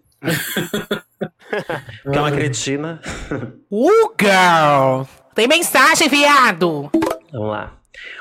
[2.02, 3.00] Porque é uma cretina.
[3.70, 5.04] Uh, girl!
[5.34, 6.90] Tem mensagem, viado!
[7.32, 7.78] Vamos lá.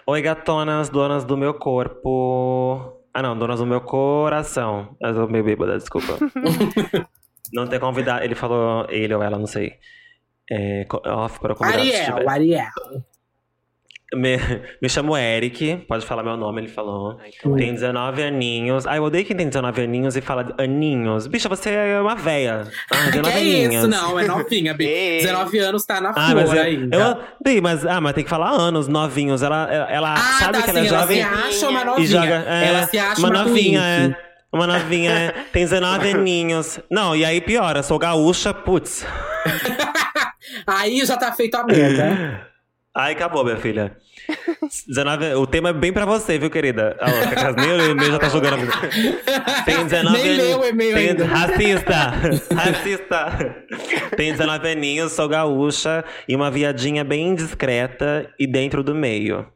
[0.07, 2.99] Oi, gatonas, donas do meu corpo.
[3.13, 4.95] Ah, não, donas do meu coração.
[5.01, 6.17] Eu tô meio bêbada, desculpa.
[7.53, 8.23] não ter convidado.
[8.23, 9.73] Ele falou, ele ou ela, não sei.
[10.49, 11.67] É, off para tiver.
[11.67, 12.71] Ariel, Ariel.
[14.13, 14.37] Me,
[14.81, 17.17] me chamo Eric, pode falar meu nome, ele falou.
[17.17, 17.59] Ah, então é.
[17.59, 18.85] Tem 19 aninhos.
[18.85, 21.27] Ai, eu odeio quem tem 19 aninhos e fala aninhos.
[21.27, 22.67] Bicha, você é uma véia.
[22.91, 23.73] Ah, Que 19 é aninhos.
[23.75, 23.87] isso?
[23.87, 24.83] Não, é novinha, Bi.
[24.91, 25.17] Ei.
[25.19, 26.97] 19 anos tá na Ah, flor mas eu, ainda.
[26.97, 29.41] eu odeio, mas, ah, mas tem que falar anos, novinhos.
[29.41, 32.03] Ela, ela, ah, sabe tá, que ela é jovem ela se acha uma novinha.
[32.05, 32.45] e joga.
[32.47, 34.15] é, ela se acha uma uma, novinha, é.
[34.51, 35.31] Uma novinha, é.
[35.53, 36.81] Tem 19 aninhos.
[36.91, 39.05] Não, e aí piora, sou gaúcha, putz.
[40.67, 42.50] Aí já tá feito a merda.
[42.93, 43.95] Ai, acabou, minha filha.
[44.87, 46.97] 19, o tema é bem pra você, viu, querida?
[46.99, 48.69] Ah, ó, Cacas, nem o e-mail já tá jogando.
[49.65, 51.25] Tem 19 Nem leu e-mail tem, ainda.
[51.25, 51.95] Racista!
[52.53, 53.65] Racista!
[54.17, 59.47] Tem 19 aninhos, sou gaúcha e uma viadinha bem indiscreta e dentro do meio.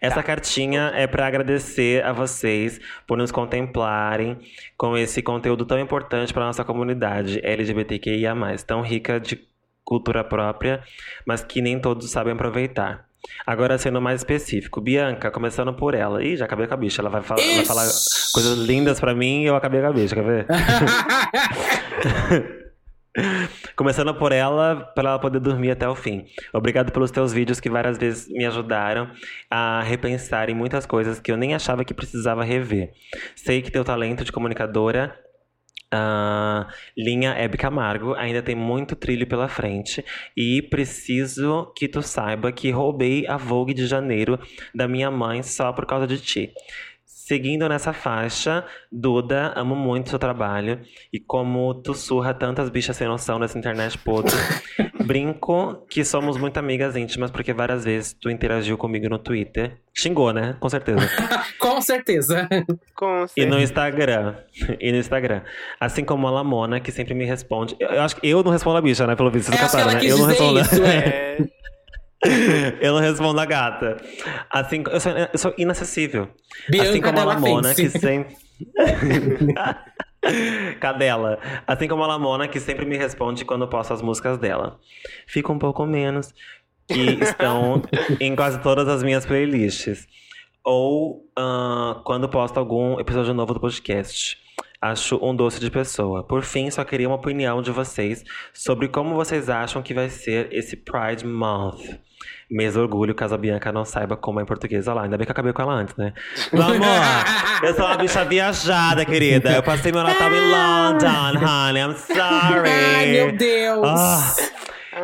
[0.00, 4.38] Essa cartinha é pra agradecer a vocês por nos contemplarem
[4.78, 8.34] com esse conteúdo tão importante para nossa comunidade LGBTQIA+,
[8.66, 9.36] tão rica de
[9.88, 10.82] cultura própria,
[11.24, 13.08] mas que nem todos sabem aproveitar.
[13.46, 16.22] Agora, sendo mais específico, Bianca, começando por ela.
[16.22, 17.00] Ih, já acabei com a bicha.
[17.00, 17.86] Ela vai, falar, vai falar
[18.32, 20.46] coisas lindas pra mim e eu acabei com a bicha, quer ver?
[23.74, 26.26] Começando por ela, para ela poder dormir até o fim.
[26.52, 29.10] Obrigado pelos teus vídeos que várias vezes me ajudaram
[29.50, 32.92] a repensar em muitas coisas que eu nem achava que precisava rever.
[33.34, 35.18] Sei que teu talento de comunicadora,
[35.92, 40.04] ah, linha Hebe Camargo, ainda tem muito trilho pela frente
[40.36, 44.38] e preciso que tu saiba que roubei a Vogue de janeiro
[44.74, 46.52] da minha mãe só por causa de ti.
[47.28, 50.80] Seguindo nessa faixa, Duda, amo muito seu trabalho
[51.12, 54.34] e como tu surra tantas bichas sem noção nessa internet podre.
[55.04, 59.76] Brinco que somos muito amigas íntimas porque várias vezes tu interagiu comigo no Twitter.
[59.94, 60.56] Xingou, né?
[60.58, 61.00] Com certeza.
[61.60, 62.48] Com certeza.
[62.94, 63.06] Com
[63.36, 63.60] E no certeza.
[63.62, 64.34] Instagram.
[64.80, 65.42] E no Instagram.
[65.78, 67.76] Assim como a Lamona, que sempre me responde.
[67.78, 69.14] Eu, eu acho que eu não respondo a bicha, né?
[69.14, 70.00] Pelo visto, É, vocês ela né?
[70.02, 70.60] Eu não respondo.
[70.60, 71.36] isso, é.
[72.80, 73.96] Eu não respondo a gata.
[74.50, 76.28] Assim, eu sou, eu sou inacessível.
[76.68, 78.36] Bianca assim como a Lamona, que sempre.
[80.80, 81.38] Cadela.
[81.66, 84.78] Assim como a Lamona, que sempre me responde quando eu posto as músicas dela.
[85.26, 86.34] Fica um pouco menos.
[86.88, 87.82] Que estão
[88.18, 90.08] em quase todas as minhas playlists.
[90.64, 94.38] Ou ah, quando posto algum episódio novo do podcast.
[94.80, 96.22] Acho um doce de pessoa.
[96.22, 98.22] Por fim, só queria uma opinião de vocês
[98.52, 101.98] sobre como vocês acham que vai ser esse Pride Month.
[102.48, 104.86] Mês do orgulho, caso a Bianca não saiba como é em português.
[104.86, 106.14] Olha lá, ainda bem que eu acabei com ela antes, né?
[106.52, 109.50] Amor, eu sou uma bicha viajada, querida.
[109.50, 111.82] Eu passei meu Natal em London, honey.
[111.82, 112.70] I'm sorry.
[112.70, 113.84] Ai, meu Deus.
[113.84, 114.36] Ah,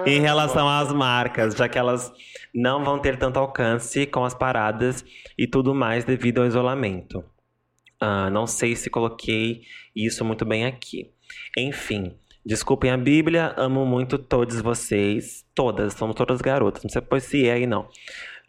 [0.07, 2.13] em relação às marcas, já que elas
[2.55, 5.05] não vão ter tanto alcance com as paradas
[5.37, 7.25] e tudo mais devido ao isolamento.
[8.07, 9.63] Ah, não sei se coloquei
[9.97, 11.11] isso muito bem aqui.
[11.57, 12.15] Enfim,
[12.45, 15.43] desculpem a Bíblia, amo muito todos vocês.
[15.55, 17.89] Todas, somos todas garotas, não sei pois se é aí não.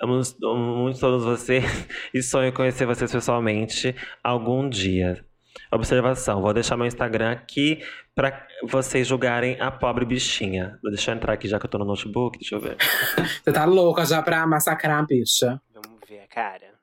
[0.01, 1.63] Amo, amo muito todos vocês
[2.13, 5.23] e sonho conhecer vocês pessoalmente algum dia.
[5.71, 7.81] Observação, vou deixar meu Instagram aqui
[8.13, 10.77] pra vocês julgarem a pobre bichinha.
[10.83, 12.75] Deixa eu entrar aqui já que eu tô no notebook, deixa eu ver.
[13.41, 15.61] Você tá louca já pra massacrar a bicha.
[15.73, 16.74] Vamos ver a cara.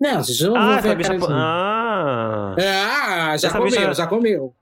[0.00, 1.08] Não, eu não Ah, vou ver bicha.
[1.08, 2.54] cara de- Ah!
[2.58, 4.54] Ah, já Essa comeu, bicha- já comeu.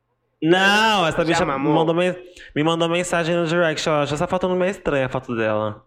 [0.43, 4.05] Não, essa Já bicha me mandou, me mandou mensagem no direct, ó.
[4.05, 5.83] Já foto não é estranha a foto dela.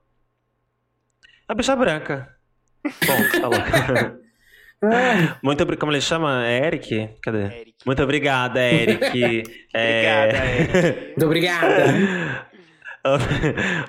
[1.48, 2.28] A bicha branca.
[2.84, 3.60] Bom, falou.
[4.84, 5.80] Ai, Muito obrigado.
[5.80, 6.45] Como ele chama?
[6.45, 7.10] É Eric?
[7.24, 7.44] Cadê?
[7.45, 7.76] Eric.
[7.86, 9.44] Muito obrigada, Eric.
[9.74, 10.26] É...
[10.28, 11.06] Obrigada, Eric.
[11.07, 12.48] muito obrigada.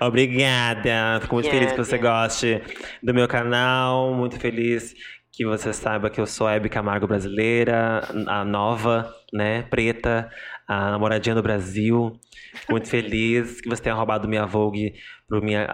[0.00, 1.20] Obrigada.
[1.20, 2.22] Fico muito feliz que você Obrigada.
[2.26, 2.62] goste
[3.02, 4.14] do meu canal.
[4.14, 4.94] Muito feliz
[5.38, 10.28] que você saiba que eu sou a Hebe Camargo brasileira, a nova, né, preta,
[10.66, 12.18] a namoradinha do Brasil.
[12.56, 14.94] Fico muito feliz que você tenha roubado minha Vogue
[15.28, 15.64] por minha,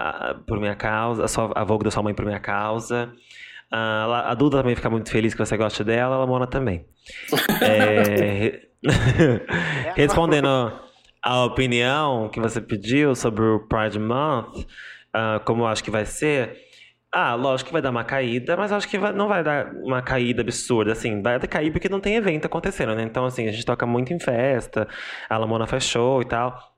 [0.47, 3.11] por minha causa, a, sua, a Vogue da sua mãe por minha causa.
[3.73, 6.85] Ah, La- a Duda também fica muito feliz que você goste dela, a Lamona também.
[7.63, 8.61] É,
[9.97, 10.73] Respondendo
[11.23, 14.67] a opinião que você pediu sobre o Pride Month,
[15.13, 16.55] ah, como eu acho que vai ser,
[17.15, 20.03] ah, lógico que vai dar uma caída, mas acho que vai- não vai dar uma
[20.03, 23.03] caída absurda, assim, vai cair porque não tem evento acontecendo, né?
[23.05, 24.89] Então, assim, a gente toca muito em festa,
[25.29, 26.75] a Lamona show e tal.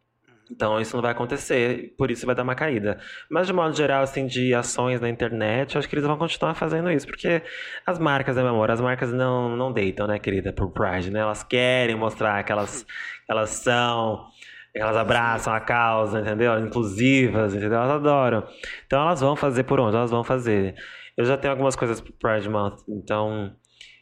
[0.50, 2.98] Então isso não vai acontecer, por isso vai dar uma caída.
[3.30, 6.90] Mas de modo geral, assim, de ações na internet, acho que eles vão continuar fazendo
[6.90, 7.42] isso, porque
[7.84, 8.70] as marcas, né, meu amor?
[8.70, 11.20] As marcas não, não deitam, né, querida, por Pride, né?
[11.20, 12.86] Elas querem mostrar que elas,
[13.28, 14.35] elas são, que
[14.76, 16.58] elas abraçam a causa, entendeu?
[16.58, 17.78] Inclusivas, entendeu?
[17.78, 18.46] Elas adoram.
[18.86, 19.96] Então elas vão fazer por onde?
[19.96, 20.74] Elas vão fazer.
[21.16, 23.52] Eu já tenho algumas coisas pro Pride Month, então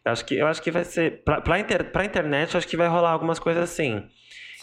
[0.05, 1.23] eu acho que, eu acho que vai ser.
[1.23, 4.03] Pra, pra, inter, pra internet, eu acho que vai rolar algumas coisas assim.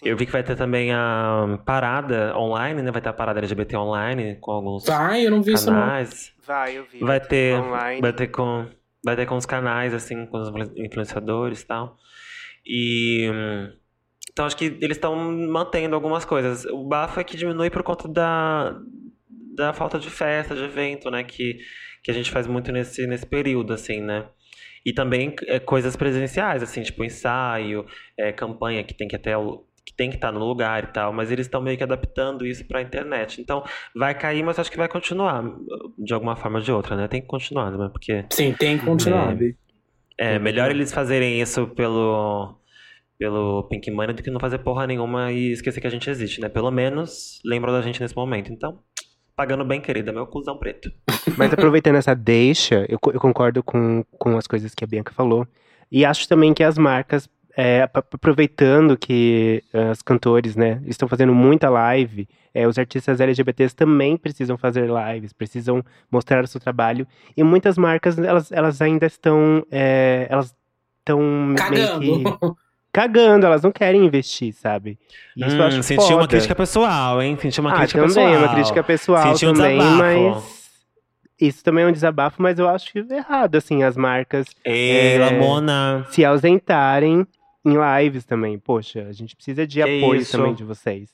[0.03, 2.91] Eu vi que vai ter também a parada online, né?
[2.91, 5.79] Vai ter a parada LGBT online com alguns Vai, eu não vi isso não.
[5.79, 6.33] canais.
[6.45, 6.99] Vai, eu vi.
[6.99, 8.01] Vai ter, online.
[8.01, 8.67] vai ter com,
[9.05, 11.97] vai ter com os canais assim, com os influenciadores e tal.
[12.67, 13.73] E hum,
[14.33, 16.65] então acho que eles estão mantendo algumas coisas.
[16.67, 18.79] O bafo é que diminui por conta da
[19.55, 21.23] da falta de festa, de evento, né?
[21.23, 21.59] Que
[22.03, 24.27] que a gente faz muito nesse nesse período, assim, né?
[24.85, 27.87] E também é, coisas presenciais, assim, tipo ensaio,
[28.19, 29.33] é, campanha que tem que até
[29.85, 32.65] que tem que estar no lugar e tal, mas eles estão meio que adaptando isso
[32.67, 33.41] para a internet.
[33.41, 33.65] Então,
[33.95, 35.45] vai cair, mas acho que vai continuar
[35.99, 37.09] de alguma forma ou de outra, né?
[37.09, 37.89] Tem que continuar, né?
[37.93, 39.33] Porque Sim, tem que continuar.
[39.33, 39.35] É.
[39.35, 39.57] Bi.
[40.19, 42.57] é melhor eles fazerem isso pelo
[43.23, 46.41] pelo Pink Money do que não fazer porra nenhuma e esquecer que a gente existe,
[46.41, 46.49] né?
[46.49, 48.53] Pelo menos lembram da gente nesse momento.
[48.53, 48.81] Então,
[49.37, 50.91] pagando bem, querida, meu cuzão preto.
[51.39, 55.47] Mas aproveitando essa deixa, eu, eu concordo com, com as coisas que a Bianca falou.
[55.91, 61.07] E acho também que as marcas, é, ap- aproveitando que eh, os cantores, né, estão
[61.07, 66.61] fazendo muita live, é, os artistas LGBTs também precisam fazer lives, precisam mostrar o seu
[66.61, 67.07] trabalho.
[67.37, 69.65] E muitas marcas, elas, elas ainda estão.
[69.71, 70.53] é, elas
[70.99, 72.35] estão meio que
[72.93, 73.47] Cagando.
[73.47, 74.99] elas não querem investir, sabe?
[75.37, 76.29] E isso eu Hum, acho senti uma foda.
[76.29, 77.39] crítica pessoal, hein?
[77.41, 78.37] Senti uma ah, crítica também, pessoal.
[78.45, 79.99] uma crítica pessoal Senti um também, desabafo.
[80.03, 80.73] mas
[81.41, 85.19] isso também é um desabafo, mas eu acho errado, assim, as marcas Ei, É.
[85.19, 86.07] Lamona.
[86.11, 87.27] se ausentarem
[87.65, 88.59] em lives também.
[88.59, 90.33] Poxa, a gente precisa de Que apoio isso?
[90.37, 91.11] também de vocês.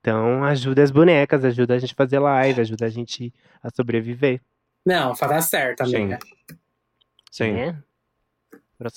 [0.00, 4.40] Então, ajuda as bonecas, ajuda a gente a fazer live, ajuda a gente a sobreviver.
[4.84, 6.18] Não, tá certo, amiga.
[7.32, 7.52] Sim.
[7.52, 7.64] Né?
[7.66, 7.85] Próximo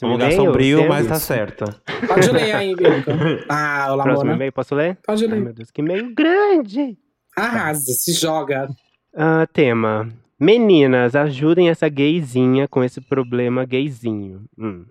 [0.03, 1.64] Um lugar sombrio, mas tá certo.
[2.07, 3.11] Pode ler aí, Bianca.
[3.47, 4.35] Ah, o Próximo Lamona.
[4.35, 4.97] e-mail, posso ler?
[5.06, 5.41] Pode Ai, ler.
[5.41, 6.97] meu Deus, que e-mail grande!
[7.35, 8.69] Arrasa, se joga.
[9.15, 10.10] Ah, tema.
[10.39, 14.45] Meninas, ajudem essa gayzinha com esse problema gayzinho.
[14.57, 14.85] Hum.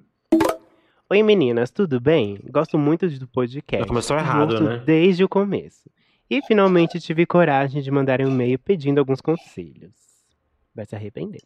[1.10, 2.39] Oi meninas, tudo bem?
[2.51, 3.82] Gosto muito do podcast.
[3.85, 4.82] Já começou errado, Ouço né?
[4.85, 5.89] Desde o começo.
[6.31, 9.94] E finalmente tive coragem de mandar um e-mail pedindo alguns conselhos.
[10.74, 11.40] Vai se arrepender.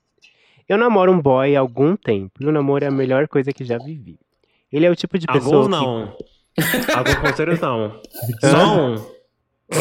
[0.68, 3.64] Eu namoro um boy há algum tempo e o namoro é a melhor coisa que
[3.64, 4.18] já vivi.
[4.70, 6.16] Ele é o tipo de pessoa Alguns não.
[6.96, 8.00] Alguns conselhos não.
[8.40, 8.96] Só um.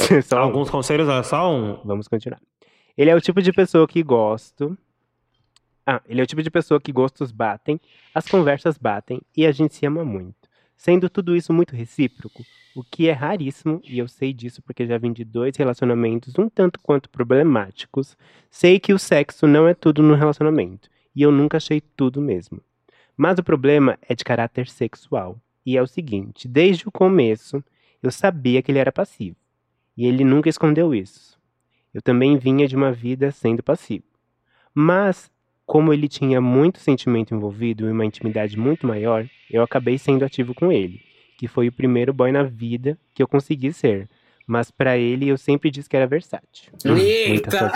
[0.07, 0.21] que...
[0.23, 0.39] Só um.
[0.39, 1.79] Alguns conselhos é só um.
[1.83, 2.41] Vamos continuar.
[2.97, 4.77] Ele é o tipo de pessoa que gosto.
[5.85, 7.79] Ah, ele é o tipo de pessoa que gostos batem,
[8.13, 10.35] as conversas batem e a gente se ama muito.
[10.77, 12.43] Sendo tudo isso muito recíproco,
[12.75, 16.49] o que é raríssimo, e eu sei disso porque já vim de dois relacionamentos um
[16.49, 18.17] tanto quanto problemáticos,
[18.49, 22.61] sei que o sexo não é tudo no relacionamento, e eu nunca achei tudo mesmo.
[23.17, 27.63] Mas o problema é de caráter sexual, e é o seguinte: desde o começo
[28.01, 29.35] eu sabia que ele era passivo,
[29.97, 31.37] e ele nunca escondeu isso.
[31.93, 34.05] Eu também vinha de uma vida sendo passivo.
[34.73, 35.29] Mas,
[35.65, 40.53] como ele tinha muito sentimento envolvido e uma intimidade muito maior, eu acabei sendo ativo
[40.53, 41.01] com ele,
[41.41, 44.07] que foi o primeiro boy na vida que eu consegui ser.
[44.45, 46.71] Mas pra ele eu sempre disse que era versátil.
[46.85, 47.71] Muita Eita!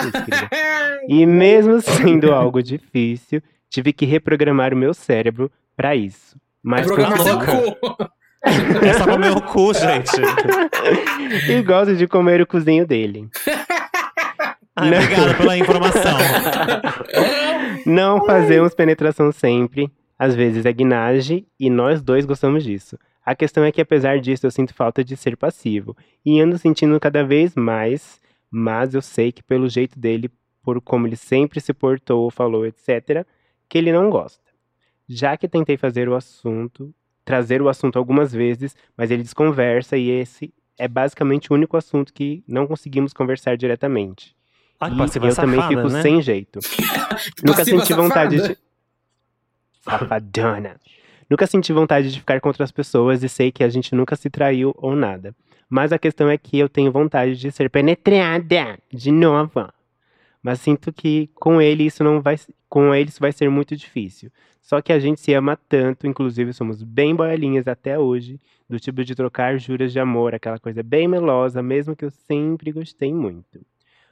[1.08, 6.40] E mesmo sendo algo difícil, tive que reprogramar o meu cérebro pra isso.
[6.62, 7.76] Mas Programar seu continuo.
[7.76, 7.98] cu.
[8.86, 10.12] É só comer o cu, gente.
[11.50, 13.28] e gosto de comer o cozinho dele.
[14.78, 16.18] Ai, obrigada pela informação.
[17.88, 19.92] Não fazemos penetração sempre.
[20.20, 23.00] Às vezes é guinagem e nós dois gostamos disso.
[23.26, 25.98] A questão é que, apesar disso, eu sinto falta de ser passivo.
[26.24, 28.22] E ando sentindo cada vez mais,
[28.52, 30.30] mas eu sei que pelo jeito dele,
[30.62, 33.26] por como ele sempre se portou, falou, etc.,
[33.68, 34.44] que ele não gosta.
[35.08, 36.94] Já que tentei fazer o assunto,
[37.24, 42.14] trazer o assunto algumas vezes, mas ele desconversa e esse é basicamente o único assunto
[42.14, 44.36] que não conseguimos conversar diretamente.
[44.80, 44.98] Que E
[45.30, 46.02] eu safada, também fico né?
[46.02, 46.60] sem jeito.
[47.44, 48.54] Nunca senti vontade safada.
[48.54, 48.60] de.
[49.82, 50.80] Safadona.
[51.30, 54.30] Nunca senti vontade de ficar com outras pessoas e sei que a gente nunca se
[54.30, 55.36] traiu ou nada.
[55.70, 59.68] Mas a questão é que eu tenho vontade de ser penetrada de novo.
[60.42, 62.36] Mas sinto que com ele isso não vai.
[62.70, 64.32] Com ele isso vai ser muito difícil.
[64.62, 69.04] Só que a gente se ama tanto, inclusive somos bem boiolinhas até hoje, do tipo
[69.04, 73.64] de trocar juras de amor, aquela coisa bem melosa, mesmo que eu sempre gostei muito.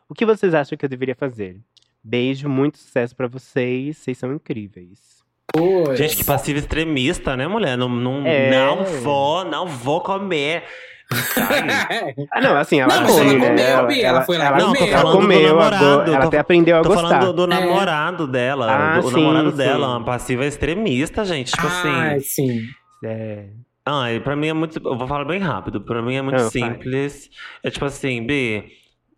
[0.08, 1.60] O que vocês acham que eu deveria fazer?
[2.04, 5.23] Beijo, muito sucesso pra vocês, vocês são incríveis.
[5.52, 5.98] Pois.
[5.98, 7.78] Gente, que passiva extremista, né, mulher?
[7.78, 8.50] Não, não, É.
[8.52, 10.64] não vou, não vou comer.
[12.32, 13.72] Ah, não, assim, ela Não, come, ela né?
[13.76, 16.78] comeu, Bia, ela foi lá ela, Não, tô ela comeu, namorado, ela tô- até aprendeu
[16.78, 17.08] a Tô gostar.
[17.08, 17.60] falando do, do É.
[17.60, 18.72] namorado dela.
[18.72, 19.58] Ah, do, o sim, namorado sim.
[19.58, 21.52] dela, uma passiva extremista, gente.
[21.52, 22.22] Tipo Ai, assim.
[22.24, 22.62] sim.
[23.06, 23.46] É,
[23.86, 24.80] Ai, pra mim é muito.
[24.84, 25.82] Eu vou falar bem rápido.
[25.82, 27.30] Pra mim é muito Não, simples.
[27.64, 28.64] É tipo assim, B,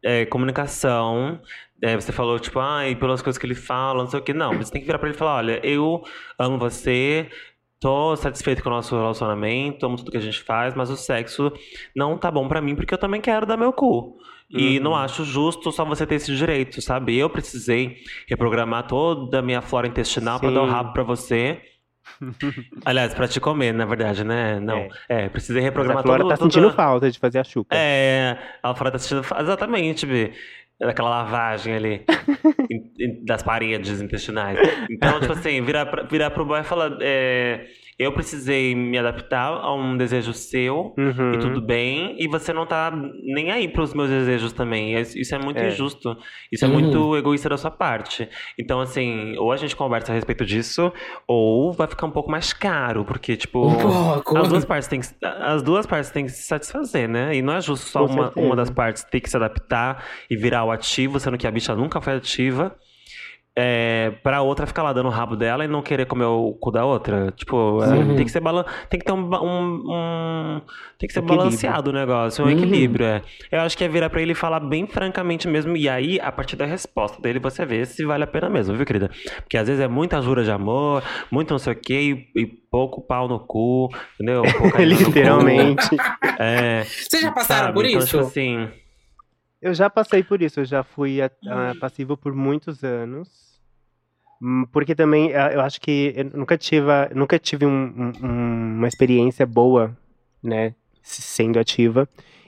[0.05, 1.39] é, comunicação.
[1.81, 4.33] É, você falou, tipo, ai, pelas coisas que ele fala, não sei o que.
[4.33, 6.01] Não, você tem que virar pra ele e falar: olha, eu
[6.39, 7.29] amo você,
[7.79, 11.51] tô satisfeito com o nosso relacionamento, amo tudo que a gente faz, mas o sexo
[11.95, 14.17] não tá bom pra mim porque eu também quero dar meu cu.
[14.49, 14.83] E Uhum.
[14.83, 17.17] não acho justo só você ter esse direito, sabe?
[17.17, 17.97] Eu precisei
[18.29, 21.59] reprogramar toda a minha flora intestinal pra dar o rabo pra você.
[22.85, 24.59] Aliás, pra te comer, na verdade, né?
[24.59, 24.77] Não.
[24.77, 24.89] É.
[25.25, 27.75] É, precisei mas a reprogramar Flora todo, tá sentindo falta de fazer a chuca.
[27.75, 29.23] É, a Flora tá sentindo.
[29.23, 30.33] fa- Exatamente, Bi.
[30.81, 32.05] Aquela lavagem ali
[33.23, 34.59] das paredes intestinais.
[34.89, 37.65] Então, tipo assim, virar, pra, virar pro boy e falar: é,
[37.97, 40.93] eu precisei me adaptar a um desejo seu.
[40.97, 41.33] Uhum.
[41.33, 42.91] E tudo bem, e você não tá
[43.23, 44.95] nem aí pros meus desejos também.
[44.95, 45.69] E Isso é muito É.
[45.69, 46.15] injusto.
[46.51, 46.73] Isso é Uhum.
[46.73, 48.27] muito egoísta da sua parte.
[48.59, 50.91] Então, assim, ou a gente conversa a respeito disso,
[51.27, 53.65] ou vai ficar um pouco mais caro, porque, tipo.
[53.67, 54.37] Um.
[54.39, 57.35] As duas partes têm que, as duas partes têm que se satisfazer, né?
[57.35, 58.45] E não é justo só Com uma, certeza.
[58.45, 61.75] uma das partes ter que se adaptar e virar o ativo, sendo que a bicha
[61.75, 62.75] nunca foi ativa.
[63.57, 66.71] É, pra outra ficar lá dando o rabo dela e não querer comer o cu
[66.71, 67.31] da outra.
[67.37, 68.15] Tipo, é, Uhum.
[68.17, 70.61] tem que ser balan tem que ter um, um- um-
[70.99, 71.37] tem que ser Equilíbrio.
[71.37, 72.53] balanceado o negócio, um Uhum.
[72.53, 73.21] equilíbrio, é.
[73.49, 76.57] Eu acho que é virar pra ele falar bem francamente mesmo, e aí, a partir
[76.57, 79.09] da resposta dele, você vê se vale a pena mesmo, viu, querida?
[79.43, 81.01] Porque às vezes é muita jura de amor,
[81.31, 84.41] muito não sei o quê, e, e pouco pau no cu, entendeu?
[84.75, 84.81] Cu.
[84.81, 85.95] Literalmente.
[86.39, 87.73] É, Vocês já passaram sabe?
[87.73, 88.07] por Então, isso?
[88.09, 88.67] tipo assim,
[89.61, 93.44] Eu já passei por isso, eu já fui a- a- passivo por muitos anos.
[94.41, 98.87] Hum, Porque também ah, eu acho que eu nunca tive, nunca tive um- um- uma
[98.87, 99.95] experiência boa,
[100.43, 102.07] né, sendo ativa.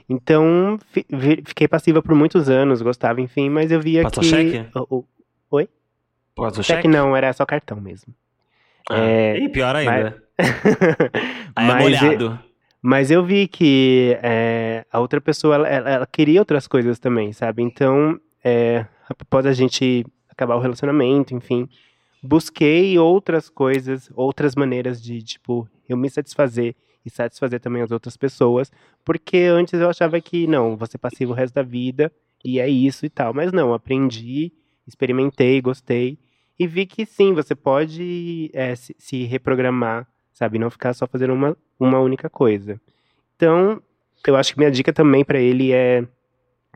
[0.09, 4.29] Então, fi- vi- fiquei passiva por muitos anos, gostava, enfim, mas eu via Passou que.
[4.29, 4.65] cheque?
[4.89, 5.03] O,
[5.51, 5.67] o
[6.35, 6.87] por causa do cheque cheque?
[6.87, 8.13] não, era só cartão mesmo.
[8.89, 10.23] Ah, É, e pior ainda.
[11.55, 12.39] Aí é Mas e- molhado.
[12.81, 17.33] Mas eu vi que é, a outra pessoa, ela, ela- ela queria outras coisas também,
[17.33, 17.63] sabe?
[17.63, 20.05] Então, é, após a gente
[20.37, 21.67] acabar o relacionamento, enfim,
[22.21, 28.15] busquei outras coisas, outras maneiras de, tipo, eu me satisfazer e satisfazer também as outras
[28.15, 28.71] pessoas,
[29.03, 32.11] porque antes eu achava que, não, você passiva o resto da vida
[32.45, 33.33] e é isso e tal.
[33.33, 34.51] Mas não, aprendi,
[34.85, 36.19] experimentei, gostei
[36.59, 40.59] e vi que sim, você pode é, se, reprogramar, sabe?
[40.59, 42.79] Não ficar só fazendo uma, uma única coisa.
[43.35, 43.81] Então,
[44.25, 46.05] eu acho que minha dica também pra ele é,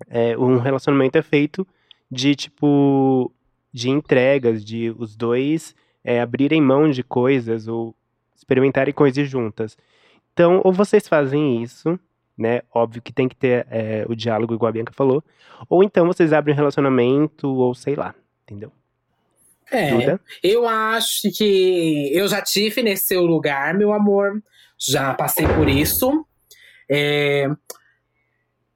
[0.08, 1.68] é um relacionamento é feito
[2.10, 3.32] de tipo
[3.72, 7.96] de entregas, de os dois é, abrirem mão de coisas ou
[8.36, 9.78] experimentarem coisas juntas.
[10.34, 12.00] Então, ou vocês fazem isso,
[12.38, 12.62] né?
[12.74, 15.24] Óbvio que tem que ter é, o diálogo, igual a Bianca falou,
[15.70, 18.72] ou então vocês abrem um relacionamento, ou sei lá, entendeu?
[19.72, 20.20] É, Duda?
[20.44, 24.42] eu acho que eu já tive nesse seu lugar, meu amor.
[24.78, 26.26] Já passei por isso.
[26.90, 27.48] É,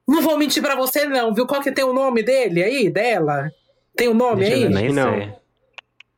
[0.08, 1.46] Não vou mentir pra você, não, viu?
[1.46, 3.52] Qual que tem o nome dele aí, dela?
[3.96, 4.74] Tem o nome Deixa eu aí?
[4.74, 5.14] Nem não.
[5.14, 5.30] sei.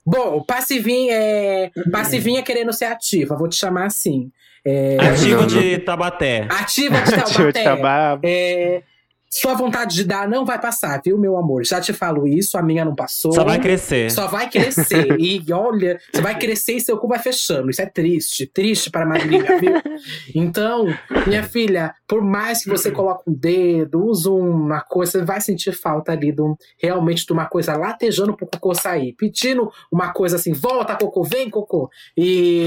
[0.06, 1.72] Bom, passivinha é.
[1.92, 4.32] Passivinha querendo ser ativa, vou te chamar assim.
[4.66, 6.48] É, Ativo não, de Tabaté.
[6.50, 7.64] Ativa de Tio de Taubaté.
[7.64, 8.82] Tabá, É,
[9.30, 11.66] Sua vontade de dar não vai passar, viu, meu amor?
[11.66, 13.34] Já te falo isso, a minha não passou.
[13.34, 14.10] Só vai crescer.
[14.12, 15.16] Só vai crescer.
[15.20, 17.70] e olha, você vai crescer e seu cu vai fechando.
[17.70, 18.48] Isso é triste.
[18.48, 19.74] Triste para a madrinha, viu?
[20.34, 20.86] Então,
[21.26, 25.72] minha filha, por mais que você coloque um dedo, use uma coisa, você vai sentir
[25.74, 29.14] falta ali de um, realmente de uma coisa latejando pro cocô sair.
[29.14, 31.90] Pedindo uma coisa assim, volta, cocô, vem, cocô.
[32.16, 32.66] E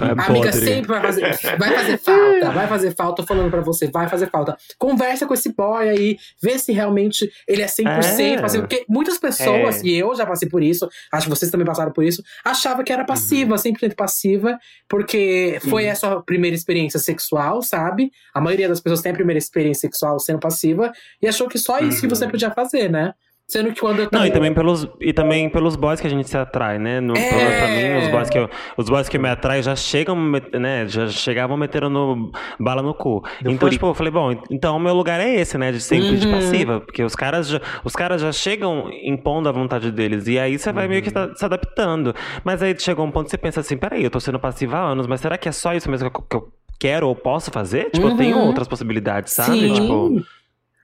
[0.00, 0.52] É a amiga podre.
[0.52, 3.22] sempre vai fazer, vai fazer falta, vai fazer falta.
[3.22, 4.56] Tô falando pra você, vai fazer falta.
[4.78, 8.40] Conversa com esse boy aí, vê se realmente ele é 100% É.
[8.40, 8.62] passivo.
[8.66, 9.86] Porque muitas pessoas, É.
[9.86, 12.92] e eu já passei por isso, acho que vocês também passaram por isso, achava que
[12.92, 14.58] era passiva, 100% passiva,
[14.88, 18.10] porque foi a sua primeira experiência sexual, sabe?
[18.34, 20.92] A maioria das pessoas tem a primeira experiência sexual sendo passiva
[21.22, 23.14] e achou que só isso que você podia fazer, né?
[23.50, 26.30] Sendo que quando eu Não, e também- pelos, e também pelos boys que a gente
[26.30, 27.00] se atrai, né?
[27.00, 27.98] No, É.
[27.98, 30.14] mim, os boys, que eu, os boys que me atraem já chegam,
[30.52, 30.86] né?
[30.86, 33.24] Já chegavam metendo no, bala no cu.
[33.44, 35.72] Então, tipo, eu falei, bom, então o meu lugar é esse, né?
[35.72, 36.32] De sempre de Uhum.
[36.34, 36.80] passiva.
[36.80, 40.28] Porque os caras, já, os caras já chegam impondo a vontade deles.
[40.28, 42.14] E aí você vai meio que tá- se adaptando.
[42.44, 44.80] Mas aí chegou um ponto que você pensa assim, peraí, eu tô sendo passiva há
[44.90, 46.48] anos, mas será que é só isso mesmo que eu, que eu
[46.78, 47.90] quero ou posso fazer?
[47.90, 48.46] Tipo, eu tenho Uhum.
[48.46, 49.58] outras possibilidades, sabe?
[49.58, 49.74] Sim.
[49.74, 50.22] Tipo,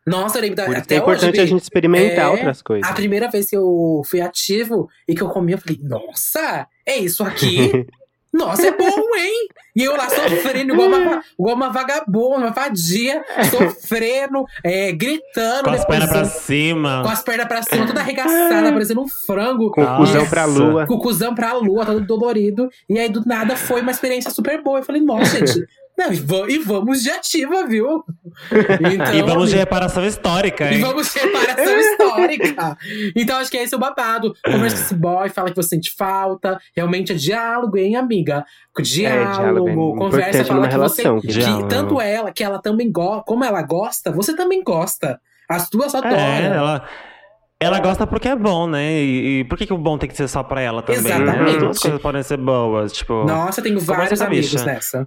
[0.07, 2.89] Nossa, eu lembro da, Por até é importante hoje, a gente experimentar é, outras coisas.
[2.89, 6.97] A primeira vez que eu fui ativo e que eu comi, eu falei, nossa, é
[6.97, 7.87] isso aqui?
[8.37, 9.49] Nossa, é bom, hein?
[9.75, 15.65] E eu lá sofrendo, igual uma, igual uma vagabunda, uma vadia, sofrendo, é, gritando.
[15.65, 17.03] com as depois, pernas pra cima.
[17.03, 19.71] com as pernas pra cima, toda arregaçada, parecendo um frango.
[19.71, 20.13] Com o Nossa.
[20.13, 20.87] cuzão pra lua.
[20.87, 22.69] Com o cuzão pra lua, todo dolorido.
[22.91, 24.81] E aí, do nada, foi uma experiência super boa.
[24.81, 25.67] Eu falei, nossa, gente.
[25.99, 28.05] Não, e, va- e vamos de ativa, viu?
[28.93, 30.81] Então, E vamos de reparação histórica, e hein?
[30.81, 32.79] vamos de reparação histórica.
[33.17, 34.35] Então, acho que esse é o babado.
[34.45, 36.61] Conversa com esse boy, fala que você sente falta.
[36.77, 38.45] Realmente é diálogo, hein, amiga?
[38.79, 41.27] Diálogo, diálogo é conversa, importante fala que relação, você.
[41.27, 41.69] que Que diálogo.
[41.69, 45.19] tanto ela, que ela também gosta, como ela gosta, você também gosta.
[45.49, 46.17] As duas adoram.
[46.17, 46.87] É, ela,
[47.59, 48.93] ela gosta porque é bom, né?
[49.01, 51.01] E, e por que, que o bom tem que ser só pra ela também?
[51.03, 51.11] Né?
[51.11, 51.51] Exatamente.
[51.57, 53.25] As duas coisas podem ser boas, tipo.
[53.25, 54.65] Nossa, tenho Conversa vários amigos bicha.
[54.67, 55.07] nessa.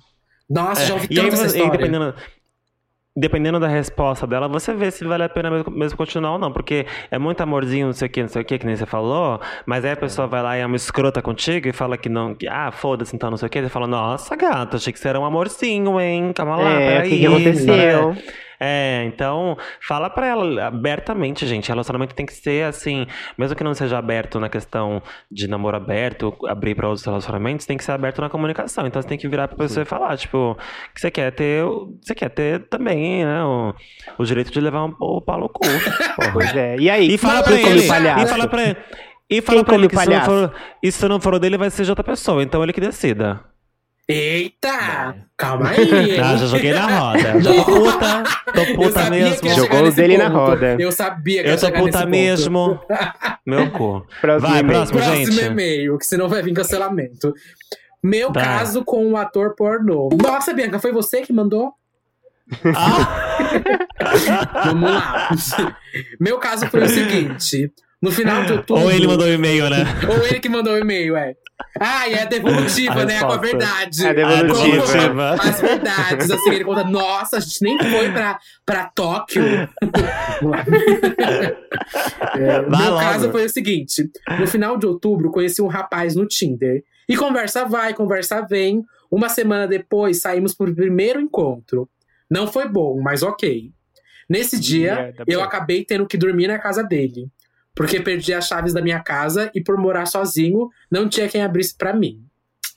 [0.50, 0.86] Nossa, é.
[0.88, 2.14] já ouvi E aí, tanto essa você- e dependendo,
[3.16, 6.52] dependendo da resposta dela, você vê se vale a pena mesmo, mesmo continuar ou não.
[6.52, 8.86] Porque é muito amorzinho, não sei o que, não sei o que, que nem você
[8.86, 9.40] falou.
[9.66, 12.34] Mas aí a pessoa vai lá e é uma escrota contigo e fala que não.
[12.34, 13.62] Que, ah, foda-se, então não sei o que.
[13.62, 16.32] Você fala, nossa, gata, achei que você era um amorzinho, hein?
[16.34, 17.10] Calma lá, É, o peraí.
[17.10, 18.14] que, que aconteceu?
[18.14, 18.22] né?
[18.60, 19.57] É, então,
[19.88, 21.69] fala pra ela abertamente, gente.
[21.69, 23.07] Relacionamento tem que ser assim,
[23.38, 27.77] mesmo que não seja aberto na questão de namoro aberto, abrir pra outros relacionamentos, tem
[27.77, 28.86] que ser aberto na comunicação.
[28.86, 30.57] Então você tem que virar pra pessoa e falar, tipo,
[30.94, 31.64] que você quer ter,
[32.02, 33.73] você quer ter também, né, o,
[34.18, 35.61] o direito de levar um, o pau no cu.
[36.34, 36.76] Pois é.
[36.77, 38.26] E aí, E fala pra ele, palhaço?
[38.26, 38.77] e fala pra ele.
[39.30, 40.53] E fala Quem pra ele que se não, for,
[40.91, 42.41] se não for dele, vai ser de outra pessoa.
[42.44, 43.40] Então ele que decida.
[44.11, 45.15] Eita!
[45.38, 46.19] Calma aí!
[46.19, 47.40] Ah, já joguei na roda.
[47.40, 48.23] Já tô puta.
[48.53, 49.49] Tô puta mesmo.
[49.52, 50.40] Jogou o dele na ponto.
[50.40, 50.76] roda.
[50.80, 52.10] Eu sabia que Eu ia tô puta ponto.
[52.10, 52.80] mesmo.
[53.45, 54.03] Meu cu.
[54.19, 55.45] Próximo Vai, próximo, Próximo gente.
[55.45, 57.34] e-mail, que senão vai vir cancelamento.
[58.03, 58.44] Meu Vai.
[58.44, 60.10] caso com um ator pornô.
[60.19, 61.72] Nossa, Bianca, foi você que mandou?
[62.76, 63.45] Ah,
[64.65, 65.30] Vamos lá.
[66.19, 67.72] Meu caso foi o seguinte.
[68.02, 68.84] No final de outubro.
[68.84, 69.84] Ou ele mandou um e-mail, né?
[70.07, 71.36] Ou ele que mandou o e-mail, é.
[71.80, 73.19] Ah, e é devolutiva, A né?
[73.19, 74.06] Com a verdade.
[74.06, 74.56] É devolutiva.
[74.56, 75.34] Com devolutiva.
[75.34, 76.31] As verdades.
[76.31, 79.44] Assim, ele conta, nossa, a gente nem foi pra, pra Tóquio.
[82.36, 82.99] É, Vai meu logo.
[82.99, 84.10] caso foi o seguinte:
[84.40, 86.84] no final de outubro, conheci um rapaz no Tinder.
[87.07, 88.84] E conversa vai, conversa vem.
[89.11, 91.90] Uma semana depois, saímos pro primeiro encontro.
[92.30, 93.72] Não foi bom, mas ok.
[94.30, 97.27] Nesse dia, Merda, eu acabei tendo que dormir na casa dele.
[97.80, 101.73] Porque perdi as chaves da minha casa e por morar sozinho, não tinha quem abrisse
[101.77, 102.22] pra mim.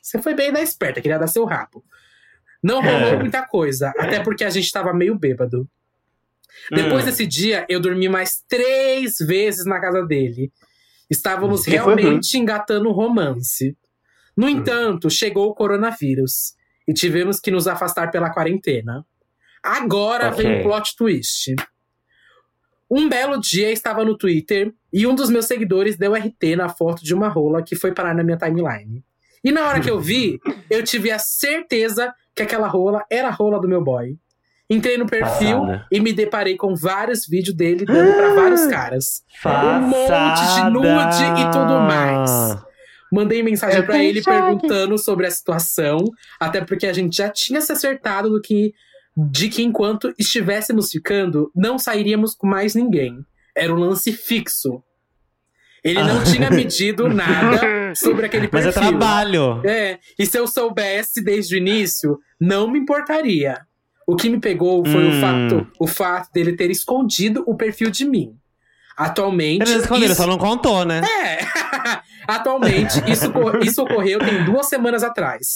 [0.01, 1.85] Você foi bem da esperta, queria dar seu rabo.
[2.63, 3.19] Não rolou É.
[3.19, 5.69] muita coisa, até porque a gente tava meio bêbado.
[6.71, 7.07] Depois Hum.
[7.07, 10.53] desse dia, eu dormi mais três vezes na casa dele.
[11.11, 13.77] Estávamos foi realmente engatando um romance.
[14.37, 16.55] No entanto, chegou o coronavírus
[16.87, 19.05] e tivemos que nos afastar pela quarentena.
[19.63, 20.45] Agora Ok.
[20.45, 21.57] vem o plot twist.
[22.95, 27.03] Um belo dia estava no Twitter e um dos meus seguidores deu RT na foto
[27.03, 29.03] de uma rola que foi parar na minha timeline.
[29.43, 30.39] E na hora que eu vi,
[30.69, 34.19] eu tive a certeza que aquela rola era a rola do meu boy.
[34.69, 35.87] Entrei no perfil Passada.
[35.91, 39.23] e me deparei com vários vídeos dele dando pra vários caras.
[39.47, 42.59] Um monte de nude e tudo mais.
[43.11, 44.37] Mandei mensagem em ele choque.
[44.37, 45.99] perguntando sobre a situação,
[46.39, 48.75] até porque a gente já tinha se acertado do que
[49.17, 53.19] de que enquanto estivéssemos ficando, não sairíamos com mais ninguém.
[53.57, 54.83] Era um lance fixo.
[55.85, 56.25] Ele não Ah.
[56.25, 58.83] tinha medido nada sobre aquele Mas perfil.
[58.83, 59.61] é trabalho.
[59.67, 63.61] É, e se eu soubesse desde o início, não me importaria.
[64.07, 65.21] O que me pegou foi o, Hum.
[65.21, 68.37] fato, o fato dele ter escondido o perfil de mim.
[68.97, 69.63] Atualmente.
[69.63, 71.01] Ele escondeu, ele isso- só não contou, né?
[71.01, 71.39] É.
[72.29, 73.33] Atualmente, isso,
[73.65, 75.55] isso ocorreu tem duas semanas atrás.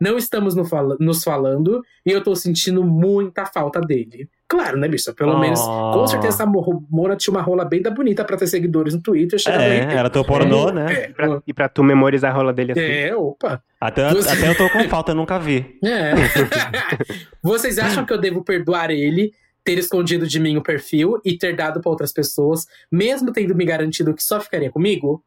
[0.00, 4.28] Não estamos no fala- nos falando e eu tô sentindo muita falta dele.
[4.48, 5.12] Claro, né, bicha?
[5.12, 5.38] Pelo Oh.
[5.38, 8.94] menos, com certeza, essa mo- Mona tinha uma rola bem da bonita pra ter seguidores
[8.94, 9.38] no Twitter.
[9.46, 9.78] É, aí.
[9.96, 10.92] era teu pornô, né?
[10.92, 12.80] É, Pra- e pra tu memorizar a rola dele assim.
[12.80, 13.62] é, opa.
[13.80, 15.78] Até, Você- até eu tô com falta, eu nunca vi.
[15.84, 16.12] É.
[17.42, 19.32] Vocês acham que eu devo perdoar ele
[19.62, 23.64] ter escondido de mim o perfil e ter dado pra outras pessoas, mesmo tendo me
[23.64, 25.22] garantido que só ficaria comigo?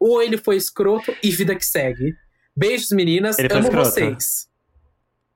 [0.00, 2.14] Ou ele foi escroto e vida que segue?
[2.56, 3.38] Beijos, meninas.
[3.38, 3.88] Ele foi Amo escroto.
[3.90, 4.46] vocês.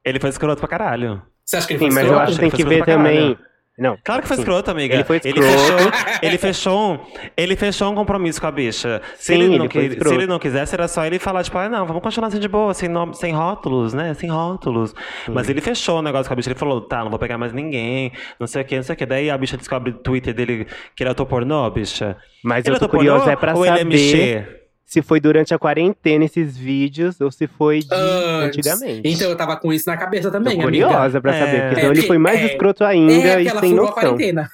[0.05, 1.23] Ele foi escroto pra caralho.
[1.45, 2.23] Você acha que ele Sim, foi mas eu escroto?
[2.23, 3.17] acho que tem Ele que foi ver escroto pra também.
[3.35, 3.49] caralho.
[3.79, 3.97] Não.
[4.05, 4.43] Claro que foi sim.
[4.43, 4.93] escroto, amiga.
[4.95, 5.49] Ele foi Ele escroto.
[5.53, 6.99] fechou, ele fechou, um,
[7.37, 9.01] ele fechou um compromisso com a bicha.
[9.15, 10.15] Se, Sim, ele, ele não, foi qui- se escroto.
[10.17, 12.75] ele não quisesse, era só ele falar, tipo, ah, não, vamos continuar assim de boa,
[12.75, 14.15] sem, nome, sem rótulos, né?
[14.15, 14.93] Sem rótulos.
[15.29, 16.51] Mas ele fechou o negócio com a bicha.
[16.51, 18.99] Ele falou, tá, não vou pegar mais ninguém, não sei o que, não sei o
[18.99, 19.07] que.
[19.07, 20.67] Daí a bicha descobre no Twitter dele
[20.97, 22.17] que ele é pornô, bicha.
[22.43, 24.68] Mas ele eu tô ator pornô curiosa é pra ou ele é saber?
[24.89, 28.67] Se foi durante a quarentena esses vídeos ou se foi de Antes.
[28.67, 29.03] antigamente.
[29.05, 30.63] Então eu tava com isso na cabeça Tô também, amiga.
[30.65, 31.39] curiosa pra É.
[31.39, 33.75] saber, porque É, senão ele foi mais é, escroto É, ainda porque e ela sem
[33.75, 33.93] noção.
[33.93, 34.49] quarentena.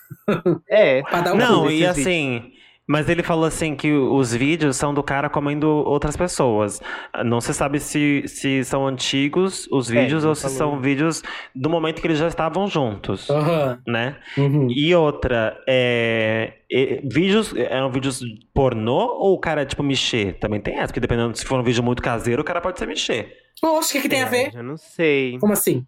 [0.68, 1.02] É.
[1.08, 2.42] Pra dar um Não, e assim.
[2.86, 6.82] Mas ele falou assim que os vídeos são do cara comendo outras pessoas.
[7.24, 10.56] Não se sabe se, se são antigos os É, vídeos ele ou se falou.
[10.56, 11.22] são vídeos
[11.54, 13.80] do momento que eles já estavam juntos, Aham.
[13.86, 14.16] né?
[14.36, 14.68] Uhum.
[14.70, 18.20] E outra, é, é, vídeos eram vídeos
[18.52, 20.38] pornô ou o cara é tipo mexer?
[20.38, 22.86] Também tem essa, porque dependendo se for um vídeo muito caseiro, o cara pode ser
[22.86, 23.32] mexer.
[23.62, 24.50] Poxa, o que, que tem a É, ver?
[24.52, 25.38] Já não sei.
[25.38, 25.86] Como assim?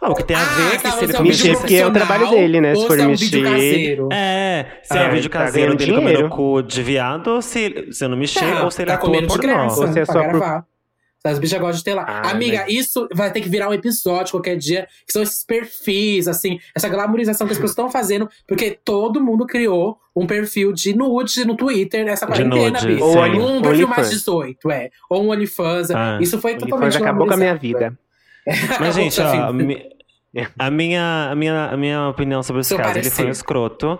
[0.00, 1.22] Ah, o que tem a Ah, ver é que tá, se ele você é for
[1.24, 2.74] mexer, vídeo porque é o trabalho dele, né?
[2.74, 4.08] Se for se é um vídeo mexer- caseiro.
[4.12, 6.28] É, se é, É, um vídeo tá caseiro ganhando dele comendo dinheiro.
[6.30, 9.34] cu de viado, se, se não mexer, Tá, ou se ele tá atua comendo de
[9.34, 9.42] pornô.
[9.52, 10.64] graça Ou se é pra só por- gravar.
[11.26, 12.04] As bichas gostam de ter lá.
[12.06, 14.86] Ah, Amiga, mas- isso vai ter que virar um episódio qualquer dia.
[15.06, 18.28] Que são esses perfis, assim, essa glamorização que as pessoas estão fazendo.
[18.46, 23.06] Porque todo mundo criou um perfil de nude no Twitter nessa De quarentena, nude, bicho.
[23.06, 24.10] Um perfil mais OnlyFans.
[24.10, 24.90] 18, é.
[25.08, 25.90] Ou um OnlyFans.
[25.92, 26.18] Ah.
[26.20, 27.98] Isso foi totalmente faz acabou com a minha vida.
[28.80, 29.48] Mas, gente, ó,
[30.58, 33.98] a minha, a minha, a minha opinião sobre esse Seu caso, ele foi um escroto.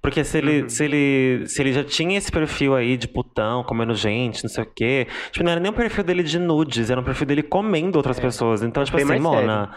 [0.00, 0.68] Porque se ele, Uhum.
[0.68, 4.62] se, ele, se ele já tinha esse perfil aí de putão, comendo gente, não sei
[4.62, 5.06] o quê.
[5.30, 8.20] Tipo, não era nem um perfil dele de nudes, era um perfil dele comendo outras
[8.20, 8.62] pessoas.
[8.62, 9.74] Então, tipo Bem assim, mais Mona,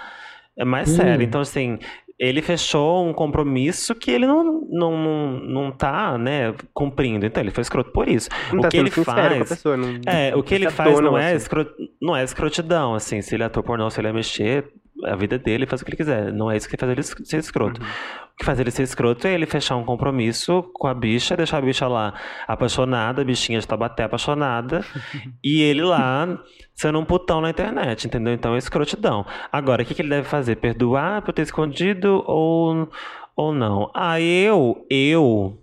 [0.57, 0.95] é mais Hum.
[0.97, 1.23] sério.
[1.23, 1.79] Então, assim,
[2.19, 7.26] ele fechou um compromisso que ele não, não, não, não tá, né, cumprindo.
[7.26, 8.30] Então, ele foi escroto por isso.
[8.52, 9.49] Não o tá que ele faz.
[9.49, 9.77] pessoa.
[9.77, 11.35] Não, É, o que ele faz não é, assim.
[11.38, 11.68] escro...
[12.02, 13.22] não é escrotidão, assim.
[13.22, 14.68] Se ele é ator pornô, se ele é mexer,
[15.05, 16.31] a vida dele, faz o que ele quiser.
[16.31, 17.81] Não é isso que faz ele ser escroto.
[17.81, 17.87] Uhum.
[18.33, 21.57] O que faz ele ser escroto é ele fechar um compromisso com a bicha, deixar
[21.57, 22.13] a bicha lá
[22.47, 24.83] apaixonada, a bichinha de Tabaté apaixonada,
[25.43, 26.39] e ele lá
[26.75, 28.33] sendo um putão na internet, entendeu?
[28.33, 29.25] Então é escrotidão.
[29.51, 30.57] Agora, o que, que ele deve fazer?
[30.57, 32.89] Perdoar por ter escondido ou,
[33.35, 33.91] ou não?
[33.95, 35.57] Ah, eu, eu,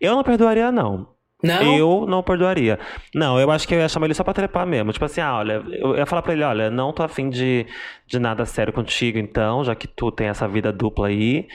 [0.00, 1.15] eu não perdoaria, não.
[1.46, 1.76] Não?
[1.76, 2.78] Eu não perdoaria.
[3.14, 4.92] Não, eu acho que eu ia chamar ele só pra trepar mesmo.
[4.92, 7.66] Tipo assim, ah, olha, eu ia falar pra ele, olha, não tô afim de,
[8.06, 11.46] de nada sério contigo, então, já que tu tem essa vida dupla aí.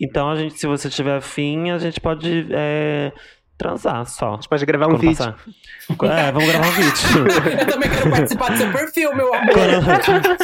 [0.00, 3.12] Então, a gente, se você tiver afim, a gente pode é,
[3.56, 4.32] transar só.
[4.32, 5.16] A gente pode gravar um Quando vídeo.
[5.16, 5.36] passar.
[6.18, 7.58] É, vamos gravar um vídeo.
[7.60, 9.52] Eu também quero participar do seu perfil, meu amor.
[9.52, 10.38] Quando,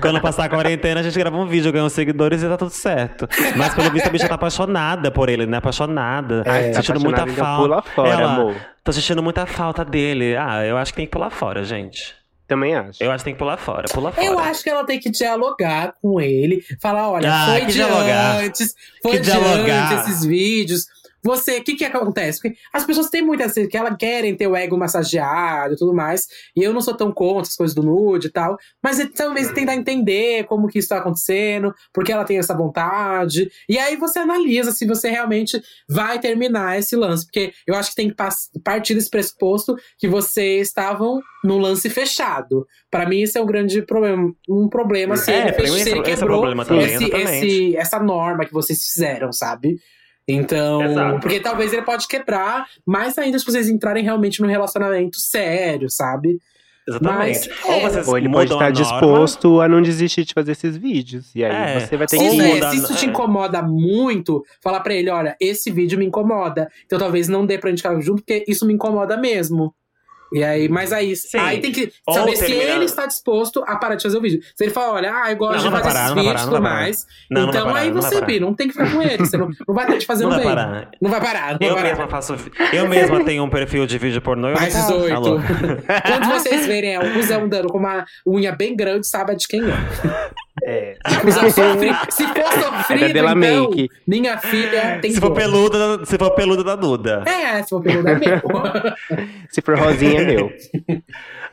[0.00, 2.70] quando passar a quarentena, a gente grava um vídeo, ganha uns seguidores e tá tudo
[2.70, 3.28] certo.
[3.56, 5.58] Mas pelo visto a bicha tá apaixonada por ele, né?
[5.58, 6.42] Apaixonada.
[6.46, 7.62] É, tá sentindo muita falta.
[7.62, 8.56] pula fora, Ela, amor.
[8.84, 10.36] Tô sentindo muita falta dele.
[10.36, 12.14] Ah, eu acho que tem que pular fora, gente.
[12.48, 13.02] Também acho.
[13.02, 13.86] Eu acho que tem que pular fora.
[13.92, 14.24] Pula fora.
[14.24, 17.72] Eu acho que ela tem que dialogar com ele, falar, olha, Ah, foi que de
[17.72, 18.36] dialogar.
[18.36, 19.92] antes, foi Que de dialogar.
[19.92, 20.86] antes esses vídeos.
[21.26, 22.40] Você, o que que acontece?
[22.40, 25.92] Porque as pessoas têm muitas vezes que elas querem ter o ego massageado e tudo
[25.92, 29.06] mais, e eu não sou tão contra as coisas do nude e tal, mas é
[29.06, 33.96] talvez tentar entender como que isso tá acontecendo, porque ela tem essa vontade, e aí
[33.96, 38.16] você analisa se você realmente vai terminar esse lance, porque eu acho que tem que
[38.62, 42.66] partir desse pressuposto que vocês estavam num lance fechado.
[42.90, 44.32] Pra mim, isso é um grande problema.
[44.48, 47.46] Um problema se É, ele, se esse- esse é o quebrou problema também, esse- exatamente.
[47.46, 49.76] esse- essa norma que vocês fizeram, sabe?
[50.28, 51.20] Então, Exato.
[51.20, 56.38] porque talvez ele pode quebrar mais ainda se vocês entrarem realmente num relacionamento sério, sabe?
[56.88, 57.48] Exatamente.
[57.48, 57.80] Mas, ou é.
[57.80, 61.34] vocês Ou ele pode estar a disposto a não desistir de fazer esses vídeos.
[61.34, 61.80] E aí É.
[61.80, 62.24] você vai ter que.
[62.24, 63.08] isso, é, se isso te é.
[63.08, 66.68] incomoda muito, falar pra ele, olha, esse vídeo me incomoda.
[66.84, 69.74] Então talvez não dê pra gente ficar junto, porque isso me incomoda mesmo.
[70.36, 71.38] E aí, mas aí, Sim.
[71.38, 74.38] aí tem que Ou saber se ele está disposto a parar de fazer o vídeo.
[74.54, 76.44] Se ele falar, olha, ah, eu gosto Não, de não fazer parar, esses vídeos e
[76.44, 78.20] tudo mais, Não, então parar, aí você.
[78.20, 79.16] Bi, não tem que ficar com ele.
[79.16, 80.46] Você não, não vai ter Não vai bem.
[80.46, 80.90] parar.
[81.00, 82.10] Não vai parar, não Eu vai mesma parar.
[82.10, 82.36] faço.
[82.70, 84.50] Eu mesma tenho um perfil de vídeo pornô.
[84.52, 85.36] Mais não- 18.
[85.86, 86.02] Tá.
[86.06, 89.62] Quando vocês verem é, o cuzão dando com uma unha bem grande, sabe de quem
[89.62, 90.30] é.
[90.64, 90.96] É.
[91.50, 91.90] Sofre.
[92.10, 93.88] Se for sofrido, É da Della então, Make.
[94.06, 95.36] minha filha tem Se for dor.
[95.36, 97.22] peludo, se for peludo da Duda.
[97.26, 98.16] É, se for peludo é.
[99.50, 100.52] Se for rosinha, é meu.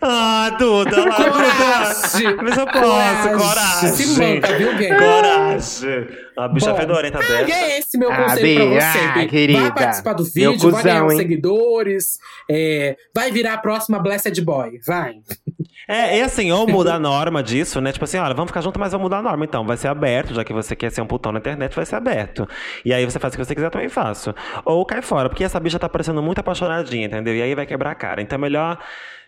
[0.06, 2.36] Ah, Duda, lá, Coragem!
[2.44, 3.90] Mas eu posso, coragem.
[3.91, 4.90] Se manca, viu, gay?
[4.90, 6.08] Coragem.
[6.38, 6.78] A bicha Bom.
[6.78, 7.50] fedorenta Ah, dessa.
[7.50, 9.62] e é esse meu Ah, conselho Bia, pra você, ah, querida.
[9.62, 11.18] Vai participar do Meu vídeo, vai ganhar cuzão, hein?
[11.20, 12.18] seguidores,
[12.52, 14.72] é, vai virar a próxima Blessed Boy.
[14.86, 15.14] Vai.
[15.88, 17.91] É, e assim, ou muda a norma disso, né?
[17.91, 19.45] Tipo assim, olha, vamos ficar junto, mas vamos mudar a norma.
[19.45, 21.95] Então, vai ser aberto, já que você quer ser um putão na internet, vai ser
[21.95, 22.48] aberto.
[22.85, 24.34] E aí você faz o que você quiser, eu também faço.
[24.65, 27.35] Ou cai fora, porque essa bicha tá parecendo muito apaixonadinha, entendeu?
[27.35, 28.22] E aí vai quebrar a cara.
[28.22, 28.80] Então é melhor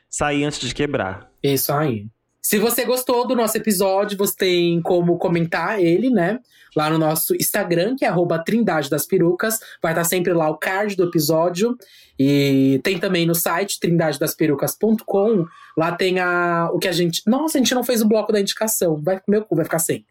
[0.10, 1.30] sair antes de quebrar.
[1.44, 2.08] Isso aí.
[2.46, 6.40] Se você gostou do nosso episódio, você tem como comentar ele, né?
[6.76, 9.58] Lá no nosso Instagram, que é arroba Trindade das Perucas.
[9.82, 11.76] Vai estar sempre lá o card do episódio.
[12.20, 15.48] E tem também no site, trindadedasperucas.com.
[15.76, 17.24] Lá tem a, o que a gente.
[17.26, 19.02] Nossa, a gente não fez o bloco da indicação.
[19.02, 20.06] Vai meu cu, vai ficar sem.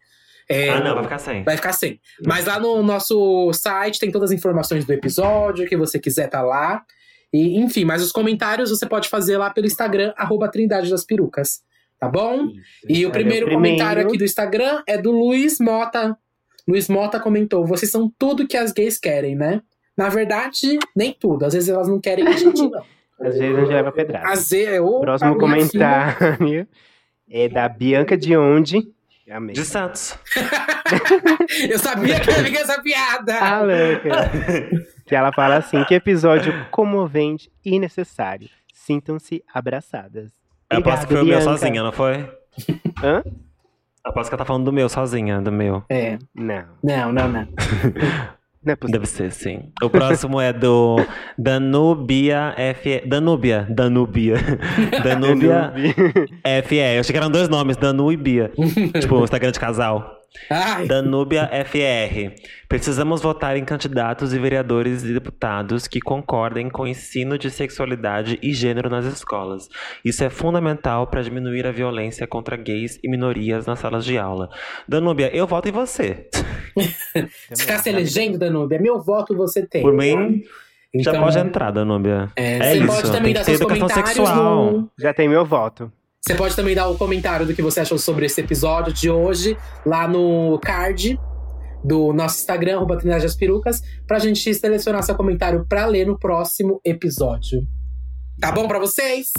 [0.49, 1.41] É, Ah, não, vai ficar sem.
[1.41, 2.01] Vai ficar sem.
[2.25, 6.41] Mas lá no nosso site tem todas as informações do episódio, que você quiser tá
[6.41, 6.83] lá.
[7.31, 11.63] E, enfim, mas os comentários você pode fazer lá pelo Instagram, arroba Trindade das Perucas.
[11.99, 12.49] Tá bom?
[12.87, 16.17] E o Cadê primeiro, comentário aqui do Instagram é do Luiz Mota.
[16.67, 19.61] Luiz Mota comentou: vocês são tudo que as gays querem, né?
[19.97, 21.45] Na verdade, nem tudo.
[21.45, 22.71] Às vezes elas não querem a gente, não.
[23.21, 24.27] Às vezes a gente leva pedrada.
[24.29, 26.67] Às vezes, ô, Próximo a minha filha- comentário
[27.29, 28.93] é da Bianca de Onde.
[29.31, 29.55] Amei.
[29.55, 30.15] De Santos.
[31.69, 33.39] Eu sabia que ia vir essa piada.
[33.39, 34.69] Ah, louca.
[35.05, 38.49] que ela fala assim: que episódio comovente e necessário.
[38.73, 40.44] Sintam-se abraçadas.
[40.71, 42.29] Eu aposto que foi o Obrigado, meu sozinha, não foi?
[43.03, 43.23] Hã?
[44.03, 45.83] Aposto que ela tá falando do meu sozinha, do meu.
[45.89, 47.47] É, Não, não, não, não.
[48.63, 48.99] não é possível.
[48.99, 49.71] Deve ser, sim.
[49.81, 50.97] O próximo é do
[51.37, 53.03] Danubia F.
[53.07, 53.67] Danúbia.
[53.69, 54.35] Danúbia.
[55.03, 55.73] Danúbia
[56.63, 56.75] FE.
[56.77, 58.51] Eu achei que eram dois nomes, Danu e Bia.
[58.99, 60.21] tipo, Instagram de casal.
[60.49, 62.31] Ai, Danúbia FR.
[62.67, 68.37] Precisamos votar em candidatos e vereadores e deputados que concordem com o ensino de sexualidade
[68.41, 69.69] e gênero nas escolas.
[70.03, 74.49] Isso é fundamental para diminuir a violência contra gays e minorias nas salas de aula.
[74.87, 76.27] Danúbia, eu voto em você.
[77.53, 79.81] se ficar se elegendo, Danube, é meu voto você tem.
[79.81, 80.43] Por mim,
[80.95, 82.29] já Então, pode entrar, Danúbia.
[82.35, 82.87] É, É você isso.
[82.87, 84.71] pode também Tem dar seus educação comentários sexual.
[84.71, 85.91] no, Já tem meu voto.
[86.27, 89.55] Você pode também dar o comentário do que você achou sobre esse episódio de hoje
[89.85, 91.19] lá no card
[91.83, 96.17] do nosso Instagram, arroba Trindade das Perucas, pra gente selecionar seu comentário pra ler no
[96.17, 97.61] próximo episódio.
[98.41, 99.31] Tá bom pra vocês?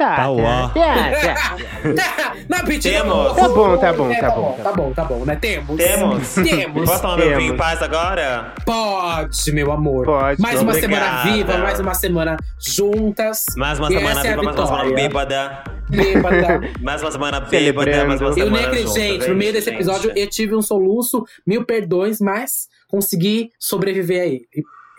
[0.00, 0.68] Tá, Tá, ó.
[0.68, 1.56] tá, tá.
[1.94, 3.36] Tá, na pedi, Temos.
[3.36, 5.36] Tá bom, tá bom, É, tá bom, Tá bom, tá bom, né?
[5.36, 5.76] Temos.
[5.76, 6.34] Temos.
[6.42, 6.88] Temos.
[6.88, 8.54] Posso tomar meu vinho em paz agora?
[8.64, 10.06] Pode, meu amor.
[10.06, 10.40] Pode.
[10.40, 10.94] Mais uma Obrigada.
[10.96, 13.44] semana viva, mais uma semana juntas.
[13.58, 15.64] Mais uma semana essa é viva, mais uma semana bêbada.
[15.90, 16.60] Bêbada.
[16.80, 19.24] Mais uma semana bêbada, mais uma Eu semana nem acredito, gente.
[19.24, 24.26] é No meio desse episódio, eu tive um soluço, mil perdões, mas consegui sobreviver a
[24.26, 24.46] ele.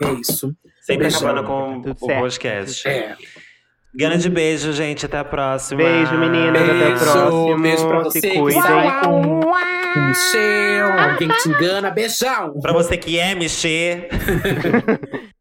[0.04, 0.54] É isso.
[0.82, 2.88] Sempre acabando com o podcast.
[2.88, 3.16] É.
[3.94, 5.06] Grande beijo, gente.
[5.06, 5.84] Até a próxima.
[5.84, 6.62] Beijo, meninas.
[6.62, 7.62] Até o Beijo, próximo.
[7.62, 8.62] beijo pra você Se cuidem.
[10.08, 11.90] Michel, alguém que te engana.
[11.92, 12.54] Beijão!
[12.62, 14.08] Pra você que é mexer.